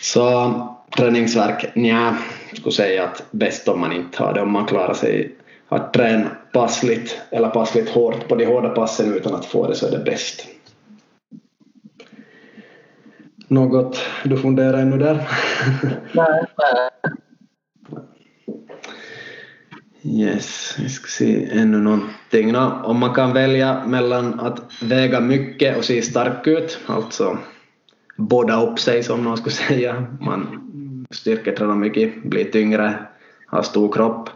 så 0.00 0.52
träningsverk, 0.96 1.74
nja, 1.74 2.16
skulle 2.52 2.72
säga 2.72 3.04
att 3.04 3.22
bäst 3.30 3.68
om 3.68 3.80
man 3.80 3.92
inte 3.92 4.22
har 4.22 4.34
det, 4.34 4.40
om 4.40 4.52
man 4.52 4.66
klarar 4.66 4.94
sig 4.94 5.34
att 5.68 5.92
träna 5.92 6.30
passligt 6.52 7.20
eller 7.30 7.48
passligt 7.48 7.88
hårt 7.88 8.28
på 8.28 8.34
de 8.34 8.46
hårda 8.46 8.68
passen 8.68 9.14
utan 9.14 9.34
att 9.34 9.46
få 9.46 9.68
det 9.68 9.74
så 9.74 9.86
är 9.86 9.90
det 9.90 10.04
bäst. 10.04 10.46
Något 13.48 13.98
du 14.24 14.36
funderar 14.36 14.78
ännu 14.78 14.98
där? 14.98 15.28
Nej. 16.12 16.46
Yes, 20.06 20.76
vi 20.78 20.88
ska 20.88 21.06
se 21.06 21.48
ännu 21.50 21.78
någonting. 21.78 22.52
No, 22.52 22.82
om 22.84 22.98
man 22.98 23.14
kan 23.14 23.32
välja 23.32 23.84
mellan 23.86 24.40
att 24.40 24.60
väga 24.82 25.20
mycket 25.20 25.76
och 25.76 25.84
se 25.84 26.02
stark 26.02 26.46
ut, 26.46 26.78
alltså 26.86 27.38
båda 28.16 28.62
upp 28.62 28.78
sig 28.78 29.02
som 29.02 29.24
någon 29.24 29.36
skulle 29.36 29.54
säga, 29.54 30.06
man 30.20 30.60
styrketränar 31.10 31.74
mycket, 31.74 32.24
blir 32.24 32.44
tyngre, 32.44 32.94
har 33.46 33.62
stor 33.62 33.92
kropp, 33.92 34.28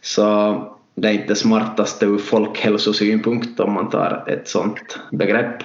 så 0.00 0.75
det 0.96 1.08
är 1.08 1.12
inte 1.12 1.28
det 1.28 1.36
smartaste 1.36 2.06
ur 2.06 2.18
folkhälsosynpunkt 2.18 3.60
om 3.60 3.72
man 3.72 3.90
tar 3.90 4.24
ett 4.26 4.48
sånt 4.48 4.98
begrepp. 5.10 5.56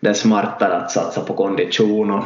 Det 0.00 0.08
är 0.08 0.14
smartare 0.14 0.76
att 0.76 0.90
satsa 0.90 1.20
på 1.20 1.34
kondition 1.34 2.10
och, 2.10 2.24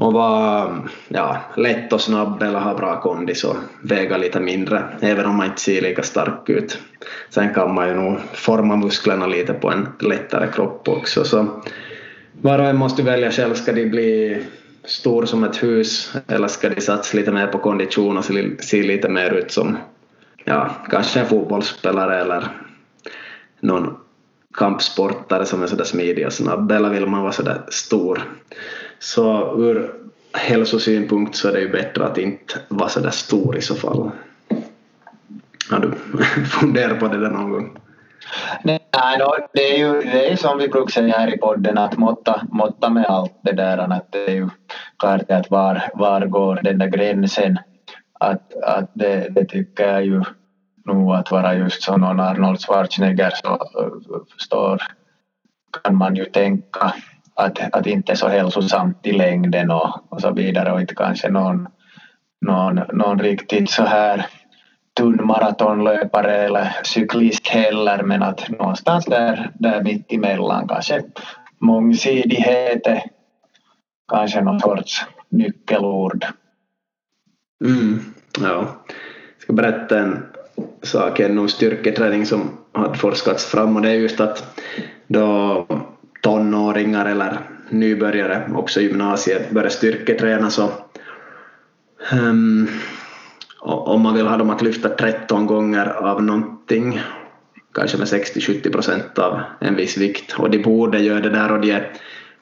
och 0.00 0.12
vara 0.12 0.76
ja, 1.08 1.40
lätt 1.56 1.92
och 1.92 2.00
snabb 2.00 2.42
eller 2.42 2.58
ha 2.58 2.74
bra 2.74 3.00
kondis 3.00 3.44
och 3.44 3.56
väga 3.82 4.16
lite 4.16 4.40
mindre, 4.40 4.84
även 5.00 5.26
om 5.26 5.36
man 5.36 5.46
inte 5.46 5.60
ser 5.60 5.82
lika 5.82 6.02
stark 6.02 6.48
ut. 6.48 6.78
Sen 7.30 7.54
kan 7.54 7.74
man 7.74 7.88
ju 7.88 7.94
nog 7.94 8.18
forma 8.32 8.76
musklerna 8.76 9.26
lite 9.26 9.52
på 9.52 9.70
en 9.70 9.88
lättare 10.00 10.52
kropp 10.52 10.88
också. 10.88 11.24
Så 11.24 11.62
var 12.32 12.58
och 12.58 12.64
en 12.64 12.76
måste 12.76 13.02
välja 13.02 13.30
själv, 13.30 13.54
ska 13.54 13.72
de 13.72 13.86
bli 13.86 14.42
stor 14.84 15.24
som 15.24 15.44
ett 15.44 15.62
hus 15.62 16.12
eller 16.28 16.48
ska 16.48 16.68
de 16.68 16.80
satsa 16.80 17.16
lite 17.16 17.32
mer 17.32 17.46
på 17.46 17.58
kondition 17.58 18.16
och 18.16 18.24
se 18.60 18.82
lite 18.82 19.08
mer 19.08 19.30
ut 19.30 19.50
som 19.50 19.76
ja, 20.46 20.70
kanske 20.90 21.20
en 21.20 21.26
fotbollsspelare 21.26 22.20
eller 22.20 22.48
någon 23.60 23.96
kampsportare 24.54 25.46
som 25.46 25.62
är 25.62 25.66
sådär 25.66 25.84
smidig 25.84 26.26
och 26.26 26.32
snabb 26.32 26.72
eller 26.72 26.90
vill 26.90 27.06
man 27.06 27.22
vara 27.22 27.32
sådär 27.32 27.62
stor. 27.68 28.22
Så 28.98 29.56
ur 29.62 29.92
hälsosynpunkt 30.32 31.36
så 31.36 31.48
är 31.48 31.52
det 31.52 31.60
ju 31.60 31.72
bättre 31.72 32.06
att 32.06 32.18
inte 32.18 32.54
vara 32.68 32.88
sådär 32.88 33.10
stor 33.10 33.56
i 33.56 33.60
så 33.60 33.74
fall. 33.74 34.10
Har 35.70 35.78
du 35.80 35.92
funderat 36.44 37.00
på 37.00 37.08
det 37.08 37.20
där 37.20 37.30
någon 37.30 37.50
gång? 37.50 37.78
Nej, 38.64 38.80
no, 39.18 39.36
det 39.52 39.74
är 39.74 39.78
ju 39.78 40.00
det 40.00 40.32
är 40.32 40.36
som 40.36 40.58
vi 40.58 40.68
brukar 40.68 40.90
säga 40.90 41.18
här 41.18 41.34
i 41.34 41.38
podden 41.38 41.78
att 41.78 41.96
måtta, 41.96 42.46
måtta 42.50 42.90
med 42.90 43.06
allt 43.06 43.38
det 43.42 43.52
där. 43.52 43.78
Att 43.78 44.12
det 44.12 44.26
är 44.26 44.34
ju 44.34 44.48
klart 44.98 45.30
att 45.30 45.50
var, 45.50 45.82
var 45.94 46.20
går 46.20 46.60
den 46.62 46.78
där 46.78 46.86
gränsen? 46.86 47.58
Att, 48.20 48.54
att 48.62 48.90
det, 48.94 49.28
det 49.30 49.44
tycker 49.44 49.92
jag 49.92 50.04
ju 50.04 50.22
nog 50.84 51.14
att 51.14 51.30
vara 51.30 51.54
just 51.54 51.82
som 51.82 52.00
någon 52.00 52.20
Arnold 52.20 52.60
Schwarzenegger 52.60 53.30
så 53.30 53.58
förstår 54.32 54.82
kan 55.82 55.96
man 55.96 56.16
ju 56.16 56.24
tänka 56.24 56.94
att, 57.34 57.74
att 57.74 57.86
inte 57.86 58.16
så 58.16 58.28
hälsosamt 58.28 59.06
i 59.06 59.12
längden 59.12 59.70
och, 59.70 60.12
och 60.12 60.20
så 60.20 60.32
vidare 60.32 60.72
och 60.72 60.80
inte 60.80 60.94
kanske 60.94 61.28
någon, 61.28 61.68
någon, 62.40 62.80
någon 62.92 63.18
riktigt 63.18 63.70
så 63.70 63.84
här 63.84 64.26
tunn 64.96 65.26
maratonlöpare 65.26 66.36
eller 66.36 66.76
cyklist 66.82 67.48
heller 67.48 68.02
men 68.02 68.22
att 68.22 68.48
någonstans 68.48 69.04
där, 69.04 69.50
där 69.54 69.82
mitt 69.82 70.12
emellan 70.12 70.68
kanske 70.68 71.02
mångsidighet 71.58 72.86
är 72.86 73.02
kanske 74.08 74.40
någon 74.40 74.60
sorts 74.60 75.06
nyckelord. 75.28 76.26
Mm, 77.64 77.98
ja. 78.40 78.84
Jag 79.36 79.42
ska 79.42 79.52
berätta 79.52 79.98
en 79.98 80.22
sak 80.82 81.20
om 81.20 81.48
styrketräning 81.48 82.26
som 82.26 82.50
har 82.72 82.94
forskats 82.94 83.44
fram 83.44 83.76
och 83.76 83.82
det 83.82 83.88
är 83.90 83.94
just 83.94 84.20
att 84.20 84.60
då 85.06 85.66
tonåringar 86.22 87.06
eller 87.06 87.38
nybörjare, 87.70 88.50
också 88.54 88.80
gymnasiet, 88.80 89.50
börjar 89.50 89.68
styrketräna 89.68 90.50
så 90.50 90.70
um, 92.12 92.68
om 93.60 94.02
man 94.02 94.14
vill 94.14 94.26
ha 94.26 94.36
dem 94.36 94.50
att 94.50 94.62
lyfta 94.62 94.88
13 94.88 95.46
gånger 95.46 95.86
av 95.86 96.22
någonting, 96.22 97.00
kanske 97.74 97.98
med 97.98 98.06
60-70 98.06 98.72
procent 98.72 99.18
av 99.18 99.40
en 99.60 99.76
viss 99.76 99.96
vikt, 99.96 100.34
och 100.38 100.50
de 100.50 100.58
borde 100.58 100.98
göra 100.98 101.20
det 101.20 101.30
där 101.30 101.52
och 101.52 101.60
de 101.60 101.70
är 101.70 101.92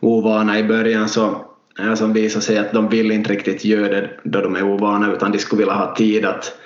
ovana 0.01 0.59
i 0.59 0.65
början 0.65 1.09
så 1.09 1.54
Eh, 1.79 1.95
som 1.95 2.13
visar 2.13 2.41
sig 2.41 2.59
att 2.59 2.73
de 2.73 2.89
vill 2.89 3.13
inte 3.13 3.33
riktigt 3.33 3.65
göra 3.65 3.89
det 3.89 4.11
då 4.23 4.41
de 4.41 4.57
är 4.57 4.63
ovana 4.63 5.13
utan 5.13 5.33
de 5.33 5.39
skulle 5.39 5.59
vilja 5.59 5.75
ha 5.75 5.95
tid 5.95 6.25
att 6.25 6.59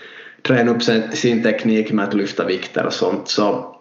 träna 0.43 0.71
upp 0.71 0.83
sin 1.13 1.43
teknik 1.43 1.93
med 1.93 2.05
att 2.05 2.15
lyfta 2.15 2.47
vikter 2.47 2.87
och 2.87 2.93
sånt. 2.93 3.29
Så 3.29 3.75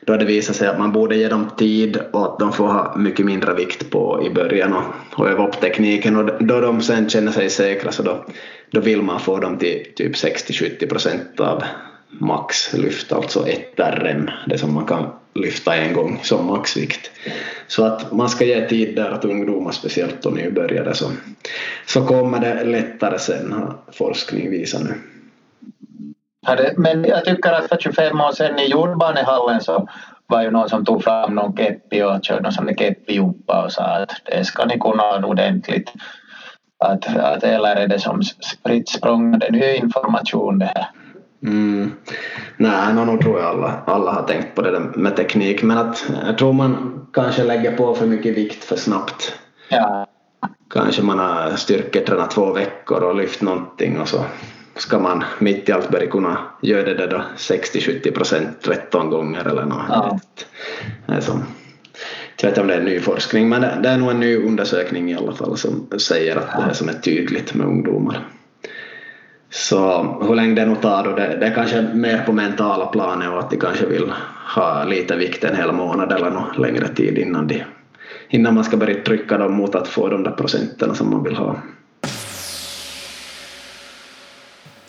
då 0.00 0.12
har 0.12 0.18
det 0.18 0.24
visat 0.24 0.56
sig 0.56 0.68
att 0.68 0.78
man 0.78 0.92
borde 0.92 1.16
ge 1.16 1.28
dem 1.28 1.50
tid 1.58 2.00
och 2.12 2.24
att 2.24 2.38
de 2.38 2.52
får 2.52 2.66
ha 2.66 2.96
mycket 2.96 3.26
mindre 3.26 3.54
vikt 3.54 3.90
på 3.90 4.26
i 4.26 4.30
början 4.30 4.72
och, 4.72 4.84
och 5.14 5.28
öva 5.28 5.48
upp 5.48 5.60
tekniken. 5.60 6.16
Och 6.16 6.44
då 6.44 6.60
de 6.60 6.82
sen 6.82 7.08
känner 7.08 7.32
sig 7.32 7.50
säkra 7.50 7.92
så 7.92 8.02
då, 8.02 8.24
då 8.70 8.80
vill 8.80 9.02
man 9.02 9.20
få 9.20 9.38
dem 9.38 9.58
till 9.58 9.86
typ 9.96 10.14
60-70 10.14 10.88
procent 10.88 11.40
av 11.40 11.64
maxlyft, 12.08 13.12
alltså 13.12 13.48
ett 13.48 13.80
RM, 13.80 14.30
det 14.46 14.58
som 14.58 14.74
man 14.74 14.86
kan 14.86 15.06
lyfta 15.34 15.76
en 15.76 15.92
gång 15.94 16.20
som 16.22 16.46
maxvikt. 16.46 17.10
Så 17.66 17.84
att 17.84 18.12
man 18.12 18.28
ska 18.28 18.44
ge 18.44 18.68
tid 18.68 18.96
där 18.96 19.12
åt 19.12 19.24
ungdomar, 19.24 19.72
speciellt 19.72 20.26
och 20.26 20.32
nybörjare, 20.32 20.94
så, 20.94 21.10
så 21.86 22.06
kommer 22.06 22.40
det 22.40 22.64
lättare 22.64 23.18
sen, 23.18 23.52
har 23.52 23.76
forskning 23.92 24.50
visat 24.50 24.82
nu. 24.82 24.94
Men 26.76 27.04
jag 27.04 27.24
tycker 27.24 27.52
att 27.52 27.68
för 27.68 27.76
25 27.80 28.20
år 28.20 28.32
sedan 28.32 28.58
i 28.58 28.70
jordbanehallen 28.70 29.60
så 29.60 29.88
var 30.26 30.42
ju 30.42 30.50
någon 30.50 30.68
som 30.68 30.84
tog 30.84 31.04
fram 31.04 31.34
någon 31.34 31.56
keppi 31.56 32.02
och 32.02 32.24
körde 32.24 32.42
någon 32.42 32.52
sån 32.52 32.66
där 32.66 32.74
keppijumpa 32.74 33.64
och 33.64 33.72
sa 33.72 33.82
att 33.82 34.10
det 34.24 34.44
ska 34.44 34.64
ni 34.64 34.78
kunna 34.78 35.26
ordentligt. 35.26 35.92
Att, 36.78 37.16
att, 37.16 37.44
eller 37.44 37.76
är 37.76 37.88
det 37.88 37.98
som 37.98 38.22
spritt 38.22 38.88
språngande 38.88 39.50
ny 39.50 39.74
information 39.74 40.58
det 40.58 40.66
här? 40.74 40.86
Mm. 41.44 41.92
Nej, 42.56 42.94
no, 42.94 43.04
nog 43.04 43.20
tror 43.20 43.40
jag 43.40 43.48
alla, 43.48 43.82
alla 43.86 44.12
har 44.12 44.22
tänkt 44.22 44.54
på 44.54 44.62
det 44.62 44.70
där 44.70 44.80
med 44.94 45.16
teknik 45.16 45.62
men 45.62 45.78
att 45.78 46.04
jag 46.26 46.38
tror 46.38 46.52
man 46.52 47.00
kanske 47.12 47.44
lägger 47.44 47.76
på 47.76 47.94
för 47.94 48.06
mycket 48.06 48.36
vikt 48.36 48.64
för 48.64 48.76
snabbt. 48.76 49.34
Ja. 49.68 50.06
Kanske 50.70 51.02
man 51.02 51.18
har 51.18 51.56
styrketränat 51.56 52.30
två 52.30 52.52
veckor 52.52 53.02
och 53.02 53.14
lyft 53.14 53.42
någonting 53.42 54.00
och 54.00 54.08
så 54.08 54.24
ska 54.76 54.98
man 54.98 55.24
mitt 55.38 55.68
i 55.68 55.72
allt 55.72 55.90
börja 55.90 56.10
kunna 56.10 56.38
göra 56.62 56.82
det 56.82 56.94
där 56.94 57.08
då 57.08 57.22
60-70 57.36 58.14
procent 58.14 58.48
13 58.62 59.10
gånger 59.10 59.48
eller 59.48 59.64
något. 59.64 60.46
Ja. 61.06 61.20
Som, 61.20 61.42
jag 62.40 62.48
vet 62.48 62.52
inte 62.52 62.60
om 62.60 62.66
det 62.66 62.74
är 62.74 62.82
ny 62.82 63.00
forskning 63.00 63.48
men 63.48 63.60
det, 63.60 63.78
det 63.82 63.88
är 63.88 63.96
nog 63.96 64.10
en 64.10 64.20
ny 64.20 64.36
undersökning 64.36 65.10
i 65.10 65.16
alla 65.16 65.32
fall 65.32 65.56
som 65.56 65.88
säger 65.98 66.36
att 66.36 66.58
det 66.58 66.70
är 66.70 66.72
som 66.72 66.88
är 66.88 66.92
tydligt 66.92 67.54
med 67.54 67.66
ungdomar. 67.66 68.28
Så 69.54 70.02
hur 70.22 70.34
länge 70.34 70.54
det 70.54 70.66
nu 70.66 70.76
tar 70.76 71.04
då, 71.04 71.10
det, 71.10 71.36
det 71.40 71.46
är 71.46 71.54
kanske 71.54 71.82
mer 71.82 72.22
på 72.26 72.32
mentala 72.32 72.86
planet 72.86 73.28
och 73.28 73.38
att 73.38 73.50
de 73.50 73.56
kanske 73.56 73.86
vill 73.86 74.12
ha 74.54 74.84
lite 74.84 75.16
vikt 75.16 75.44
en 75.44 75.56
hel 75.56 75.72
månad 75.72 76.12
eller 76.12 76.30
något 76.30 76.58
längre 76.58 76.88
tid 76.88 77.18
innan, 77.18 77.46
de, 77.46 77.62
innan 78.28 78.54
man 78.54 78.64
ska 78.64 78.76
börja 78.76 79.02
trycka 79.02 79.38
dem 79.38 79.52
mot 79.54 79.74
att 79.74 79.88
få 79.88 80.08
de 80.08 80.22
där 80.22 80.30
procenten 80.30 80.94
som 80.94 81.10
man 81.10 81.24
vill 81.24 81.36
ha. 81.36 81.56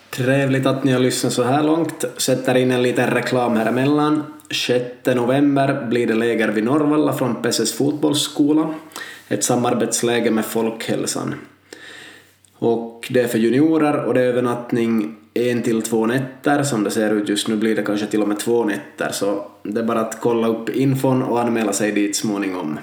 Trevligt 0.09 0.66
att 0.66 0.84
ni 0.84 0.91
har 0.91 0.99
lyssnat 0.99 1.34
så 1.34 1.43
här 1.43 1.63
långt. 1.63 2.05
Sätter 2.18 2.55
in 2.55 2.72
en 2.72 2.84
liten 2.84 3.09
reklam 3.09 3.55
här 3.55 3.66
emellan. 3.66 4.24
6 4.51 4.86
november 5.16 5.88
blir 5.89 6.07
det 6.07 6.16
läger 6.16 6.47
vid 6.47 6.63
Norrvalla 6.63 7.13
från 7.13 7.36
Pesses 7.41 7.78
fotbollsskola. 7.78 8.74
Ett 9.28 9.43
samarbetsläge 9.43 10.32
med 10.32 10.45
Folkhälsan. 10.45 11.36
Och 12.60 13.08
det 13.12 13.22
är 13.22 13.28
för 13.28 13.38
juniorer 13.38 14.06
och 14.06 14.14
det 14.14 14.22
är 14.22 14.26
övernattning 14.26 15.16
en 15.34 15.62
till 15.62 15.82
två 15.82 16.06
nätter. 16.06 16.64
Som 16.64 16.84
det 16.84 16.91
ser 16.91 17.14
ut 17.14 17.30
just 17.30 17.47
nu 17.47 17.56
blir 17.56 17.76
det 17.76 17.84
kanske 17.84 18.06
till 18.06 18.22
och 18.22 18.28
med 18.28 18.39
två 18.39 18.66
nätter. 18.66 19.10
Så 19.12 19.45
det 19.64 19.80
är 19.80 19.84
bara 19.84 19.99
att 19.99 20.22
kolla 20.22 20.47
upp 20.47 20.70
infon 20.70 21.24
och 21.24 21.41
anmäla 21.41 21.74
sig 21.74 21.91
dit 21.91 22.16
småningom. 22.16 22.80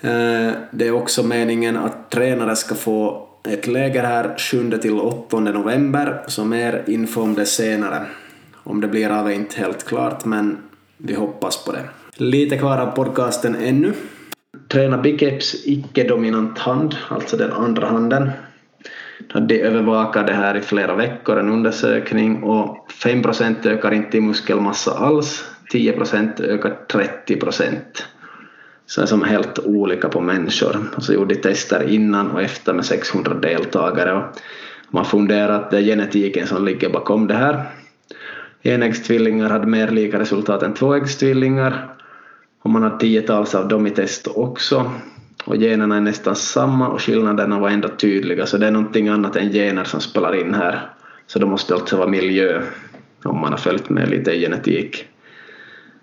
Eh, 0.00 0.50
det 0.70 0.86
är 0.86 0.92
också 0.92 1.22
meningen 1.22 1.76
att 1.76 2.10
tränare 2.10 2.56
ska 2.56 2.74
få 2.74 3.28
ett 3.48 3.66
läger 3.66 4.04
här 4.04 4.38
7 4.38 4.78
till 4.78 5.00
8 5.00 5.40
november, 5.40 6.24
så 6.26 6.44
mer 6.44 6.84
info 6.86 7.20
om 7.20 7.34
det 7.34 7.46
senare. 7.46 8.06
Om 8.54 8.80
det 8.80 8.88
blir 8.88 9.10
av 9.10 9.26
är 9.30 9.34
inte 9.34 9.60
helt 9.60 9.84
klart, 9.84 10.24
men 10.24 10.58
vi 10.96 11.14
hoppas 11.14 11.64
på 11.64 11.72
det. 11.72 11.84
Lite 12.14 12.58
kvar 12.58 12.78
av 12.78 12.86
podcasten 12.86 13.56
ännu. 13.56 13.92
Träna 14.72 14.98
biceps 14.98 15.66
icke-dominant 15.66 16.58
hand, 16.58 16.96
alltså 17.08 17.36
den 17.36 17.52
andra 17.52 17.86
handen. 17.86 18.30
De 19.48 19.60
övervakar 19.60 20.26
det 20.26 20.32
här 20.32 20.56
i 20.56 20.60
flera 20.60 20.94
veckor, 20.94 21.38
en 21.38 21.48
undersökning, 21.48 22.42
och 22.42 22.92
5 22.92 23.22
ökar 23.64 23.94
inte 23.94 24.16
i 24.16 24.20
muskelmassa 24.20 24.90
alls, 24.90 25.44
10 25.70 25.92
ökar 26.38 26.86
30. 26.88 27.38
Så 28.86 29.00
det 29.00 29.04
är 29.04 29.06
som 29.06 29.22
helt 29.22 29.58
olika 29.58 30.08
på 30.08 30.20
människor. 30.20 30.76
Och 30.96 31.02
så 31.02 31.12
gjorde 31.12 31.34
de 31.34 31.40
tester 31.40 31.88
innan 31.88 32.30
och 32.30 32.42
efter 32.42 32.72
med 32.72 32.84
600 32.84 33.34
deltagare 33.34 34.12
och 34.12 34.24
man 34.90 35.04
funderar 35.04 35.54
att 35.54 35.70
det 35.70 35.78
är 35.78 35.82
genetiken 35.82 36.46
som 36.46 36.64
ligger 36.64 36.90
bakom 36.90 37.26
det 37.26 37.34
här. 37.34 37.64
Enäggstvillingar 38.62 39.50
hade 39.50 39.66
mer 39.66 39.88
lika 39.88 40.18
resultat 40.18 40.62
än 40.62 40.74
tvåäggstvillingar 40.74 41.91
och 42.62 42.70
man 42.70 42.82
har 42.82 42.98
tiotals 42.98 43.54
av 43.54 43.68
dem 43.68 43.86
i 43.86 43.90
test 43.90 44.26
också 44.26 44.90
och 45.44 45.56
generna 45.56 45.96
är 45.96 46.00
nästan 46.00 46.36
samma 46.36 46.88
och 46.88 47.02
skillnaderna 47.02 47.58
var 47.58 47.70
ändå 47.70 47.88
tydliga 47.88 48.46
så 48.46 48.58
det 48.58 48.66
är 48.66 48.70
någonting 48.70 49.08
annat 49.08 49.36
än 49.36 49.52
gener 49.52 49.84
som 49.84 50.00
spelar 50.00 50.40
in 50.40 50.54
här. 50.54 50.90
Så 51.26 51.38
det 51.38 51.46
måste 51.46 51.74
alltså 51.74 51.96
vara 51.96 52.08
miljö 52.08 52.62
om 53.24 53.40
man 53.40 53.50
har 53.50 53.58
följt 53.58 53.88
med 53.88 54.08
lite 54.08 54.32
i 54.32 54.40
genetik. 54.40 55.04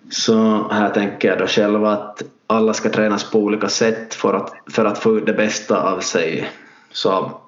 Så 0.09 0.67
här 0.71 0.89
tänker 0.89 1.27
jag 1.27 1.37
då 1.37 1.47
själv 1.47 1.85
att 1.85 2.23
alla 2.47 2.73
ska 2.73 2.89
tränas 2.89 3.31
på 3.31 3.39
olika 3.39 3.69
sätt 3.69 4.13
för 4.13 4.33
att, 4.33 4.53
för 4.73 4.85
att 4.85 4.97
få 4.97 5.17
ut 5.17 5.25
det 5.25 5.33
bästa 5.33 5.83
av 5.93 5.99
sig. 5.99 6.49
Så 6.91 7.39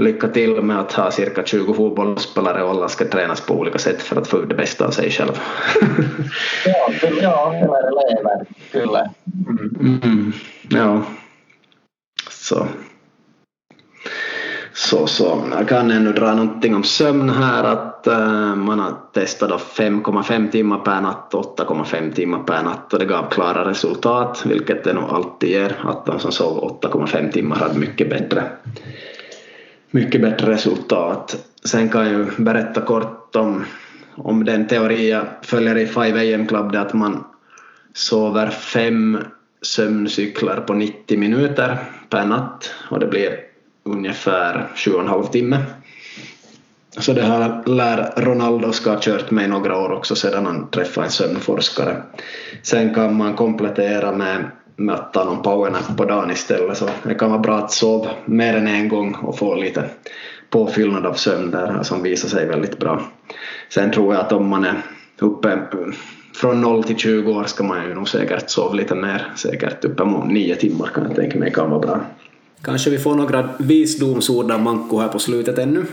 lycka 0.00 0.28
till 0.28 0.62
med 0.62 0.80
att 0.80 0.92
ha 0.92 1.10
cirka 1.10 1.44
20 1.44 1.74
fotbollsspelare 1.74 2.62
och 2.62 2.70
alla 2.70 2.88
ska 2.88 3.04
tränas 3.04 3.40
på 3.40 3.54
olika 3.54 3.78
sätt 3.78 4.02
för 4.02 4.20
att 4.20 4.28
få 4.28 4.38
ut 4.38 4.48
det 4.48 4.54
bästa 4.54 4.86
av 4.86 4.90
sig 4.90 5.10
själv. 5.10 5.32
ja, 6.66 6.90
ja, 7.22 7.54
eller 7.54 8.12
elever, 8.12 8.46
kyllä. 8.72 9.10
Mm. 9.48 10.00
Mm, 10.02 10.32
ja. 10.68 11.02
Så. 12.30 12.66
Så, 14.72 15.06
så. 15.06 15.42
Jag 15.50 15.68
kan 15.68 15.90
ännu 15.90 16.12
dra 16.12 16.34
någonting 16.34 16.74
om 16.74 16.84
sömn 16.84 17.30
här 17.30 17.64
att 17.64 18.06
uh, 18.10 18.54
man 18.54 18.80
har 18.80 18.92
testat 19.12 19.50
5,5 19.50 20.50
timmar 20.50 20.78
per 20.78 21.00
natt 21.00 21.34
och 21.34 21.58
8,5 21.58 22.12
timmar 22.12 22.38
per 22.38 22.62
natt 22.62 22.92
och 22.92 22.98
det 22.98 23.04
gav 23.04 23.30
klara 23.30 23.70
resultat 23.70 24.42
vilket 24.46 24.84
det 24.84 24.92
nog 24.92 25.10
alltid 25.10 25.50
ger 25.50 25.76
att 25.84 26.06
de 26.06 26.18
som 26.18 26.32
sov 26.32 26.78
8,5 26.82 27.32
timmar 27.32 27.56
hade 27.56 27.78
mycket 27.78 28.10
bättre 28.10 28.42
mycket 29.90 30.22
bättre 30.22 30.52
resultat. 30.52 31.46
Sen 31.64 31.88
kan 31.88 32.06
jag 32.06 32.12
ju 32.12 32.26
berätta 32.36 32.80
kort 32.80 33.36
om, 33.36 33.64
om 34.14 34.44
den 34.44 34.66
teori 34.66 35.10
jag 35.10 35.26
följer 35.42 35.78
i 35.78 35.86
5am 35.86 36.48
Club, 36.48 36.72
det 36.72 36.78
är 36.78 36.82
att 36.82 36.94
man 36.94 37.24
sover 37.94 38.50
fem 38.50 39.18
sömncyklar 39.62 40.60
på 40.60 40.74
90 40.74 41.18
minuter 41.18 41.76
per 42.08 42.24
natt 42.24 42.70
och 42.90 43.00
det 43.00 43.06
blir 43.06 43.36
ungefär 43.82 44.68
sju 44.76 44.92
och 44.92 45.00
en 45.00 45.08
halv 45.08 45.24
timme. 45.24 45.58
Så 46.98 47.12
det 47.12 47.22
här 47.22 47.62
lär 47.66 48.12
Ronaldo 48.16 48.72
ska 48.72 48.90
ha 48.90 49.00
kört 49.00 49.30
med 49.30 49.44
i 49.44 49.48
några 49.48 49.76
år 49.76 49.92
också 49.92 50.14
sedan 50.14 50.46
han 50.46 50.70
träffade 50.70 51.06
en 51.06 51.10
sömnforskare. 51.10 52.02
Sen 52.62 52.94
kan 52.94 53.16
man 53.16 53.34
komplettera 53.34 54.12
med, 54.12 54.50
med 54.80 54.94
att 54.94 55.12
ta 55.12 55.24
någon 55.24 55.42
powernap 55.42 55.96
på 55.96 56.04
dagen 56.04 56.30
istället 56.30 56.76
så 56.76 56.88
det 57.02 57.14
kan 57.14 57.30
vara 57.30 57.40
bra 57.40 57.58
att 57.58 57.72
sova 57.72 58.10
mer 58.24 58.56
än 58.56 58.68
en 58.68 58.88
gång 58.88 59.14
och 59.14 59.38
få 59.38 59.54
lite 59.54 59.84
påfyllnad 60.50 61.06
av 61.06 61.14
sömn 61.14 61.50
där 61.50 61.82
som 61.82 62.02
visar 62.02 62.28
sig 62.28 62.46
väldigt 62.46 62.78
bra. 62.78 63.02
Sen 63.68 63.90
tror 63.90 64.14
jag 64.14 64.20
att 64.20 64.32
om 64.32 64.48
man 64.48 64.64
är 64.64 64.82
uppe 65.18 65.58
från 66.34 66.60
0 66.60 66.84
till 66.84 66.96
20 66.96 67.32
år 67.32 67.44
ska 67.44 67.64
man 67.64 67.88
ju 67.88 67.94
nog 67.94 68.08
säkert 68.08 68.50
sova 68.50 68.74
lite 68.74 68.94
mer, 68.94 69.32
säkert 69.36 69.84
uppemot 69.84 70.26
9 70.26 70.54
timmar 70.54 70.86
kan 70.86 71.04
jag 71.04 71.16
tänka 71.16 71.38
mig 71.38 71.52
kan 71.52 71.70
vara 71.70 71.80
bra. 71.80 72.00
Kanske 72.62 72.90
vi 72.90 72.98
får 72.98 73.14
några 73.14 73.48
visdomsord 73.58 74.50
av 74.50 74.62
Manko 74.62 74.98
här 74.98 75.08
på 75.08 75.18
slutet 75.18 75.58
ännu? 75.58 75.84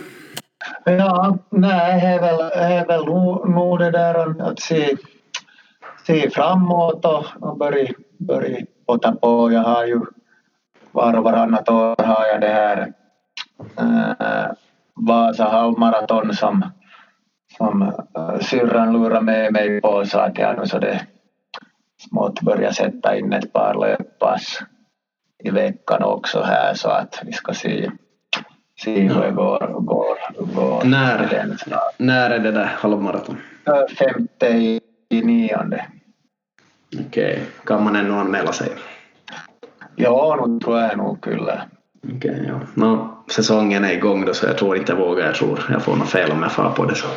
Ja, 0.86 1.38
nej, 1.50 2.02
det 2.02 2.08
är 2.08 2.22
väl, 2.22 2.40
är 2.54 2.86
väl 2.86 3.06
nog 3.54 3.80
det 3.80 3.92
där 3.92 4.42
att 4.42 4.60
se, 4.60 4.98
se 6.08 6.30
framåt 6.30 7.06
och, 7.06 7.26
och 7.40 7.58
börja, 7.58 7.88
börja 8.18 8.66
potta 8.88 9.12
på. 9.12 9.52
Jag 9.52 9.62
har 9.62 9.86
ju 9.86 10.02
var 10.92 11.18
och 11.18 11.24
varannat 11.24 11.70
år 11.70 11.96
har 12.04 12.26
jag 12.26 12.42
det 12.42 12.48
här 12.48 12.94
äh, 13.80 14.52
Vasa 14.94 15.44
halvmaraton 15.44 16.34
som, 16.34 16.66
som 17.58 17.82
äh, 17.82 18.40
syrran 18.40 18.94
lurar 18.94 19.22
med 19.22 19.54
mig 19.54 19.82
på 19.82 20.06
så 20.06 20.20
att 20.20 20.38
jag 20.38 20.60
nu 20.60 20.66
så 20.66 20.80
det 20.80 21.02
smått 22.10 22.42
börjar 22.42 22.72
sätta 22.72 23.18
in 23.18 23.34
ett 23.34 23.54
par 23.54 23.74
löppass 23.74 24.60
i 25.44 25.50
veckan 25.50 26.04
också 26.04 26.42
här 26.42 26.74
så 26.74 26.90
att 26.90 27.22
vi 27.26 27.34
ska 27.34 27.54
se 27.54 27.92
se 28.80 29.00
hur 29.00 29.22
det 29.22 29.32
går. 29.32 29.68
går, 29.80 30.18
går 30.56 30.84
när, 30.84 31.58
när 31.98 32.30
är 32.30 32.40
det 32.40 32.52
där 32.52 32.66
halvmaraton? 32.66 33.38
Femte 34.00 34.48
i, 34.48 34.82
i 35.10 35.22
nionde. 35.22 35.86
Man 37.68 37.96
ännu 37.96 38.14
anmäla 38.14 38.52
sig? 38.52 38.70
Ja, 39.96 40.46
nu 40.48 40.60
tror 40.60 40.80
jag 40.80 40.98
nog 40.98 41.22
kyllä. 41.22 41.62
Okej, 42.16 42.46
ja. 42.48 42.60
No, 42.74 43.24
säsongen 43.32 43.86
är 43.86 43.94
igång 43.94 44.26
då 44.26 44.34
så 44.34 44.46
jag 44.46 44.58
tror 44.58 44.78
inte 44.78 44.92
jag 44.92 45.00
vågar, 45.00 45.26
jag 45.26 45.36
tror 45.36 45.60
jag 45.70 45.84
får 45.84 45.96
något 45.96 46.10
fel 46.10 46.32
om 46.32 46.44
jag 46.44 46.52
far 46.52 46.72
på 46.72 46.86
det 46.86 46.96
så. 46.96 47.08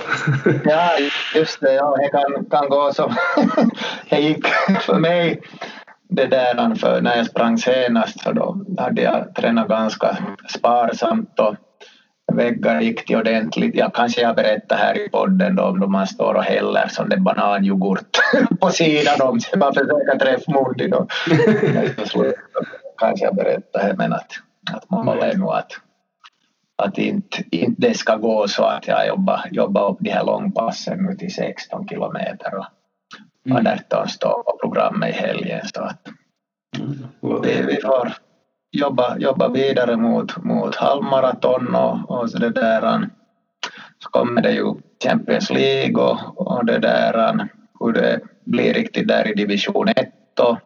ja, 0.64 0.90
just 1.34 1.60
det, 1.60 1.74
ja, 1.74 1.96
det 1.96 2.08
kan, 2.08 2.44
kan 2.50 2.68
gå 2.68 2.92
som 2.92 3.14
det 4.10 4.20
gick 4.20 4.46
för 4.80 4.98
mig 4.98 5.40
det 6.08 6.26
där 6.26 6.74
för 6.74 7.00
när 7.00 7.16
jag 7.16 7.26
sprang 7.26 7.58
senast 7.58 8.22
för 8.22 8.32
då 8.32 8.64
hade 8.78 9.02
jag 9.02 9.34
tränat 9.34 9.68
ganska 9.68 10.18
sparsamt 10.48 11.40
och 11.40 11.54
väggar 12.36 12.80
gick 12.80 13.08
det 13.08 13.16
ordentligt. 13.16 13.74
Jag 13.74 13.94
kanske 13.94 14.20
jag 14.20 14.36
berättar 14.36 14.76
här 14.76 15.06
i 15.06 15.08
podden 15.08 15.56
då 15.56 15.62
om 15.62 15.80
då 15.80 15.86
man 15.86 16.06
står 16.06 16.34
och 16.34 16.42
häller 16.42 16.88
som 16.88 17.08
det 17.08 17.16
bananyoghurt 17.16 18.18
på 18.60 18.70
sidan 18.70 19.28
om 19.28 19.40
sig. 19.40 19.58
Man 19.58 19.74
försöker 19.74 20.18
träffa 20.18 20.52
munnen 20.52 20.92
och 22.14 22.34
kanske 22.98 23.24
jag 23.24 23.34
berättar 23.34 23.80
här 23.80 23.94
men 23.96 24.12
att, 24.12 24.32
att 24.72 24.90
målet 24.90 25.34
är 25.34 25.38
nog 25.38 25.52
att, 25.52 25.72
att 26.82 26.98
inte, 26.98 27.44
inte 27.50 27.88
det 27.88 27.94
ska 27.94 28.16
gå 28.16 28.48
så 28.48 28.64
att 28.64 28.86
jag 28.86 29.08
jobbar, 29.08 29.40
jobbar 29.50 29.90
upp 29.90 29.98
de 30.00 30.10
här 30.10 30.24
långpassen 30.24 30.98
nu 30.98 31.16
till 31.16 31.34
16 31.34 31.88
kilometer 31.88 32.54
och 32.54 32.66
mm. 33.46 33.66
18 33.66 34.08
står 34.08 34.42
på 34.42 34.58
programmet 34.62 35.10
i 35.10 35.12
helgen 35.12 35.60
så 35.74 35.82
att 35.82 36.08
mm. 36.78 37.42
det, 37.42 37.62
vi 37.62 37.80
får 37.80 38.12
jobba, 38.70 39.18
jobba 39.18 39.48
vidare 39.48 39.96
mot, 39.96 40.44
mot 40.44 40.76
halvmaraton 40.76 41.74
och, 41.74 42.10
och 42.10 42.30
så 42.30 42.38
det 42.38 42.50
där 42.50 42.94
um, 42.94 43.10
så 43.98 44.10
kommer 44.10 44.42
det 44.42 44.52
ju 44.52 44.74
Champions 45.04 45.50
League 45.50 46.04
och, 46.04 46.40
och 46.40 46.66
det 46.66 46.78
där 46.78 47.30
um, 47.30 47.48
hur 47.80 47.92
det 47.92 48.20
blir 48.44 48.74
riktigt 48.74 49.08
där 49.08 49.28
i 49.28 49.34
division 49.34 49.88
1 49.88 50.08
och, 50.40 50.58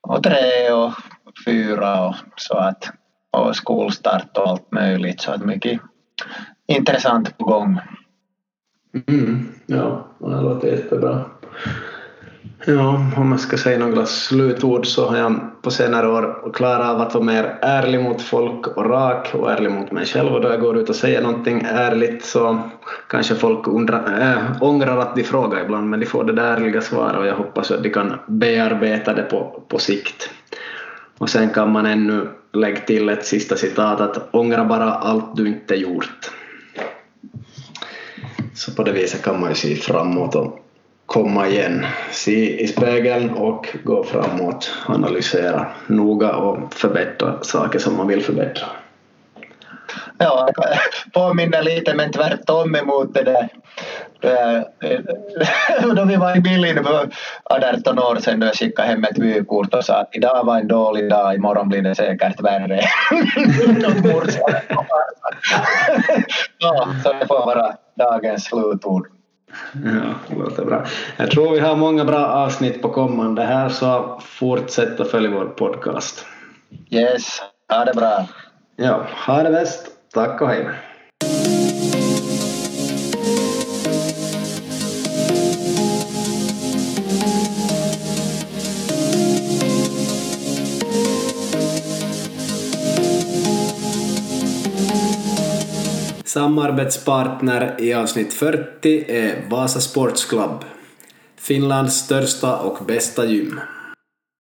och 0.00 0.22
3 0.22 0.34
och 0.72 0.92
4 1.46 2.08
och 2.08 2.14
så 2.36 2.56
att 2.56 2.90
och 3.30 3.56
skolstart 3.56 4.36
och 4.38 4.48
allt 4.48 4.72
möjligt 4.72 5.20
så 5.20 5.32
att 5.32 5.44
mycket 5.44 5.80
intressant 6.66 7.38
på 7.38 7.44
gång. 7.44 7.80
Mm, 9.08 9.48
ja, 9.66 10.08
det 10.18 10.26
låter 10.26 10.68
jättebra. 10.68 11.24
Ja, 12.66 13.06
om 13.16 13.30
jag 13.30 13.40
ska 13.40 13.56
säga 13.56 13.78
några 13.78 14.06
slutord 14.06 14.86
så 14.86 15.08
har 15.08 15.16
jag 15.16 15.40
på 15.62 15.70
senare 15.70 16.08
år 16.08 16.52
klarat 16.54 16.88
av 16.88 17.00
att 17.00 17.14
vara 17.14 17.24
mer 17.24 17.58
ärlig 17.62 18.00
mot 18.00 18.22
folk 18.22 18.66
och 18.66 18.90
rak 18.90 19.34
och 19.34 19.52
ärlig 19.52 19.70
mot 19.70 19.92
mig 19.92 20.06
själv 20.06 20.34
och 20.34 20.40
då 20.40 20.48
jag 20.48 20.60
går 20.60 20.78
ut 20.78 20.88
och 20.88 20.96
säger 20.96 21.22
någonting 21.22 21.66
ärligt 21.70 22.24
så 22.24 22.58
kanske 23.08 23.34
folk 23.34 23.68
undrar, 23.68 24.32
äh, 24.32 24.62
ångrar 24.62 24.98
att 24.98 25.16
de 25.16 25.24
frågar 25.24 25.64
ibland 25.64 25.90
men 25.90 26.00
de 26.00 26.06
får 26.06 26.24
det 26.24 26.32
där 26.32 26.56
ärliga 26.56 26.80
svaret 26.80 27.16
och 27.16 27.26
jag 27.26 27.34
hoppas 27.34 27.70
att 27.70 27.82
de 27.82 27.90
kan 27.90 28.14
bearbeta 28.26 29.14
det 29.14 29.22
på, 29.22 29.62
på 29.68 29.78
sikt. 29.78 30.30
Och 31.18 31.30
sen 31.30 31.50
kan 31.50 31.72
man 31.72 31.86
ännu 31.86 32.28
lägga 32.52 32.80
till 32.80 33.08
ett 33.08 33.26
sista 33.26 33.56
citat 33.56 34.00
att 34.00 34.34
ångra 34.34 34.64
bara 34.64 34.92
allt 34.94 35.36
du 35.36 35.48
inte 35.48 35.74
gjort. 35.74 36.30
Så 38.54 38.72
på 38.72 38.82
det 38.82 38.92
viset 38.92 39.22
kan 39.22 39.40
man 39.40 39.48
ju 39.48 39.54
se 39.54 39.76
framåt 39.76 40.34
och 40.34 40.64
komma 41.08 41.48
igen, 41.48 41.86
se 42.10 42.62
i 42.62 42.66
spegeln 42.66 43.30
och 43.30 43.68
gå 43.84 44.04
framåt, 44.04 44.70
analysera 44.86 45.66
noga 45.86 46.36
och 46.36 46.74
förbättra 46.74 47.42
saker 47.42 47.78
som 47.78 47.96
man 47.96 48.06
vill 48.06 48.22
förbättra. 48.22 48.66
Ja, 50.18 50.48
påminner 51.14 51.62
lite 51.62 51.94
men 51.94 52.12
tvärtom 52.12 52.76
emot 52.76 53.14
det 53.14 53.22
där 53.22 53.48
eh, 54.20 54.60
då 55.94 56.04
vi 56.04 56.16
var 56.16 56.36
i 56.36 56.40
Billin 56.40 56.84
för 56.84 57.10
18 57.44 57.98
år 57.98 58.16
sedan 58.16 58.40
då 58.40 58.46
jag 58.46 58.54
skickade 58.54 58.88
hem 58.88 59.04
ett 59.04 59.18
vykort 59.18 59.74
och 59.74 59.84
sa 59.84 59.94
att 59.94 60.16
idag 60.16 60.44
var 60.44 60.58
en 60.58 60.68
dålig 60.68 61.10
dag, 61.10 61.34
imorgon 61.34 61.68
blir 61.68 61.82
det 61.82 61.94
säkert 61.94 62.40
värre. 62.40 62.80
ja, 66.58 66.88
så 67.04 67.12
det 67.12 67.26
får 67.26 67.46
vara 67.46 67.74
dagens 67.94 68.44
slutord. 68.44 69.17
Ja, 69.72 70.14
det 70.28 70.34
låter 70.34 70.64
bra. 70.64 70.84
Jag 71.16 71.30
tror 71.30 71.52
vi 71.52 71.60
har 71.60 71.76
många 71.76 72.04
bra 72.04 72.26
avsnitt 72.26 72.82
på 72.82 72.88
kommande 72.88 73.42
här 73.42 73.68
så 73.68 74.20
fortsätt 74.24 75.00
att 75.00 75.10
följa 75.10 75.30
vår 75.30 75.44
podcast. 75.44 76.26
Yes, 76.90 77.42
ha 77.72 77.84
det 77.84 77.94
bra. 77.94 78.26
Ja, 78.76 79.06
ha 79.26 79.42
det 79.42 79.50
bäst. 79.50 79.86
Tack 80.14 80.42
och 80.42 80.48
hej. 80.48 80.68
Samarbetspartner 96.38 97.74
i 97.78 97.94
avsnitt 97.94 98.34
40 98.34 99.04
är 99.08 99.48
Vasa 99.50 99.80
Sports 99.80 100.24
Club, 100.24 100.64
Finlands 101.36 101.94
största 101.94 102.56
och 102.56 102.84
bästa 102.86 103.26
gym. 103.26 103.60